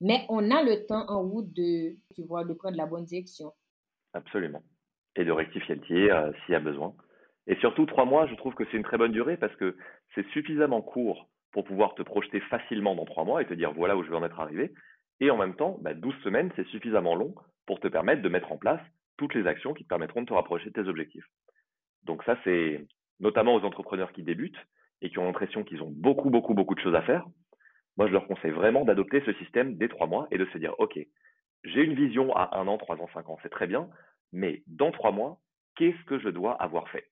mais 0.02 0.26
on 0.30 0.52
a 0.52 0.64
le 0.64 0.86
temps 0.88 1.06
en 1.08 1.22
route 1.22 1.54
de, 1.54 1.96
tu 2.14 2.24
vois, 2.24 2.44
de 2.44 2.54
prendre 2.54 2.76
la 2.76 2.88
bonne 2.88 3.06
direction. 3.06 3.52
Absolument. 4.14 4.64
Et 5.16 5.24
de 5.24 5.32
rectifier 5.32 5.76
le 5.76 5.82
tir 5.82 6.16
euh, 6.16 6.32
s'il 6.46 6.54
y 6.54 6.56
a 6.56 6.60
besoin. 6.60 6.94
Et 7.48 7.56
surtout, 7.58 7.86
trois 7.86 8.06
mois, 8.06 8.28
je 8.28 8.36
trouve 8.36 8.54
que 8.56 8.64
c'est 8.66 8.78
une 8.78 8.84
très 8.84 8.98
bonne 8.98 9.12
durée 9.12 9.38
parce 9.38 9.56
que 9.56 9.78
c'est 10.16 10.28
suffisamment 10.30 10.82
court 10.82 11.30
pour 11.52 11.64
pouvoir 11.64 11.96
te 11.96 12.02
projeter 12.02 12.40
facilement 12.42 12.96
dans 12.96 13.06
trois 13.06 13.26
mois 13.26 13.42
et 13.42 13.46
te 13.46 13.54
dire 13.54 13.74
voilà 13.74 13.96
où 13.96 14.04
je 14.04 14.10
vais 14.10 14.16
en 14.16 14.24
être 14.24 14.40
arrivé. 14.40 14.74
Et 15.20 15.30
en 15.30 15.38
même 15.38 15.56
temps, 15.56 15.78
bah, 15.82 15.94
12 15.94 16.14
semaines, 16.24 16.52
c'est 16.56 16.68
suffisamment 16.68 17.16
long 17.16 17.36
pour 17.68 17.80
te 17.80 17.88
permettre 17.88 18.22
de 18.22 18.30
mettre 18.30 18.52
en 18.52 18.58
place 18.58 18.82
toutes 19.18 19.36
les 19.36 19.46
actions 19.46 19.74
qui 19.74 19.84
te 19.84 19.90
permettront 19.90 20.22
de 20.22 20.28
te 20.28 20.34
rapprocher 20.34 20.72
de 20.72 20.82
tes 20.82 20.90
objectifs. 20.90 21.26
Donc 22.04 22.24
ça, 22.24 22.38
c'est 22.44 22.86
notamment 23.20 23.54
aux 23.54 23.64
entrepreneurs 23.64 24.12
qui 24.14 24.24
débutent 24.24 24.58
et 25.02 25.10
qui 25.10 25.20
ont 25.20 25.26
l'impression 25.26 25.64
qu'ils 25.64 25.84
ont 25.84 25.92
beaucoup, 25.92 26.30
beaucoup, 26.32 26.56
beaucoup 26.56 26.74
de 26.74 26.80
choses 26.80 26.96
à 26.96 27.04
faire. 27.04 27.26
Moi, 27.98 28.08
je 28.08 28.14
leur 28.14 28.28
conseille 28.28 28.52
vraiment 28.52 28.86
d'adopter 28.86 29.22
ce 29.26 29.34
système 29.34 29.76
dès 29.76 29.88
trois 29.88 30.08
mois 30.08 30.28
et 30.32 30.38
de 30.38 30.46
se 30.46 30.58
dire, 30.58 30.74
OK, 30.80 31.00
j'ai 31.64 31.84
une 31.84 31.94
vision 31.94 32.36
à 32.36 32.58
un 32.58 32.68
an, 32.68 32.78
trois 32.78 32.98
ans, 32.98 33.10
cinq 33.14 33.30
ans, 33.30 33.38
c'est 33.44 33.50
très 33.50 33.68
bien, 33.68 33.90
mais 34.32 34.64
dans 34.68 34.92
trois 34.92 35.12
mois, 35.12 35.40
qu'est-ce 35.76 36.04
que 36.06 36.20
je 36.20 36.30
dois 36.30 36.54
avoir 36.62 36.88
fait? 36.90 37.10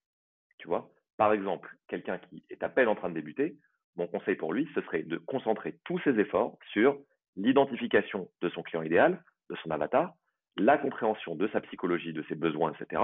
Tu 0.58 0.68
vois? 0.68 0.90
Par 1.18 1.34
exemple, 1.34 1.76
quelqu'un 1.88 2.18
qui 2.18 2.44
est 2.50 2.64
à 2.64 2.70
peine 2.70 2.88
en 2.88 2.96
train 2.96 3.10
de 3.10 3.14
débuter, 3.14 3.58
mon 3.96 4.08
conseil 4.08 4.36
pour 4.36 4.54
lui, 4.54 4.68
ce 4.74 4.82
serait 4.82 5.04
de 5.04 5.18
concentrer 5.18 5.78
tous 5.84 6.00
ses 6.00 6.18
efforts 6.20 6.58
sur 6.72 6.98
l'identification 7.36 8.30
de 8.42 8.50
son 8.50 8.64
client 8.64 8.84
idéal, 8.84 9.24
de 9.50 9.56
son 9.58 9.72
avatar, 9.72 10.14
la 10.58 10.78
compréhension 10.78 11.36
de 11.36 11.48
sa 11.50 11.62
psychologie, 11.62 12.14
de 12.14 12.24
ses 12.24 12.36
besoins, 12.36 12.74
etc., 12.74 13.02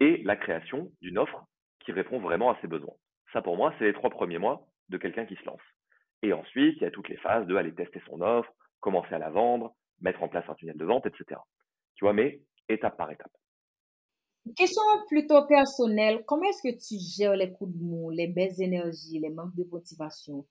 et 0.00 0.22
la 0.24 0.36
création 0.36 0.90
d'une 1.00 1.18
offre 1.18 1.46
qui 1.80 1.92
répond 1.92 2.18
vraiment 2.18 2.50
à 2.50 2.58
ses 2.60 2.66
besoins. 2.66 2.94
Ça, 3.32 3.42
pour 3.42 3.56
moi, 3.56 3.74
c'est 3.78 3.84
les 3.84 3.92
trois 3.92 4.10
premiers 4.10 4.38
mois 4.38 4.66
de 4.88 4.98
quelqu'un 4.98 5.24
qui 5.24 5.36
se 5.36 5.44
lance. 5.46 5.60
Et 6.26 6.32
ensuite, 6.32 6.74
il 6.78 6.82
y 6.82 6.86
a 6.86 6.90
toutes 6.90 7.08
les 7.08 7.18
phases 7.18 7.46
de 7.46 7.54
aller 7.54 7.72
tester 7.72 8.02
son 8.10 8.20
offre, 8.20 8.52
commencer 8.80 9.14
à 9.14 9.18
la 9.18 9.30
vendre, 9.30 9.76
mettre 10.00 10.24
en 10.24 10.28
place 10.28 10.44
un 10.48 10.54
tunnel 10.54 10.76
de 10.76 10.84
vente, 10.84 11.06
etc. 11.06 11.40
Tu 11.94 12.04
vois, 12.04 12.14
mais 12.14 12.40
étape 12.68 12.96
par 12.96 13.12
étape. 13.12 13.30
Question 14.56 14.82
plutôt 15.06 15.46
personnelle, 15.46 16.24
comment 16.26 16.42
est-ce 16.48 16.68
que 16.68 16.74
tu 16.74 16.96
gères 17.16 17.36
les 17.36 17.52
coups 17.52 17.72
de 17.72 17.80
mou, 17.80 18.10
les 18.10 18.26
baisses 18.26 18.56
d'énergie, 18.56 19.20
les 19.20 19.30
manques 19.30 19.54
de 19.54 19.62
motivation? 19.70 20.44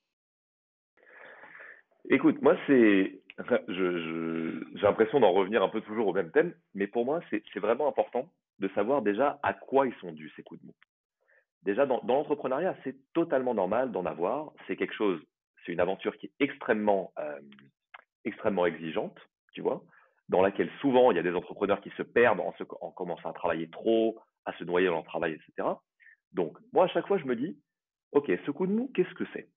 Écoute, 2.09 2.41
moi, 2.41 2.55
c'est. 2.67 3.21
J'ai 3.67 4.81
l'impression 4.81 5.19
d'en 5.19 5.33
revenir 5.33 5.61
un 5.61 5.67
peu 5.67 5.81
toujours 5.81 6.07
au 6.07 6.13
même 6.13 6.31
thème, 6.31 6.53
mais 6.73 6.87
pour 6.87 7.03
moi, 7.03 7.19
c'est 7.29 7.59
vraiment 7.59 7.89
important 7.89 8.29
de 8.59 8.69
savoir 8.69 9.01
déjà 9.01 9.41
à 9.43 9.53
quoi 9.53 9.87
ils 9.87 9.95
sont 9.95 10.13
dus, 10.13 10.31
ces 10.37 10.43
coups 10.43 10.61
de 10.61 10.67
mou. 10.67 10.73
Déjà, 11.63 11.87
dans, 11.87 11.99
l'entrepreneuriat, 12.07 12.77
c'est 12.83 12.95
totalement 13.13 13.55
normal 13.55 13.91
d'en 13.91 14.05
avoir. 14.05 14.53
C'est 14.67 14.77
quelque 14.77 14.93
chose, 14.93 15.19
c'est 15.65 15.71
une 15.71 15.79
aventure 15.79 16.15
qui 16.17 16.27
est 16.27 16.33
extrêmement, 16.39 17.11
euh, 17.19 17.39
extrêmement 18.23 18.65
exigeante, 18.65 19.17
tu 19.53 19.61
vois 19.61 19.83
dans 20.29 20.41
laquelle 20.41 20.69
souvent 20.81 21.11
il 21.11 21.17
y 21.17 21.19
a 21.19 21.23
des 21.23 21.33
entrepreneurs 21.33 21.81
qui 21.81 21.91
se 21.91 22.01
perdent 22.03 22.39
en, 22.39 22.53
en 22.81 22.91
commençant 22.91 23.29
à 23.29 23.33
travailler 23.33 23.69
trop, 23.69 24.19
à 24.45 24.53
se 24.53 24.63
noyer 24.63 24.87
dans 24.87 24.95
leur 24.95 25.03
travail, 25.03 25.33
etc. 25.33 25.67
Donc, 26.33 26.57
moi, 26.73 26.85
à 26.85 26.87
chaque 26.87 27.07
fois, 27.07 27.17
je 27.17 27.25
me 27.25 27.35
dis, 27.35 27.57
OK, 28.11 28.31
ce 28.45 28.51
coup 28.51 28.67
de 28.67 28.73
mou, 28.73 28.91
qu'est-ce 28.93 29.13
que 29.13 29.25
c'est? 29.33 29.49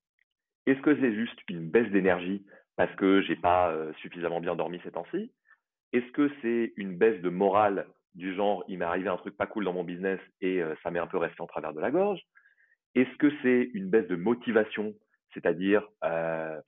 Est-ce 0.65 0.81
que 0.81 0.95
c'est 0.99 1.13
juste 1.13 1.39
une 1.49 1.69
baisse 1.69 1.89
d'énergie 1.91 2.45
parce 2.75 2.93
que 2.95 3.21
j'ai 3.21 3.35
pas 3.35 3.71
euh, 3.71 3.93
suffisamment 4.01 4.39
bien 4.39 4.55
dormi 4.55 4.79
ces 4.83 4.91
temps-ci? 4.91 5.31
Est-ce 5.93 6.11
que 6.11 6.29
c'est 6.41 6.73
une 6.77 6.97
baisse 6.97 7.21
de 7.21 7.29
morale 7.29 7.87
du 8.15 8.35
genre, 8.35 8.63
il 8.67 8.77
m'est 8.77 8.85
arrivé 8.85 9.09
un 9.09 9.17
truc 9.17 9.35
pas 9.35 9.47
cool 9.47 9.65
dans 9.65 9.73
mon 9.73 9.83
business 9.83 10.19
et 10.41 10.61
euh, 10.61 10.75
ça 10.83 10.91
m'est 10.91 10.99
un 10.99 11.07
peu 11.07 11.17
resté 11.17 11.41
en 11.41 11.47
travers 11.47 11.73
de 11.73 11.79
la 11.79 11.91
gorge? 11.91 12.21
Est-ce 12.95 13.15
que 13.17 13.31
c'est 13.41 13.71
une 13.73 13.89
baisse 13.89 14.07
de 14.07 14.15
motivation, 14.15 14.93
c'est-à-dire, 15.33 15.87
euh, 16.03 16.59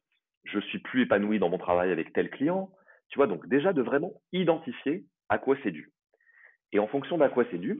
je 0.43 0.59
suis 0.59 0.79
plus 0.79 1.03
épanoui 1.03 1.39
dans 1.39 1.49
mon 1.49 1.57
travail 1.57 1.91
avec 1.91 2.13
tel 2.13 2.29
client 2.29 2.71
tu 3.11 3.17
vois, 3.17 3.27
donc 3.27 3.47
déjà 3.47 3.73
de 3.73 3.81
vraiment 3.81 4.13
identifier 4.31 5.05
à 5.29 5.37
quoi 5.37 5.57
c'est 5.63 5.71
dû. 5.71 5.91
Et 6.71 6.79
en 6.79 6.87
fonction 6.87 7.17
d'à 7.17 7.29
quoi 7.29 7.45
c'est 7.51 7.57
dû, 7.57 7.77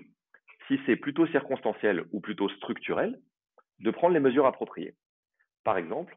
si 0.68 0.78
c'est 0.86 0.98
plutôt 0.98 1.26
circonstanciel 1.28 2.06
ou 2.12 2.20
plutôt 2.20 2.50
structurel, 2.50 3.20
de 3.80 3.92
prendre 3.92 4.14
les 4.14 4.20
mesures 4.20 4.46
appropriées. 4.46 4.94
Par 5.64 5.78
exemple, 5.78 6.16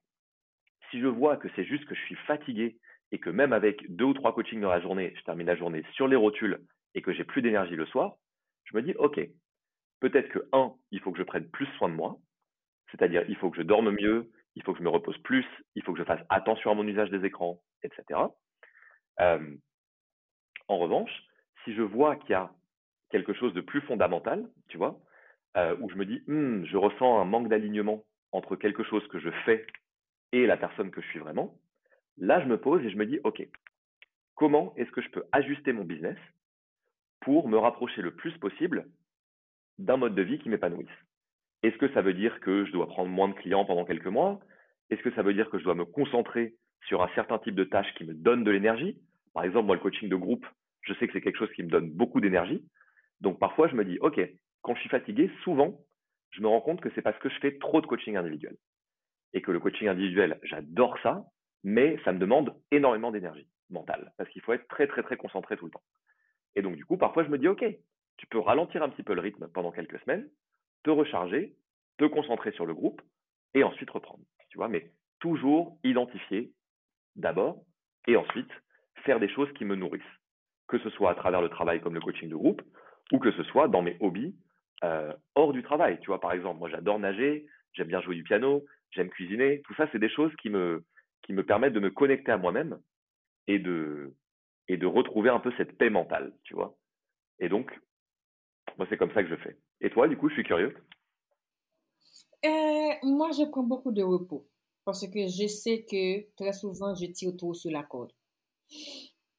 si 0.90 1.00
je 1.00 1.06
vois 1.06 1.36
que 1.36 1.48
c'est 1.54 1.64
juste 1.64 1.86
que 1.86 1.94
je 1.94 2.00
suis 2.02 2.16
fatigué 2.26 2.76
et 3.12 3.18
que 3.18 3.30
même 3.30 3.52
avec 3.52 3.88
deux 3.94 4.04
ou 4.04 4.14
trois 4.14 4.34
coachings 4.34 4.60
dans 4.60 4.70
la 4.70 4.80
journée, 4.80 5.14
je 5.16 5.22
termine 5.22 5.46
la 5.46 5.56
journée 5.56 5.84
sur 5.92 6.08
les 6.08 6.16
rotules 6.16 6.60
et 6.94 7.02
que 7.02 7.12
j'ai 7.12 7.24
plus 7.24 7.40
d'énergie 7.40 7.76
le 7.76 7.86
soir, 7.86 8.16
je 8.64 8.76
me 8.76 8.82
dis, 8.82 8.94
OK, 8.96 9.20
peut-être 10.00 10.28
que, 10.28 10.40
un, 10.52 10.74
il 10.90 11.00
faut 11.00 11.12
que 11.12 11.18
je 11.18 11.24
prenne 11.24 11.48
plus 11.50 11.66
soin 11.78 11.88
de 11.88 11.94
moi, 11.94 12.16
c'est-à-dire 12.90 13.24
il 13.28 13.36
faut 13.36 13.50
que 13.50 13.58
je 13.58 13.62
dorme 13.62 13.92
mieux, 13.92 14.28
il 14.56 14.62
faut 14.62 14.72
que 14.72 14.78
je 14.78 14.84
me 14.84 14.90
repose 14.90 15.18
plus, 15.18 15.46
il 15.74 15.82
faut 15.82 15.92
que 15.92 15.98
je 15.98 16.04
fasse 16.04 16.24
attention 16.28 16.70
à 16.70 16.74
mon 16.74 16.86
usage 16.86 17.10
des 17.10 17.24
écrans, 17.24 17.60
etc. 17.82 18.20
Euh, 19.20 19.56
en 20.68 20.78
revanche, 20.78 21.10
si 21.64 21.74
je 21.74 21.82
vois 21.82 22.16
qu'il 22.16 22.30
y 22.30 22.34
a 22.34 22.52
quelque 23.10 23.34
chose 23.34 23.54
de 23.54 23.60
plus 23.60 23.80
fondamental, 23.82 24.48
tu 24.68 24.76
vois, 24.78 24.98
euh, 25.56 25.76
où 25.80 25.90
je 25.90 25.96
me 25.96 26.04
dis, 26.04 26.22
«Hmm, 26.26 26.64
je 26.64 26.76
ressens 26.76 27.20
un 27.20 27.24
manque 27.24 27.48
d'alignement 27.48 28.04
entre 28.32 28.56
quelque 28.56 28.82
chose 28.82 29.06
que 29.08 29.18
je 29.20 29.30
fais 29.44 29.66
et 30.32 30.46
la 30.46 30.56
personne 30.56 30.90
que 30.90 31.00
je 31.00 31.06
suis 31.08 31.20
vraiment, 31.20 31.56
là, 32.18 32.40
je 32.40 32.46
me 32.46 32.60
pose 32.60 32.84
et 32.84 32.90
je 32.90 32.96
me 32.96 33.06
dis, 33.06 33.20
OK, 33.22 33.46
comment 34.34 34.74
est-ce 34.76 34.90
que 34.90 35.00
je 35.00 35.10
peux 35.10 35.24
ajuster 35.32 35.72
mon 35.72 35.84
business 35.84 36.18
pour 37.20 37.48
me 37.48 37.56
rapprocher 37.56 38.02
le 38.02 38.14
plus 38.14 38.36
possible 38.38 38.86
d'un 39.78 39.96
mode 39.96 40.14
de 40.14 40.22
vie 40.22 40.38
qui 40.38 40.48
m'épanouisse? 40.48 40.88
Est-ce 41.64 41.78
que 41.78 41.90
ça 41.94 42.02
veut 42.02 42.12
dire 42.12 42.40
que 42.40 42.66
je 42.66 42.72
dois 42.72 42.86
prendre 42.86 43.08
moins 43.08 43.28
de 43.28 43.32
clients 43.32 43.64
pendant 43.64 43.86
quelques 43.86 44.06
mois? 44.06 44.38
Est-ce 44.90 45.00
que 45.00 45.10
ça 45.14 45.22
veut 45.22 45.32
dire 45.32 45.48
que 45.48 45.58
je 45.58 45.64
dois 45.64 45.74
me 45.74 45.86
concentrer 45.86 46.56
sur 46.88 47.02
un 47.02 47.08
certain 47.14 47.38
type 47.38 47.54
de 47.54 47.64
tâches 47.64 47.90
qui 47.94 48.04
me 48.04 48.12
donnent 48.12 48.44
de 48.44 48.50
l'énergie? 48.50 49.00
Par 49.32 49.44
exemple, 49.44 49.64
moi, 49.64 49.74
le 49.74 49.80
coaching 49.80 50.10
de 50.10 50.16
groupe, 50.16 50.46
je 50.82 50.92
sais 50.92 51.06
que 51.06 51.14
c'est 51.14 51.22
quelque 51.22 51.38
chose 51.38 51.52
qui 51.56 51.62
me 51.62 51.70
donne 51.70 51.90
beaucoup 51.90 52.20
d'énergie. 52.20 52.62
Donc 53.22 53.38
parfois, 53.38 53.66
je 53.68 53.76
me 53.76 53.84
dis, 53.86 53.98
OK, 54.00 54.20
quand 54.60 54.74
je 54.74 54.80
suis 54.80 54.90
fatigué, 54.90 55.30
souvent, 55.42 55.80
je 56.32 56.42
me 56.42 56.48
rends 56.48 56.60
compte 56.60 56.82
que 56.82 56.90
c'est 56.94 57.00
parce 57.00 57.18
que 57.18 57.30
je 57.30 57.38
fais 57.38 57.56
trop 57.56 57.80
de 57.80 57.86
coaching 57.86 58.16
individuel. 58.16 58.58
Et 59.32 59.40
que 59.40 59.50
le 59.50 59.58
coaching 59.58 59.88
individuel, 59.88 60.38
j'adore 60.42 60.98
ça, 61.02 61.24
mais 61.62 61.98
ça 62.04 62.12
me 62.12 62.18
demande 62.18 62.54
énormément 62.72 63.10
d'énergie 63.10 63.48
mentale, 63.70 64.12
parce 64.18 64.28
qu'il 64.28 64.42
faut 64.42 64.52
être 64.52 64.68
très, 64.68 64.86
très, 64.86 65.02
très 65.02 65.16
concentré 65.16 65.56
tout 65.56 65.64
le 65.64 65.70
temps. 65.70 65.82
Et 66.56 66.60
donc, 66.60 66.76
du 66.76 66.84
coup, 66.84 66.98
parfois, 66.98 67.24
je 67.24 67.30
me 67.30 67.38
dis, 67.38 67.48
OK, 67.48 67.64
tu 68.18 68.26
peux 68.26 68.38
ralentir 68.38 68.82
un 68.82 68.90
petit 68.90 69.02
peu 69.02 69.14
le 69.14 69.22
rythme 69.22 69.48
pendant 69.48 69.72
quelques 69.72 69.98
semaines, 70.00 70.28
te 70.84 70.90
recharger, 70.90 71.54
te 71.98 72.04
concentrer 72.04 72.52
sur 72.52 72.66
le 72.66 72.74
groupe, 72.74 73.02
et 73.54 73.64
ensuite 73.64 73.90
reprendre. 73.90 74.24
Tu 74.50 74.58
vois, 74.58 74.68
mais 74.68 74.90
toujours 75.20 75.78
identifier 75.84 76.52
d'abord, 77.16 77.64
et 78.06 78.16
ensuite 78.16 78.50
faire 79.04 79.20
des 79.20 79.28
choses 79.28 79.52
qui 79.54 79.64
me 79.64 79.74
nourrissent, 79.74 80.02
que 80.68 80.78
ce 80.78 80.90
soit 80.90 81.10
à 81.10 81.14
travers 81.14 81.40
le 81.40 81.48
travail 81.48 81.80
comme 81.80 81.94
le 81.94 82.00
coaching 82.00 82.28
de 82.28 82.36
groupe, 82.36 82.62
ou 83.12 83.18
que 83.18 83.32
ce 83.32 83.42
soit 83.44 83.68
dans 83.68 83.82
mes 83.82 83.96
hobbies 84.00 84.34
euh, 84.82 85.12
hors 85.34 85.52
du 85.52 85.62
travail. 85.62 85.98
Tu 86.00 86.06
vois, 86.06 86.20
par 86.20 86.32
exemple, 86.32 86.58
moi 86.58 86.68
j'adore 86.68 86.98
nager, 86.98 87.46
j'aime 87.72 87.88
bien 87.88 88.00
jouer 88.00 88.16
du 88.16 88.24
piano, 88.24 88.64
j'aime 88.90 89.10
cuisiner. 89.10 89.62
Tout 89.62 89.74
ça, 89.74 89.88
c'est 89.92 89.98
des 89.98 90.08
choses 90.08 90.34
qui 90.36 90.50
me, 90.50 90.84
qui 91.22 91.32
me 91.32 91.44
permettent 91.44 91.72
de 91.72 91.80
me 91.80 91.90
connecter 91.90 92.32
à 92.32 92.38
moi-même 92.38 92.78
et 93.46 93.58
de, 93.58 94.14
et 94.68 94.76
de 94.76 94.86
retrouver 94.86 95.30
un 95.30 95.40
peu 95.40 95.52
cette 95.56 95.76
paix 95.78 95.90
mentale, 95.90 96.32
tu 96.44 96.54
vois. 96.54 96.74
Et 97.38 97.48
donc, 97.48 97.78
moi, 98.76 98.86
c'est 98.88 98.96
comme 98.96 99.12
ça 99.12 99.22
que 99.22 99.28
je 99.28 99.36
fais. 99.36 99.56
Et 99.80 99.90
toi, 99.90 100.08
du 100.08 100.16
coup, 100.16 100.28
je 100.28 100.34
suis 100.34 100.44
curieux. 100.44 100.74
Euh, 102.44 102.92
moi, 103.02 103.30
je 103.32 103.48
prends 103.50 103.62
beaucoup 103.62 103.92
de 103.92 104.02
repos 104.02 104.46
parce 104.84 105.06
que 105.08 105.26
je 105.26 105.46
sais 105.46 105.84
que 105.90 106.26
très 106.36 106.52
souvent, 106.52 106.94
je 106.94 107.06
tire 107.06 107.36
trop 107.36 107.54
sur 107.54 107.70
la 107.70 107.82
corde. 107.82 108.12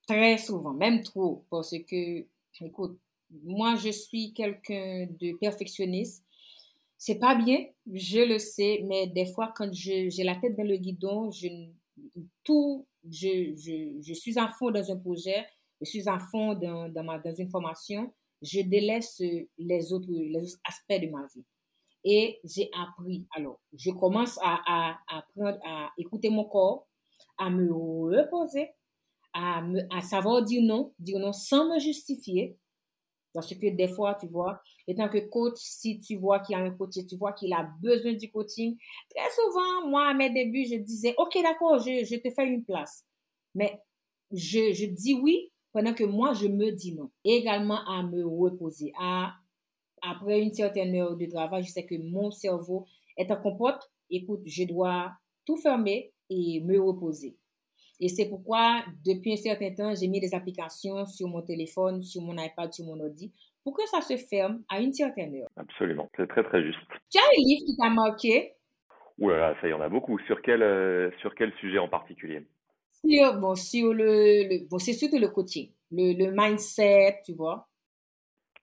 Très 0.07 0.37
souvent, 0.37 0.73
même 0.73 1.01
trop, 1.01 1.45
parce 1.49 1.75
que, 1.87 2.25
écoute, 2.61 2.99
moi, 3.43 3.75
je 3.75 3.89
suis 3.89 4.33
quelqu'un 4.33 5.07
de 5.19 5.37
perfectionniste. 5.37 6.23
C'est 6.97 7.19
pas 7.19 7.35
bien, 7.35 7.65
je 7.91 8.27
le 8.27 8.39
sais, 8.39 8.81
mais 8.85 9.07
des 9.07 9.25
fois, 9.25 9.53
quand 9.55 9.71
j'ai 9.73 10.09
la 10.23 10.35
tête 10.35 10.55
dans 10.55 10.63
le 10.63 10.77
guidon, 10.77 11.29
je, 11.29 11.47
tout, 12.43 12.87
je, 13.03 13.53
je, 14.01 14.13
suis 14.13 14.39
à 14.39 14.47
fond 14.47 14.71
dans 14.71 14.91
un 14.91 14.97
projet, 14.97 15.45
je 15.81 15.85
suis 15.85 16.07
à 16.07 16.17
fond 16.19 16.53
dans, 16.55 16.89
dans, 16.89 17.03
ma, 17.03 17.19
dans 17.19 17.33
une 17.33 17.49
formation, 17.49 18.11
je 18.45 18.61
délaisse 18.61 19.21
les 19.57 19.93
autres, 19.93 20.07
les 20.09 20.41
autres 20.41 20.59
aspects 20.63 21.01
de 21.01 21.09
ma 21.09 21.25
vie 21.35 21.43
et 22.05 22.39
j'ai 22.43 22.69
appris. 22.71 23.25
Alors, 23.35 23.59
je 23.73 23.89
commence 23.89 24.39
à, 24.41 24.97
apprendre 25.07 25.57
à 25.65 25.91
écouter 25.97 26.29
mon 26.29 26.45
corps, 26.45 26.87
à 27.37 27.49
me 27.49 27.73
reposer, 27.73 28.69
à, 29.33 29.63
à 29.91 30.01
savoir 30.01 30.43
dire 30.43 30.61
non, 30.61 30.93
dire 30.99 31.19
non 31.19 31.33
sans 31.33 31.67
me 31.67 31.79
justifier. 31.79 32.57
Parce 33.33 33.53
que 33.53 33.69
des 33.69 33.89
fois, 33.89 34.15
tu 34.15 34.27
vois, 34.27 34.61
étant 34.87 35.09
que 35.09 35.17
coach, 35.17 35.57
si 35.57 35.99
tu 35.99 36.15
vois 36.15 36.39
qu'il 36.39 36.55
y 36.55 36.61
a 36.61 36.63
un 36.63 36.71
coach 36.71 36.93
tu 36.93 37.17
vois 37.17 37.33
qu'il 37.33 37.51
a 37.51 37.63
besoin 37.81 38.13
du 38.13 38.31
coaching, 38.31 38.77
très 39.09 39.29
souvent, 39.31 39.89
moi, 39.89 40.07
à 40.07 40.13
mes 40.13 40.29
débuts, 40.29 40.65
je 40.71 40.75
disais, 40.77 41.15
OK, 41.17 41.37
d'accord, 41.41 41.79
je, 41.79 42.15
te 42.17 42.29
fais 42.29 42.47
une 42.47 42.63
place. 42.63 43.03
Mais 43.55 43.81
je 44.31 44.85
dis 44.85 45.15
oui 45.15 45.51
pendant 45.75 45.93
que 45.93 46.05
moi, 46.05 46.33
je 46.33 46.47
me 46.47 46.71
dis 46.71 46.95
non. 46.95 47.11
Et 47.25 47.33
également 47.33 47.85
à 47.85 48.01
me 48.01 48.25
reposer, 48.25 48.93
à 48.97 49.33
après 50.01 50.39
une 50.39 50.53
certaine 50.53 50.95
heure 50.95 51.17
de 51.17 51.25
travail, 51.25 51.63
je 51.63 51.69
sais 51.69 51.85
que 51.85 51.95
mon 52.01 52.31
cerveau 52.31 52.85
est 53.17 53.29
en 53.29 53.35
compote. 53.35 53.81
Écoute, 54.09 54.43
je 54.45 54.63
dois 54.63 55.11
tout 55.45 55.57
fermer 55.57 56.13
et 56.29 56.61
me 56.61 56.79
reposer. 56.79 57.35
Et 57.99 58.07
c'est 58.07 58.29
pourquoi, 58.29 58.85
depuis 59.03 59.33
un 59.33 59.35
certain 59.35 59.73
temps, 59.73 59.93
j'ai 59.95 60.07
mis 60.07 60.21
des 60.21 60.33
applications 60.33 61.05
sur 61.07 61.27
mon 61.27 61.41
téléphone, 61.41 62.01
sur 62.01 62.21
mon 62.21 62.37
iPad, 62.37 62.71
sur 62.71 62.85
mon 62.85 62.97
ordi, 63.01 63.33
pour 63.61 63.75
que 63.75 63.85
ça 63.87 63.99
se 63.99 64.15
ferme 64.15 64.63
à 64.69 64.79
une 64.79 64.93
certaine 64.93 65.35
heure. 65.35 65.49
Absolument, 65.57 66.07
c'est 66.15 66.27
très 66.27 66.43
très 66.43 66.63
juste. 66.63 66.79
Tu 67.11 67.17
as 67.17 67.21
un 67.21 67.37
livre 67.37 67.65
qui 67.65 67.75
t'a 67.75 67.89
marqué? 67.89 68.53
Ouh 69.17 69.29
là 69.29 69.37
là, 69.37 69.55
ça 69.59 69.67
y 69.67 69.73
en 69.73 69.81
a 69.81 69.89
beaucoup. 69.89 70.19
Sur 70.19 70.41
quel, 70.41 70.61
euh, 70.61 71.11
sur 71.19 71.35
quel 71.35 71.51
sujet 71.59 71.79
en 71.79 71.89
particulier? 71.89 72.47
Sur, 73.07 73.39
bon, 73.39 73.55
sur 73.55 73.93
le, 73.93 74.67
c'est 74.79 74.93
surtout 74.93 75.19
le 75.19 75.27
coaching, 75.27 75.71
le, 75.91 76.13
le 76.13 76.31
mindset, 76.35 77.21
tu 77.25 77.33
vois. 77.33 77.67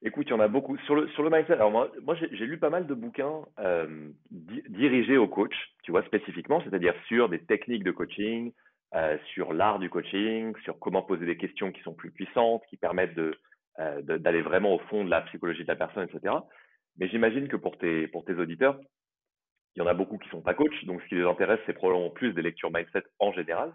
Écoute, 0.05 0.26
il 0.26 0.30
y 0.30 0.34
en 0.34 0.40
a 0.40 0.49
beaucoup. 0.49 0.76
Sur 0.78 0.97
le, 0.97 1.09
sur 1.11 1.22
le 1.22 1.30
mindset, 1.30 1.53
alors 1.53 1.70
moi, 1.70 1.90
moi 2.03 2.16
j'ai 2.16 2.47
lu 2.47 2.59
pas 2.59 2.70
mal 2.70 2.88
de 2.88 2.95
bouquins 2.95 3.45
euh, 3.61 4.11
dirigés 4.30 5.16
au 5.16 5.28
coach, 5.28 5.55
tu 5.84 5.93
vois, 5.93 6.03
spécifiquement, 6.05 6.61
c'est-à-dire 6.64 6.95
sur 7.07 7.28
des 7.28 7.38
techniques 7.45 7.84
de 7.84 7.93
coaching, 7.93 8.53
euh, 8.95 9.16
sur 9.32 9.53
l'art 9.53 9.78
du 9.78 9.88
coaching, 9.88 10.55
sur 10.64 10.78
comment 10.80 11.03
poser 11.03 11.24
des 11.24 11.36
questions 11.36 11.70
qui 11.70 11.80
sont 11.82 11.95
plus 11.95 12.11
puissantes, 12.11 12.62
qui 12.68 12.76
permettent 12.76 13.16
euh, 13.16 14.03
de, 14.03 14.16
d'aller 14.16 14.43
vraiment 14.43 14.74
au 14.74 14.80
fond 14.80 15.05
de 15.05 15.11
la 15.11 15.20
psychologie 15.22 15.62
de 15.62 15.68
la 15.68 15.76
personne, 15.76 16.09
etc. 16.12 16.34
Mais 16.99 17.09
j'imagine 17.09 17.47
que 17.47 17.57
pour 17.57 17.78
tes, 17.78 18.09
pour 18.09 18.24
tes 18.24 18.34
auditeurs, 18.34 18.80
il 19.76 19.78
y 19.78 19.82
en 19.82 19.86
a 19.86 19.95
beaucoup 19.95 20.18
qui 20.18 20.28
sont 20.30 20.43
pas 20.43 20.55
coachs, 20.55 20.84
donc 20.84 21.01
ce 21.03 21.09
qui 21.09 21.14
les 21.14 21.24
intéresse, 21.24 21.61
c'est 21.64 21.72
probablement 21.74 22.11
plus 22.11 22.34
des 22.34 22.43
lectures 22.43 22.72
mindset 22.72 23.05
en 23.20 23.32
général. 23.32 23.72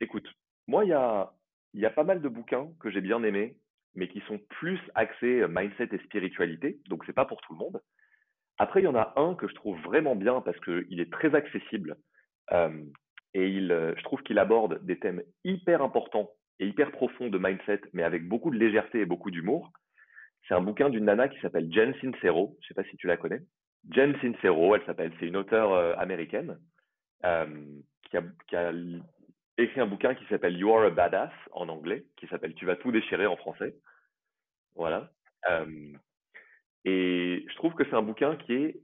Écoute, 0.00 0.28
moi, 0.66 0.84
il 0.84 0.90
y 0.90 1.84
a, 1.84 1.90
pas 1.90 2.04
mal 2.04 2.20
de 2.20 2.28
bouquins 2.28 2.68
que 2.80 2.90
j'ai 2.90 3.00
bien 3.00 3.22
aimés 3.22 3.56
mais 3.96 4.08
qui 4.08 4.20
sont 4.28 4.38
plus 4.50 4.78
axés 4.94 5.44
mindset 5.48 5.88
et 5.92 5.98
spiritualité, 6.04 6.78
donc 6.88 7.04
c'est 7.06 7.12
pas 7.12 7.24
pour 7.24 7.40
tout 7.40 7.54
le 7.54 7.58
monde. 7.58 7.80
Après, 8.58 8.80
il 8.80 8.84
y 8.84 8.88
en 8.88 8.94
a 8.94 9.12
un 9.16 9.34
que 9.34 9.48
je 9.48 9.54
trouve 9.54 9.80
vraiment 9.80 10.14
bien 10.14 10.40
parce 10.42 10.58
qu'il 10.60 11.00
est 11.00 11.12
très 11.12 11.34
accessible 11.34 11.96
et 13.34 13.60
je 13.60 14.02
trouve 14.02 14.22
qu'il 14.22 14.38
aborde 14.38 14.84
des 14.84 14.98
thèmes 14.98 15.22
hyper 15.44 15.82
importants 15.82 16.30
et 16.58 16.66
hyper 16.66 16.92
profonds 16.92 17.28
de 17.28 17.38
mindset, 17.38 17.80
mais 17.92 18.02
avec 18.02 18.28
beaucoup 18.28 18.50
de 18.50 18.58
légèreté 18.58 19.00
et 19.00 19.06
beaucoup 19.06 19.30
d'humour. 19.30 19.72
C'est 20.46 20.54
un 20.54 20.60
bouquin 20.60 20.90
d'une 20.90 21.06
nana 21.06 21.28
qui 21.28 21.40
s'appelle 21.40 21.72
Jen 21.72 21.94
Sincero. 22.00 22.56
Je 22.60 22.68
sais 22.68 22.74
pas 22.74 22.84
si 22.84 22.96
tu 22.96 23.06
la 23.06 23.16
connais. 23.16 23.40
Jen 23.90 24.14
Sincero, 24.20 24.74
elle 24.74 24.84
s'appelle. 24.84 25.12
C'est 25.18 25.26
une 25.26 25.36
auteure 25.36 25.98
américaine 25.98 26.58
qui, 27.22 28.16
a, 28.16 28.72
écrit 29.62 29.80
un 29.80 29.86
bouquin 29.86 30.14
qui 30.14 30.24
s'appelle 30.26 30.56
You 30.56 30.72
Are 30.72 30.84
a 30.84 30.90
Badass 30.90 31.32
en 31.52 31.68
anglais, 31.68 32.04
qui 32.16 32.26
s'appelle 32.26 32.54
Tu 32.54 32.66
vas 32.66 32.76
tout 32.76 32.92
déchirer 32.92 33.26
en 33.26 33.36
français. 33.36 33.74
Voilà. 34.76 35.10
et 36.84 37.44
je 37.46 37.54
trouve 37.56 37.74
que 37.74 37.84
c'est 37.84 37.96
un 37.96 38.02
bouquin 38.02 38.36
qui 38.36 38.54
est 38.54 38.80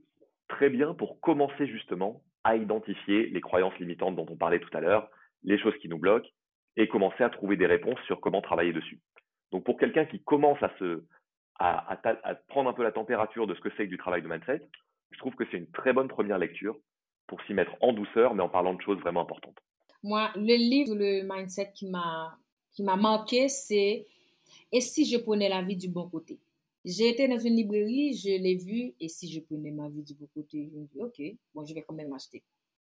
très 0.47 0.69
bien 0.69 0.93
pour 0.93 1.19
commencer 1.21 1.67
justement 1.67 2.21
à 2.43 2.55
identifier 2.55 3.27
les 3.27 3.41
croyances 3.41 3.77
limitantes 3.79 4.15
dont 4.15 4.25
on 4.29 4.37
parlait 4.37 4.59
tout 4.59 4.75
à 4.75 4.81
l'heure, 4.81 5.09
les 5.43 5.57
choses 5.59 5.75
qui 5.77 5.89
nous 5.89 5.97
bloquent, 5.97 6.29
et 6.75 6.87
commencer 6.87 7.23
à 7.23 7.29
trouver 7.29 7.57
des 7.57 7.65
réponses 7.65 7.99
sur 8.05 8.21
comment 8.21 8.41
travailler 8.41 8.73
dessus. 8.73 8.99
Donc 9.51 9.63
pour 9.63 9.77
quelqu'un 9.77 10.05
qui 10.05 10.23
commence 10.23 10.59
à, 10.61 10.71
à, 11.59 12.35
prendre 12.47 12.69
un 12.69 12.73
peu 12.73 12.83
la 12.83 12.91
température 12.91 13.47
de 13.47 13.55
ce 13.55 13.59
que 13.59 13.69
c'est 13.71 13.85
que 13.85 13.89
du 13.89 13.97
travail 13.97 14.21
de 14.21 14.27
mindset, 14.27 14.61
je 15.11 15.17
trouve 15.17 15.35
que 15.35 15.45
c'est 15.49 15.57
une 15.57 15.71
très 15.71 15.93
bonne 15.93 16.07
première 16.07 16.37
lecture 16.37 16.77
pour 17.27 17.41
s'y 17.43 17.53
mettre 17.53 17.75
en 17.81 17.93
douceur, 17.93 18.35
mais 18.35 18.43
en 18.43 18.49
parlant 18.49 18.73
de 18.73 18.81
choses 18.81 18.99
vraiment 18.99 19.21
importantes. 19.21 19.57
Moi, 20.03 20.31
le 20.35 20.55
livre, 20.55 20.95
le 20.95 21.23
mindset 21.23 21.71
qui 21.73 21.85
m'a 21.87 22.37
qui 22.71 22.83
m'a 22.83 22.95
marqué, 22.95 23.49
c'est 23.49 24.05
Et 24.71 24.81
si 24.81 25.05
je 25.05 25.17
prenais 25.17 25.49
la 25.49 25.61
vie 25.63 25.75
du 25.77 25.89
bon 25.89 26.09
côté? 26.09 26.39
J'ai 26.85 27.09
été 27.09 27.27
dans 27.27 27.39
une 27.39 27.55
librairie, 27.57 28.15
je 28.15 28.29
l'ai 28.29 28.55
vu, 28.55 28.93
et 28.99 29.09
si 29.09 29.31
je 29.31 29.41
prenais 29.41 29.71
ma 29.71 29.89
vie 29.89 30.03
du 30.03 30.13
bon 30.15 30.27
côté, 30.33 30.69
je 30.71 30.77
me 30.79 30.85
dis, 30.85 31.01
OK, 31.01 31.21
bon, 31.53 31.65
je 31.65 31.73
vais 31.73 31.83
quand 31.83 31.95
même 31.95 32.11
l'acheter. 32.11 32.43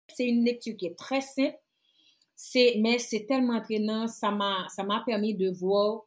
C'est 0.08 0.28
une 0.28 0.44
lecture 0.44 0.76
qui 0.76 0.86
est 0.86 0.96
très 0.98 1.20
simple, 1.20 1.58
mais 2.78 2.98
c'est 2.98 3.26
tellement 3.26 3.54
entraînant, 3.54 4.06
ça 4.08 4.30
m'a 4.30 5.02
permis 5.06 5.34
de 5.34 5.50
voir 5.50 6.02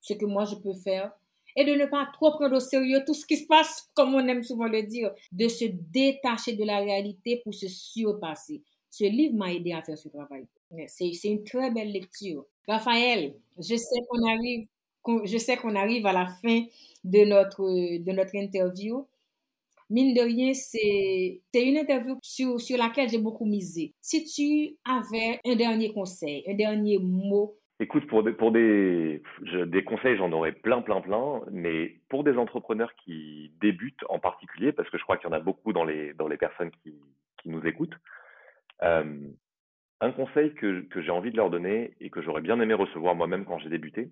ce 0.00 0.14
que 0.14 0.24
moi 0.26 0.44
je 0.44 0.56
peux 0.56 0.74
faire 0.74 1.12
et 1.56 1.64
de 1.64 1.72
ne 1.72 1.86
pas 1.86 2.06
trop 2.12 2.32
prendre 2.32 2.56
au 2.56 2.60
sérieux 2.60 3.02
tout 3.06 3.14
ce 3.14 3.26
qui 3.26 3.36
se 3.38 3.46
passe, 3.46 3.88
comme 3.94 4.14
on 4.14 4.26
aime 4.28 4.42
souvent 4.42 4.68
le 4.68 4.82
dire, 4.82 5.10
de 5.32 5.48
se 5.48 5.64
détacher 5.64 6.54
de 6.54 6.64
la 6.64 6.78
réalité 6.78 7.40
pour 7.42 7.54
se 7.54 7.68
surpasser. 7.68 8.62
Ce 8.98 9.04
livre 9.04 9.34
m'a 9.34 9.52
aidé 9.52 9.74
à 9.74 9.82
faire 9.82 9.98
ce 9.98 10.08
travail. 10.08 10.46
C'est 10.86 11.12
une 11.24 11.44
très 11.44 11.70
belle 11.70 11.92
lecture. 11.92 12.46
Raphaël, 12.66 13.34
je 13.58 13.76
sais 13.76 14.00
qu'on 14.08 14.26
arrive, 14.26 14.66
je 15.26 15.36
sais 15.36 15.58
qu'on 15.58 15.76
arrive 15.76 16.06
à 16.06 16.14
la 16.14 16.24
fin 16.24 16.62
de 17.04 17.26
notre, 17.26 17.62
de 17.98 18.12
notre 18.12 18.34
interview. 18.34 19.06
Mine 19.90 20.14
de 20.14 20.22
rien, 20.22 20.54
c'est 20.54 21.42
une 21.52 21.76
interview 21.76 22.16
sur, 22.22 22.58
sur 22.58 22.78
laquelle 22.78 23.10
j'ai 23.10 23.18
beaucoup 23.18 23.44
misé. 23.44 23.92
Si 24.00 24.24
tu 24.24 24.78
avais 24.86 25.40
un 25.44 25.56
dernier 25.56 25.92
conseil, 25.92 26.42
un 26.48 26.54
dernier 26.54 26.98
mot. 26.98 27.54
Écoute, 27.78 28.06
pour 28.06 28.22
des, 28.22 28.32
pour 28.32 28.50
des, 28.50 29.20
des 29.66 29.84
conseils, 29.84 30.16
j'en 30.16 30.32
aurais 30.32 30.52
plein, 30.52 30.80
plein, 30.80 31.02
plein. 31.02 31.42
Mais 31.50 31.98
pour 32.08 32.24
des 32.24 32.38
entrepreneurs 32.38 32.94
qui 33.04 33.52
débutent 33.60 34.04
en 34.08 34.20
particulier, 34.20 34.72
parce 34.72 34.88
que 34.88 34.96
je 34.96 35.02
crois 35.02 35.18
qu'il 35.18 35.28
y 35.28 35.32
en 35.34 35.36
a 35.36 35.40
beaucoup 35.40 35.74
dans 35.74 35.84
les, 35.84 36.14
dans 36.14 36.28
les 36.28 36.38
personnes 36.38 36.70
qui, 36.82 36.94
qui 37.42 37.50
nous 37.50 37.60
écoutent, 37.66 37.98
euh, 38.82 39.28
un 40.00 40.12
conseil 40.12 40.54
que, 40.54 40.86
j'ai 40.94 41.10
envie 41.10 41.30
de 41.30 41.36
leur 41.36 41.50
donner 41.50 41.94
et 42.00 42.10
que 42.10 42.22
j'aurais 42.22 42.42
bien 42.42 42.60
aimé 42.60 42.74
recevoir 42.74 43.14
moi-même 43.14 43.44
quand 43.44 43.58
j'ai 43.58 43.70
débuté, 43.70 44.10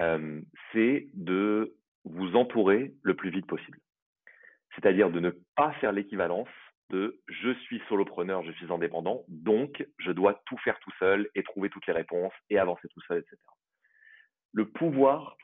euh, 0.00 0.40
c'est 0.72 1.08
de 1.14 1.76
vous 2.04 2.36
entourer 2.36 2.94
le 3.02 3.14
plus 3.14 3.30
vite 3.30 3.46
possible. 3.46 3.78
C'est-à-dire 4.74 5.10
de 5.10 5.20
ne 5.20 5.30
pas 5.56 5.72
faire 5.74 5.92
l'équivalence 5.92 6.48
de 6.90 7.20
je 7.26 7.52
suis 7.60 7.82
solopreneur, 7.88 8.42
je 8.42 8.52
suis 8.52 8.72
indépendant, 8.72 9.24
donc 9.28 9.84
je 9.98 10.12
dois 10.12 10.40
tout 10.46 10.58
faire 10.58 10.78
tout 10.80 10.92
seul 10.98 11.28
et 11.34 11.42
trouver 11.42 11.70
toutes 11.70 11.86
les 11.86 11.92
réponses 11.92 12.32
et 12.50 12.58
avancer 12.58 12.88
tout 12.88 13.00
seul, 13.02 13.18
etc. 13.18 13.36
Le 14.52 14.68
pouvoir 14.68 15.36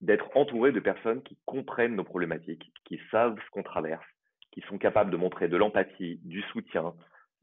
d'être 0.00 0.28
entouré 0.34 0.72
de 0.72 0.80
personnes 0.80 1.22
qui 1.22 1.38
comprennent 1.44 1.96
nos 1.96 2.04
problématiques, 2.04 2.72
qui 2.84 3.00
savent 3.10 3.38
ce 3.44 3.50
qu'on 3.50 3.62
traverse, 3.62 4.04
qui 4.52 4.60
sont 4.62 4.78
capables 4.78 5.10
de 5.10 5.16
montrer 5.16 5.48
de 5.48 5.56
l'empathie, 5.56 6.20
du 6.24 6.42
soutien, 6.42 6.94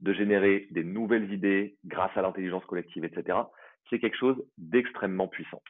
de 0.04 0.14
générer 0.14 0.68
des 0.72 0.84
nouvelles 0.84 1.32
idées 1.34 1.78
grâce 1.86 2.16
à 2.16 2.22
l'intelligence 2.22 2.66
collective, 2.66 3.06
etc., 3.06 3.38
c'est 3.90 4.00
quelque 4.00 4.18
chose 4.18 4.38
d'extrêmement 4.58 5.28
puissant. 5.28 5.62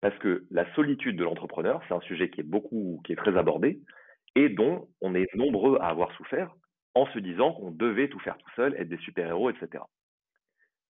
Parce 0.00 0.16
que 0.18 0.46
la 0.50 0.72
solitude 0.74 1.16
de 1.16 1.24
l'entrepreneur, 1.24 1.82
c'est 1.86 1.94
un 1.94 2.00
sujet 2.00 2.30
qui 2.30 2.40
est 2.40 2.44
beaucoup, 2.48 3.02
qui 3.04 3.12
est 3.12 3.16
très 3.16 3.36
abordé 3.36 3.80
et 4.36 4.48
dont 4.48 4.88
on 5.00 5.14
est 5.14 5.26
nombreux 5.34 5.78
à 5.80 5.88
avoir 5.88 6.12
souffert 6.12 6.54
en 6.94 7.06
se 7.06 7.18
disant 7.18 7.52
qu'on 7.52 7.72
devait 7.72 8.08
tout 8.08 8.20
faire 8.20 8.38
tout 8.38 8.50
seul, 8.54 8.74
être 8.78 8.88
des 8.88 8.98
super-héros, 8.98 9.50
etc. 9.50 9.82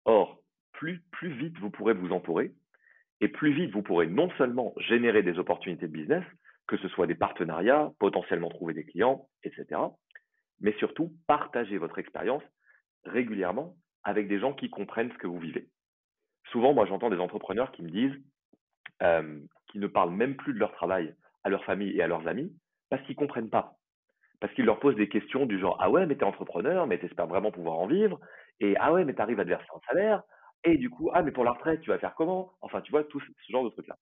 Or, 0.05 0.41
plus, 0.73 1.03
plus 1.11 1.31
vite 1.31 1.59
vous 1.59 1.71
pourrez 1.71 1.95
vous 1.95 2.13
entourer, 2.13 2.53
et 3.21 3.29
plus 3.29 3.53
vite 3.53 3.73
vous 3.73 3.83
pourrez 3.83 4.07
non 4.07 4.31
seulement 4.39 4.75
générer 4.77 5.23
des 5.23 5.39
opportunités 5.39 5.89
de 5.89 5.93
business, 5.93 6.25
que 6.67 6.77
ce 6.79 6.89
soit 6.89 7.07
des 7.07 7.15
partenariats, 7.15 7.93
potentiellement 7.99 8.49
trouver 8.49 8.75
des 8.75 8.85
clients, 8.85 9.29
etc., 9.43 9.81
mais 10.65 10.75
surtout 10.81 11.13
partagez 11.29 11.79
votre 11.79 12.01
expérience 12.01 12.43
régulièrement 13.05 13.77
avec 14.03 14.29
des 14.29 14.41
gens 14.41 14.55
qui 14.55 14.71
comprennent 14.71 15.13
ce 15.13 15.19
que 15.19 15.29
vous 15.29 15.39
vivez. 15.39 15.69
Souvent, 16.53 16.75
moi, 16.75 16.87
j'entends 16.87 17.11
des 17.11 17.19
entrepreneurs 17.21 17.73
qui 17.73 17.83
me 17.83 17.91
disent 17.91 18.17
euh, 19.03 19.41
qu'ils 19.69 19.81
ne 19.81 19.87
parlent 19.87 20.13
même 20.15 20.37
plus 20.37 20.55
de 20.55 20.59
leur 20.59 20.73
travail 20.73 21.15
à 21.45 21.51
leur 21.51 21.65
famille 21.65 21.97
et 21.97 22.03
à 22.03 22.09
leurs 22.09 22.27
amis 22.29 22.53
parce 22.91 23.03
qu'ils 23.07 23.17
comprennent 23.17 23.51
pas. 23.51 23.77
Parce 24.41 24.53
qu'ils 24.55 24.67
leur 24.67 24.81
posent 24.81 24.97
des 24.97 25.09
questions 25.09 25.47
du 25.47 25.59
genre 25.61 25.79
Ah 25.81 25.91
ouais, 25.91 26.07
mais 26.07 26.17
t'es 26.17 26.25
entrepreneur, 26.25 26.87
mais 26.87 26.99
t'espères 26.99 27.29
vraiment 27.29 27.53
pouvoir 27.53 27.79
en 27.79 27.87
vivre? 27.87 28.21
Et 28.61 28.77
Ah 28.81 28.93
ouais, 28.93 29.05
mais 29.05 29.15
t'arrives 29.15 29.41
à 29.41 29.45
te 29.45 29.51
verser 29.51 29.67
un 29.75 29.81
salaire? 29.89 30.23
Et 30.65 30.79
du 30.79 30.91
coup, 30.91 31.11
Ah, 31.15 31.23
mais 31.23 31.33
pour 31.33 31.45
la 31.45 31.53
retraite, 31.53 31.81
tu 31.83 31.91
vas 31.91 31.99
faire 31.99 32.15
comment? 32.15 32.53
Enfin, 32.63 32.81
tu 32.83 32.93
vois, 32.93 33.05
tout 33.05 33.21
ce 33.21 33.53
genre 33.53 33.65
de 33.65 33.71
trucs-là. 33.71 33.97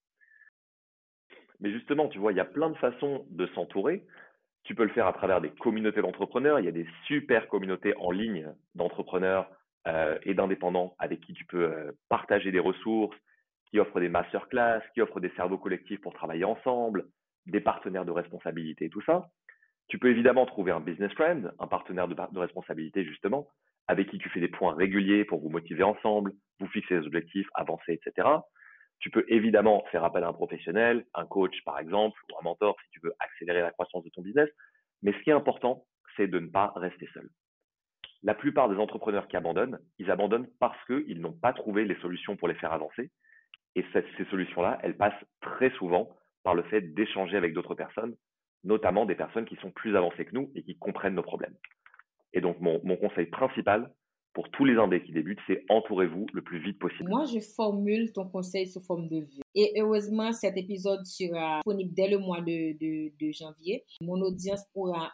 Mais 1.61 1.71
justement, 1.73 2.09
tu 2.09 2.19
vois, 2.19 2.33
il 2.33 2.37
y 2.37 2.41
a 2.41 2.45
plein 2.45 2.71
de 2.71 2.77
façons 2.77 3.27
de 3.31 3.47
s'entourer. 3.49 4.05
Tu 4.65 4.75
peux 4.75 4.85
le 4.85 4.91
faire 4.91 5.07
à 5.07 5.13
travers 5.13 5.41
des 5.41 5.51
communautés 5.51 6.03
d'entrepreneurs. 6.03 6.61
Il 6.61 6.65
y 6.65 6.69
a 6.69 6.73
des 6.73 6.87
super 7.07 7.49
communautés 7.49 7.95
en 7.97 8.11
ligne 8.11 8.53
d'entrepreneurs 8.75 9.51
euh, 9.89 10.19
et 10.23 10.35
d'indépendants 10.35 10.95
avec 10.99 11.21
qui 11.21 11.33
tu 11.33 11.45
peux 11.45 11.65
euh, 11.65 11.93
partager 12.09 12.53
des 12.53 12.61
ressources, 12.61 13.17
qui 13.67 13.81
offrent 13.81 14.01
des 14.01 14.09
masterclass, 14.09 14.83
qui 14.95 15.01
offrent 15.01 15.21
des 15.21 15.31
cerveaux 15.31 15.59
collectifs 15.59 16.01
pour 16.01 16.13
travailler 16.13 16.45
ensemble, 16.45 17.07
des 17.47 17.61
partenaires 17.61 18.05
de 18.05 18.13
responsabilité 18.13 18.85
et 18.85 18.91
tout 18.91 19.03
ça. 19.03 19.29
Tu 19.89 19.99
peux 19.99 20.11
évidemment 20.11 20.47
trouver 20.47 20.71
un 20.71 20.81
business 20.81 21.13
friend, 21.15 21.53
un 21.59 21.67
partenaire 21.67 22.07
de, 22.07 22.15
de 22.15 22.39
responsabilité 22.39 23.05
justement, 23.05 23.49
avec 23.89 24.09
qui 24.11 24.19
tu 24.19 24.29
fais 24.29 24.41
des 24.41 24.49
points 24.49 24.75
réguliers 24.75 25.25
pour 25.25 25.41
vous 25.41 25.51
motiver 25.51 25.83
ensemble, 25.83 26.33
vous 26.61 26.69
fixer 26.69 27.01
des 27.01 27.07
objectifs, 27.07 27.49
avancer, 27.55 27.93
etc. 27.93 28.29
Tu 29.03 29.11
peux 29.11 29.25
évidemment 29.29 29.85
faire 29.91 30.05
appel 30.05 30.25
à 30.25 30.29
un 30.29 30.33
professionnel, 30.33 31.05
un 31.15 31.27
coach 31.27 31.63
par 31.65 31.79
exemple, 31.79 32.19
ou 32.31 32.39
un 32.39 32.45
mentor 32.45 32.77
si 32.85 32.91
tu 32.91 33.01
veux 33.03 33.13
accélérer 33.19 33.61
la 33.61 33.73
croissance 33.73 34.05
de 34.05 34.11
ton 34.11 34.23
business. 34.23 34.49
Mais 35.03 35.13
ce 35.13 35.19
qui 35.19 35.31
est 35.31 35.35
important, 35.35 35.85
c'est 36.17 36.29
de 36.29 36.39
ne 36.39 36.49
pas 36.49 36.73
rester 36.77 37.09
seul. 37.13 37.29
La 38.23 38.35
plupart 38.35 38.69
des 38.69 38.77
entrepreneurs 38.77 39.27
qui 39.27 39.37
abandonnent, 39.37 39.81
ils 39.99 40.11
abandonnent 40.11 40.49
parce 40.61 40.79
qu'ils 40.87 41.21
n'ont 41.21 41.33
pas 41.33 41.53
trouvé 41.53 41.85
les 41.85 41.97
solutions 41.97 42.37
pour 42.37 42.47
les 42.47 42.55
faire 42.55 42.73
avancer. 42.73 43.11
Et 43.75 43.85
ces 43.93 44.25
solutions-là, 44.31 44.79
elles 44.83 44.97
passent 44.97 45.25
très 45.41 45.71
souvent 45.73 46.17
par 46.45 46.55
le 46.55 46.63
fait 46.65 46.81
d'échanger 46.95 47.37
avec 47.37 47.55
d'autres 47.55 47.75
personnes, 47.75 48.15
notamment 48.65 49.07
des 49.07 49.15
personnes 49.15 49.47
qui 49.47 49.57
sont 49.57 49.73
plus 49.73 49.97
avancées 49.97 50.25
que 50.25 50.35
nous 50.35 50.53
et 50.55 50.63
qui 50.63 50.79
comprennent 50.79 51.15
nos 51.15 51.23
problèmes. 51.23 51.57
Et 52.33 52.41
donc, 52.41 52.61
mon, 52.61 52.97
conseil 52.97 53.27
principal, 53.27 53.91
pour 54.35 54.51
tous 54.51 54.65
les 54.65 54.77
indés 54.77 55.03
qui 55.03 55.13
débutent, 55.13 55.41
c'est 55.47 55.65
entourez-vous 55.69 56.27
le 56.33 56.43
plus 56.43 56.63
vite 56.63 56.79
possible. 56.79 57.09
Moi, 57.09 57.25
je 57.27 57.41
formule 57.41 58.13
ton 58.13 58.27
conseil 58.29 58.67
sous 58.67 58.81
forme 58.81 59.09
de 59.09 59.19
vie. 59.19 59.43
Et 59.55 59.73
heureusement, 59.77 60.33
cet 60.33 60.57
épisode 60.57 61.05
sera 61.05 61.57
disponible 61.59 61.93
dès 61.95 62.09
le 62.09 62.19
mois 62.19 62.41
de, 62.41 63.33
janvier. 63.33 63.85
Mon 64.01 64.21
audience 64.21 64.63
pourra 64.73 65.13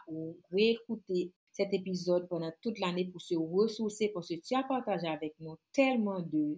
réécouter 0.51 1.31
cet 1.51 1.73
épisode 1.73 2.27
pendant 2.29 2.51
toute 2.61 2.79
l'année 2.79 3.05
pour 3.05 3.21
se 3.21 3.35
ressourcer 3.35 4.11
parce 4.13 4.29
que 4.29 4.35
tu 4.35 4.55
as 4.55 4.63
partagé 4.63 5.07
avec 5.07 5.33
nous 5.41 5.57
tellement 5.73 6.21
de, 6.21 6.57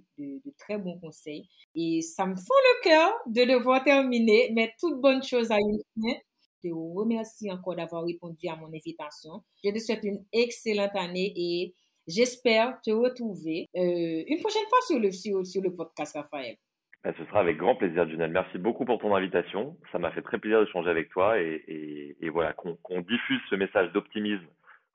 très 0.59 0.77
bons 0.77 0.99
conseils. 0.99 1.47
Et 1.73 2.01
ça 2.01 2.27
me 2.27 2.35
fond 2.35 2.43
le 2.43 2.83
cœur 2.83 3.11
de 3.25 3.43
devoir 3.43 3.83
terminer, 3.83 4.51
mais 4.53 4.71
toute 4.79 5.01
bonne 5.01 5.23
chose 5.23 5.49
à 5.49 5.57
une 5.57 5.81
fin. 5.95 6.19
Je 6.63 6.69
te 6.69 6.73
remercie 6.75 7.49
encore 7.51 7.75
d'avoir 7.75 8.03
répondu 8.05 8.47
à 8.47 8.55
mon 8.55 8.67
invitation. 8.67 9.41
Je 9.63 9.71
te 9.71 9.79
souhaite 9.79 10.03
une 10.03 10.23
excellente 10.31 10.95
année 10.95 11.33
et 11.35 11.73
j'espère 12.11 12.79
te 12.81 12.91
retrouver 12.91 13.67
euh, 13.75 14.23
une 14.27 14.39
prochaine 14.39 14.67
fois 14.69 14.79
sur 14.87 14.99
le, 14.99 15.11
sur, 15.11 15.45
sur 15.45 15.61
le 15.61 15.73
podcast, 15.73 16.15
Raphaël. 16.15 16.55
Ben, 17.03 17.13
ce 17.17 17.25
sera 17.25 17.39
avec 17.39 17.57
grand 17.57 17.75
plaisir, 17.75 18.07
Junel. 18.07 18.31
Merci 18.31 18.59
beaucoup 18.59 18.85
pour 18.85 18.99
ton 18.99 19.15
invitation. 19.15 19.77
Ça 19.91 19.97
m'a 19.97 20.11
fait 20.11 20.21
très 20.21 20.37
plaisir 20.37 20.63
d'échanger 20.63 20.89
avec 20.89 21.09
toi 21.09 21.39
et, 21.39 22.15
et, 22.19 22.29
voilà, 22.29 22.53
qu'on 22.53 23.01
diffuse 23.01 23.41
ce 23.49 23.55
message 23.55 23.91
d'optimisme 23.91 24.45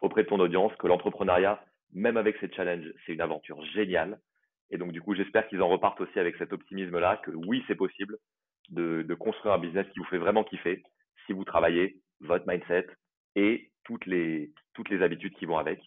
auprès 0.03 0.23
de 0.23 0.29
ton 0.29 0.39
audience 0.39 0.73
que 0.79 0.87
l'entrepreneuriat, 0.87 1.65
même 1.93 2.17
avec 2.17 2.37
ces 2.39 2.51
challenges, 2.53 2.93
c'est 3.05 3.15
une 3.15 3.21
aventure 3.21 3.61
géniale. 3.75 4.21
Et 4.71 4.79
donc, 4.79 4.93
du 4.93 5.01
coup, 5.01 5.15
j'espère 5.15 5.49
qu'ils 5.49 5.63
en 5.63 5.69
repartent 5.69 6.01
aussi 6.01 6.19
avec 6.19 6.37
cet 6.37 6.53
optimisme-là, 6.53 7.21
que 7.25 7.31
oui, 7.33 7.65
c'est 7.67 7.75
possible 7.75 8.19
de, 8.69 9.03
de, 9.03 9.15
construire 9.15 9.55
un 9.55 9.59
business 9.59 9.87
qui 9.93 9.99
vous 9.99 10.05
fait 10.07 10.19
vraiment 10.19 10.45
kiffer 10.45 10.83
si 11.27 11.33
vous 11.33 11.45
travaillez 11.45 12.01
votre 12.21 12.47
mindset 12.47 12.87
et 13.37 13.71
toutes 13.85 14.07
les, 14.07 14.53
toutes 14.75 14.91
les 14.91 15.03
habitudes 15.03 15.35
qui 15.35 15.47
vont 15.47 15.59
avec. 15.59 15.81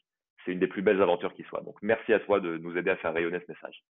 C'est 0.45 0.51
une 0.51 0.59
des 0.59 0.67
plus 0.67 0.81
belles 0.81 1.01
aventures 1.01 1.33
qui 1.33 1.43
soit. 1.43 1.61
Donc, 1.61 1.75
merci 1.81 2.13
à 2.13 2.19
toi 2.19 2.39
de 2.39 2.57
nous 2.57 2.77
aider 2.77 2.89
à 2.89 2.97
faire 2.97 3.13
rayonner 3.13 3.39
ce 3.39 3.51
message. 3.51 3.83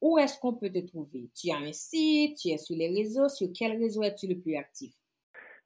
Où 0.00 0.18
est-ce 0.18 0.38
qu'on 0.38 0.54
peut 0.54 0.70
te 0.70 0.86
trouver? 0.86 1.30
Tu 1.34 1.50
as 1.50 1.56
un 1.56 1.72
site, 1.72 2.38
tu 2.38 2.48
es 2.48 2.58
sur 2.58 2.76
les 2.76 2.88
réseaux, 2.88 3.28
sur 3.28 3.48
quel 3.56 3.72
réseau 3.78 4.02
es-tu 4.02 4.26
le 4.26 4.38
plus 4.40 4.56
actif? 4.56 4.92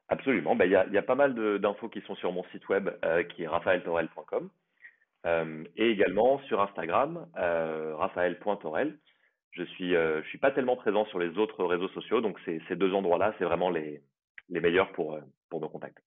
Absolument. 0.08 0.56
Ben, 0.56 0.64
il 0.64 0.72
y, 0.72 0.76
a, 0.76 0.86
y, 0.86 0.96
a, 0.96 1.02
pas 1.02 1.14
mal 1.14 1.34
d'infos 1.60 1.88
qui 1.88 2.00
sont 2.02 2.14
sur 2.16 2.32
mon 2.32 2.44
site 2.52 2.68
web 2.68 2.88
euh, 3.04 3.22
qui 3.24 3.42
est 3.42 3.48
raphaeltorel.com 3.48 4.50
euh, 5.26 5.64
et 5.76 5.90
également 5.90 6.38
sur 6.46 6.60
Instagram, 6.60 7.26
euh. 7.36 7.94
Je 9.50 9.64
suis, 9.64 9.96
euh, 9.96 10.22
je 10.22 10.28
suis 10.28 10.38
pas 10.38 10.52
tellement 10.52 10.76
présent 10.76 11.04
sur 11.06 11.18
les 11.18 11.36
autres 11.36 11.64
réseaux 11.64 11.88
sociaux, 11.88 12.20
donc 12.20 12.38
ces 12.44 12.76
deux 12.76 12.92
endroits-là, 12.94 13.34
c'est 13.38 13.44
vraiment 13.44 13.70
les, 13.70 14.02
les 14.50 14.60
meilleurs 14.60 14.92
pour, 14.92 15.18
pour 15.50 15.60
nos 15.60 15.68
contacts. 15.68 15.98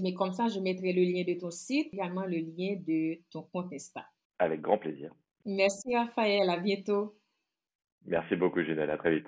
Mais 0.00 0.14
comme 0.14 0.32
ça, 0.32 0.48
je 0.48 0.60
mettrai 0.60 0.92
le 0.92 1.02
lien 1.02 1.24
de 1.26 1.38
ton 1.38 1.50
site, 1.50 1.92
également 1.92 2.24
le 2.24 2.38
lien 2.38 2.76
de 2.86 3.18
ton 3.30 3.42
compte 3.42 3.72
Insta. 3.72 4.04
Avec 4.38 4.60
grand 4.60 4.78
plaisir. 4.78 5.14
Merci 5.44 5.94
Raphaël, 5.96 6.50
à 6.50 6.58
bientôt. 6.58 7.16
Merci 8.04 8.36
beaucoup 8.36 8.62
Ginelle, 8.62 8.90
à 8.90 8.98
très 8.98 9.16
vite. 9.16 9.26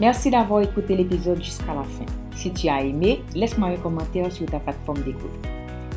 Merci 0.00 0.30
d'avoir 0.30 0.62
écouté 0.62 0.96
l'épisode 0.96 1.42
jusqu'à 1.42 1.74
la 1.74 1.84
fin. 1.84 2.06
Si 2.34 2.52
tu 2.52 2.68
as 2.68 2.82
aimé, 2.82 3.20
laisse-moi 3.36 3.68
un 3.68 3.76
commentaire 3.76 4.32
sur 4.32 4.46
ta 4.46 4.58
plateforme 4.58 5.02
d'écoute. 5.04 5.30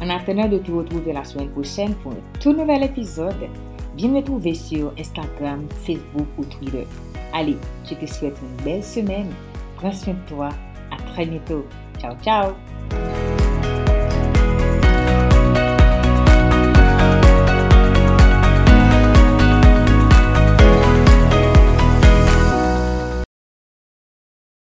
En 0.02 0.10
attendant 0.10 0.48
de 0.48 0.60
te 0.60 0.72
retrouver 0.72 1.14
la 1.14 1.24
semaine 1.24 1.50
prochaine 1.50 1.96
pour 1.96 2.12
un 2.12 2.40
tout 2.40 2.54
nouvel 2.54 2.84
épisode, 2.84 3.50
viens 3.96 4.12
me 4.12 4.22
trouver 4.22 4.54
sur 4.54 4.94
Instagram, 5.00 5.68
Facebook 5.86 6.28
ou 6.38 6.46
Twitter. 6.46 6.86
Allez, 7.34 7.58
je 7.90 7.96
te 7.96 8.06
souhaite 8.06 8.38
une 8.44 8.64
belle 8.64 8.84
semaine. 8.84 9.34
Reste 9.86 10.10
toi 10.28 10.50
À 10.90 10.98
très 11.12 11.28
bientôt. 11.28 11.68
Ciao, 12.00 12.16
ciao. 12.24 12.56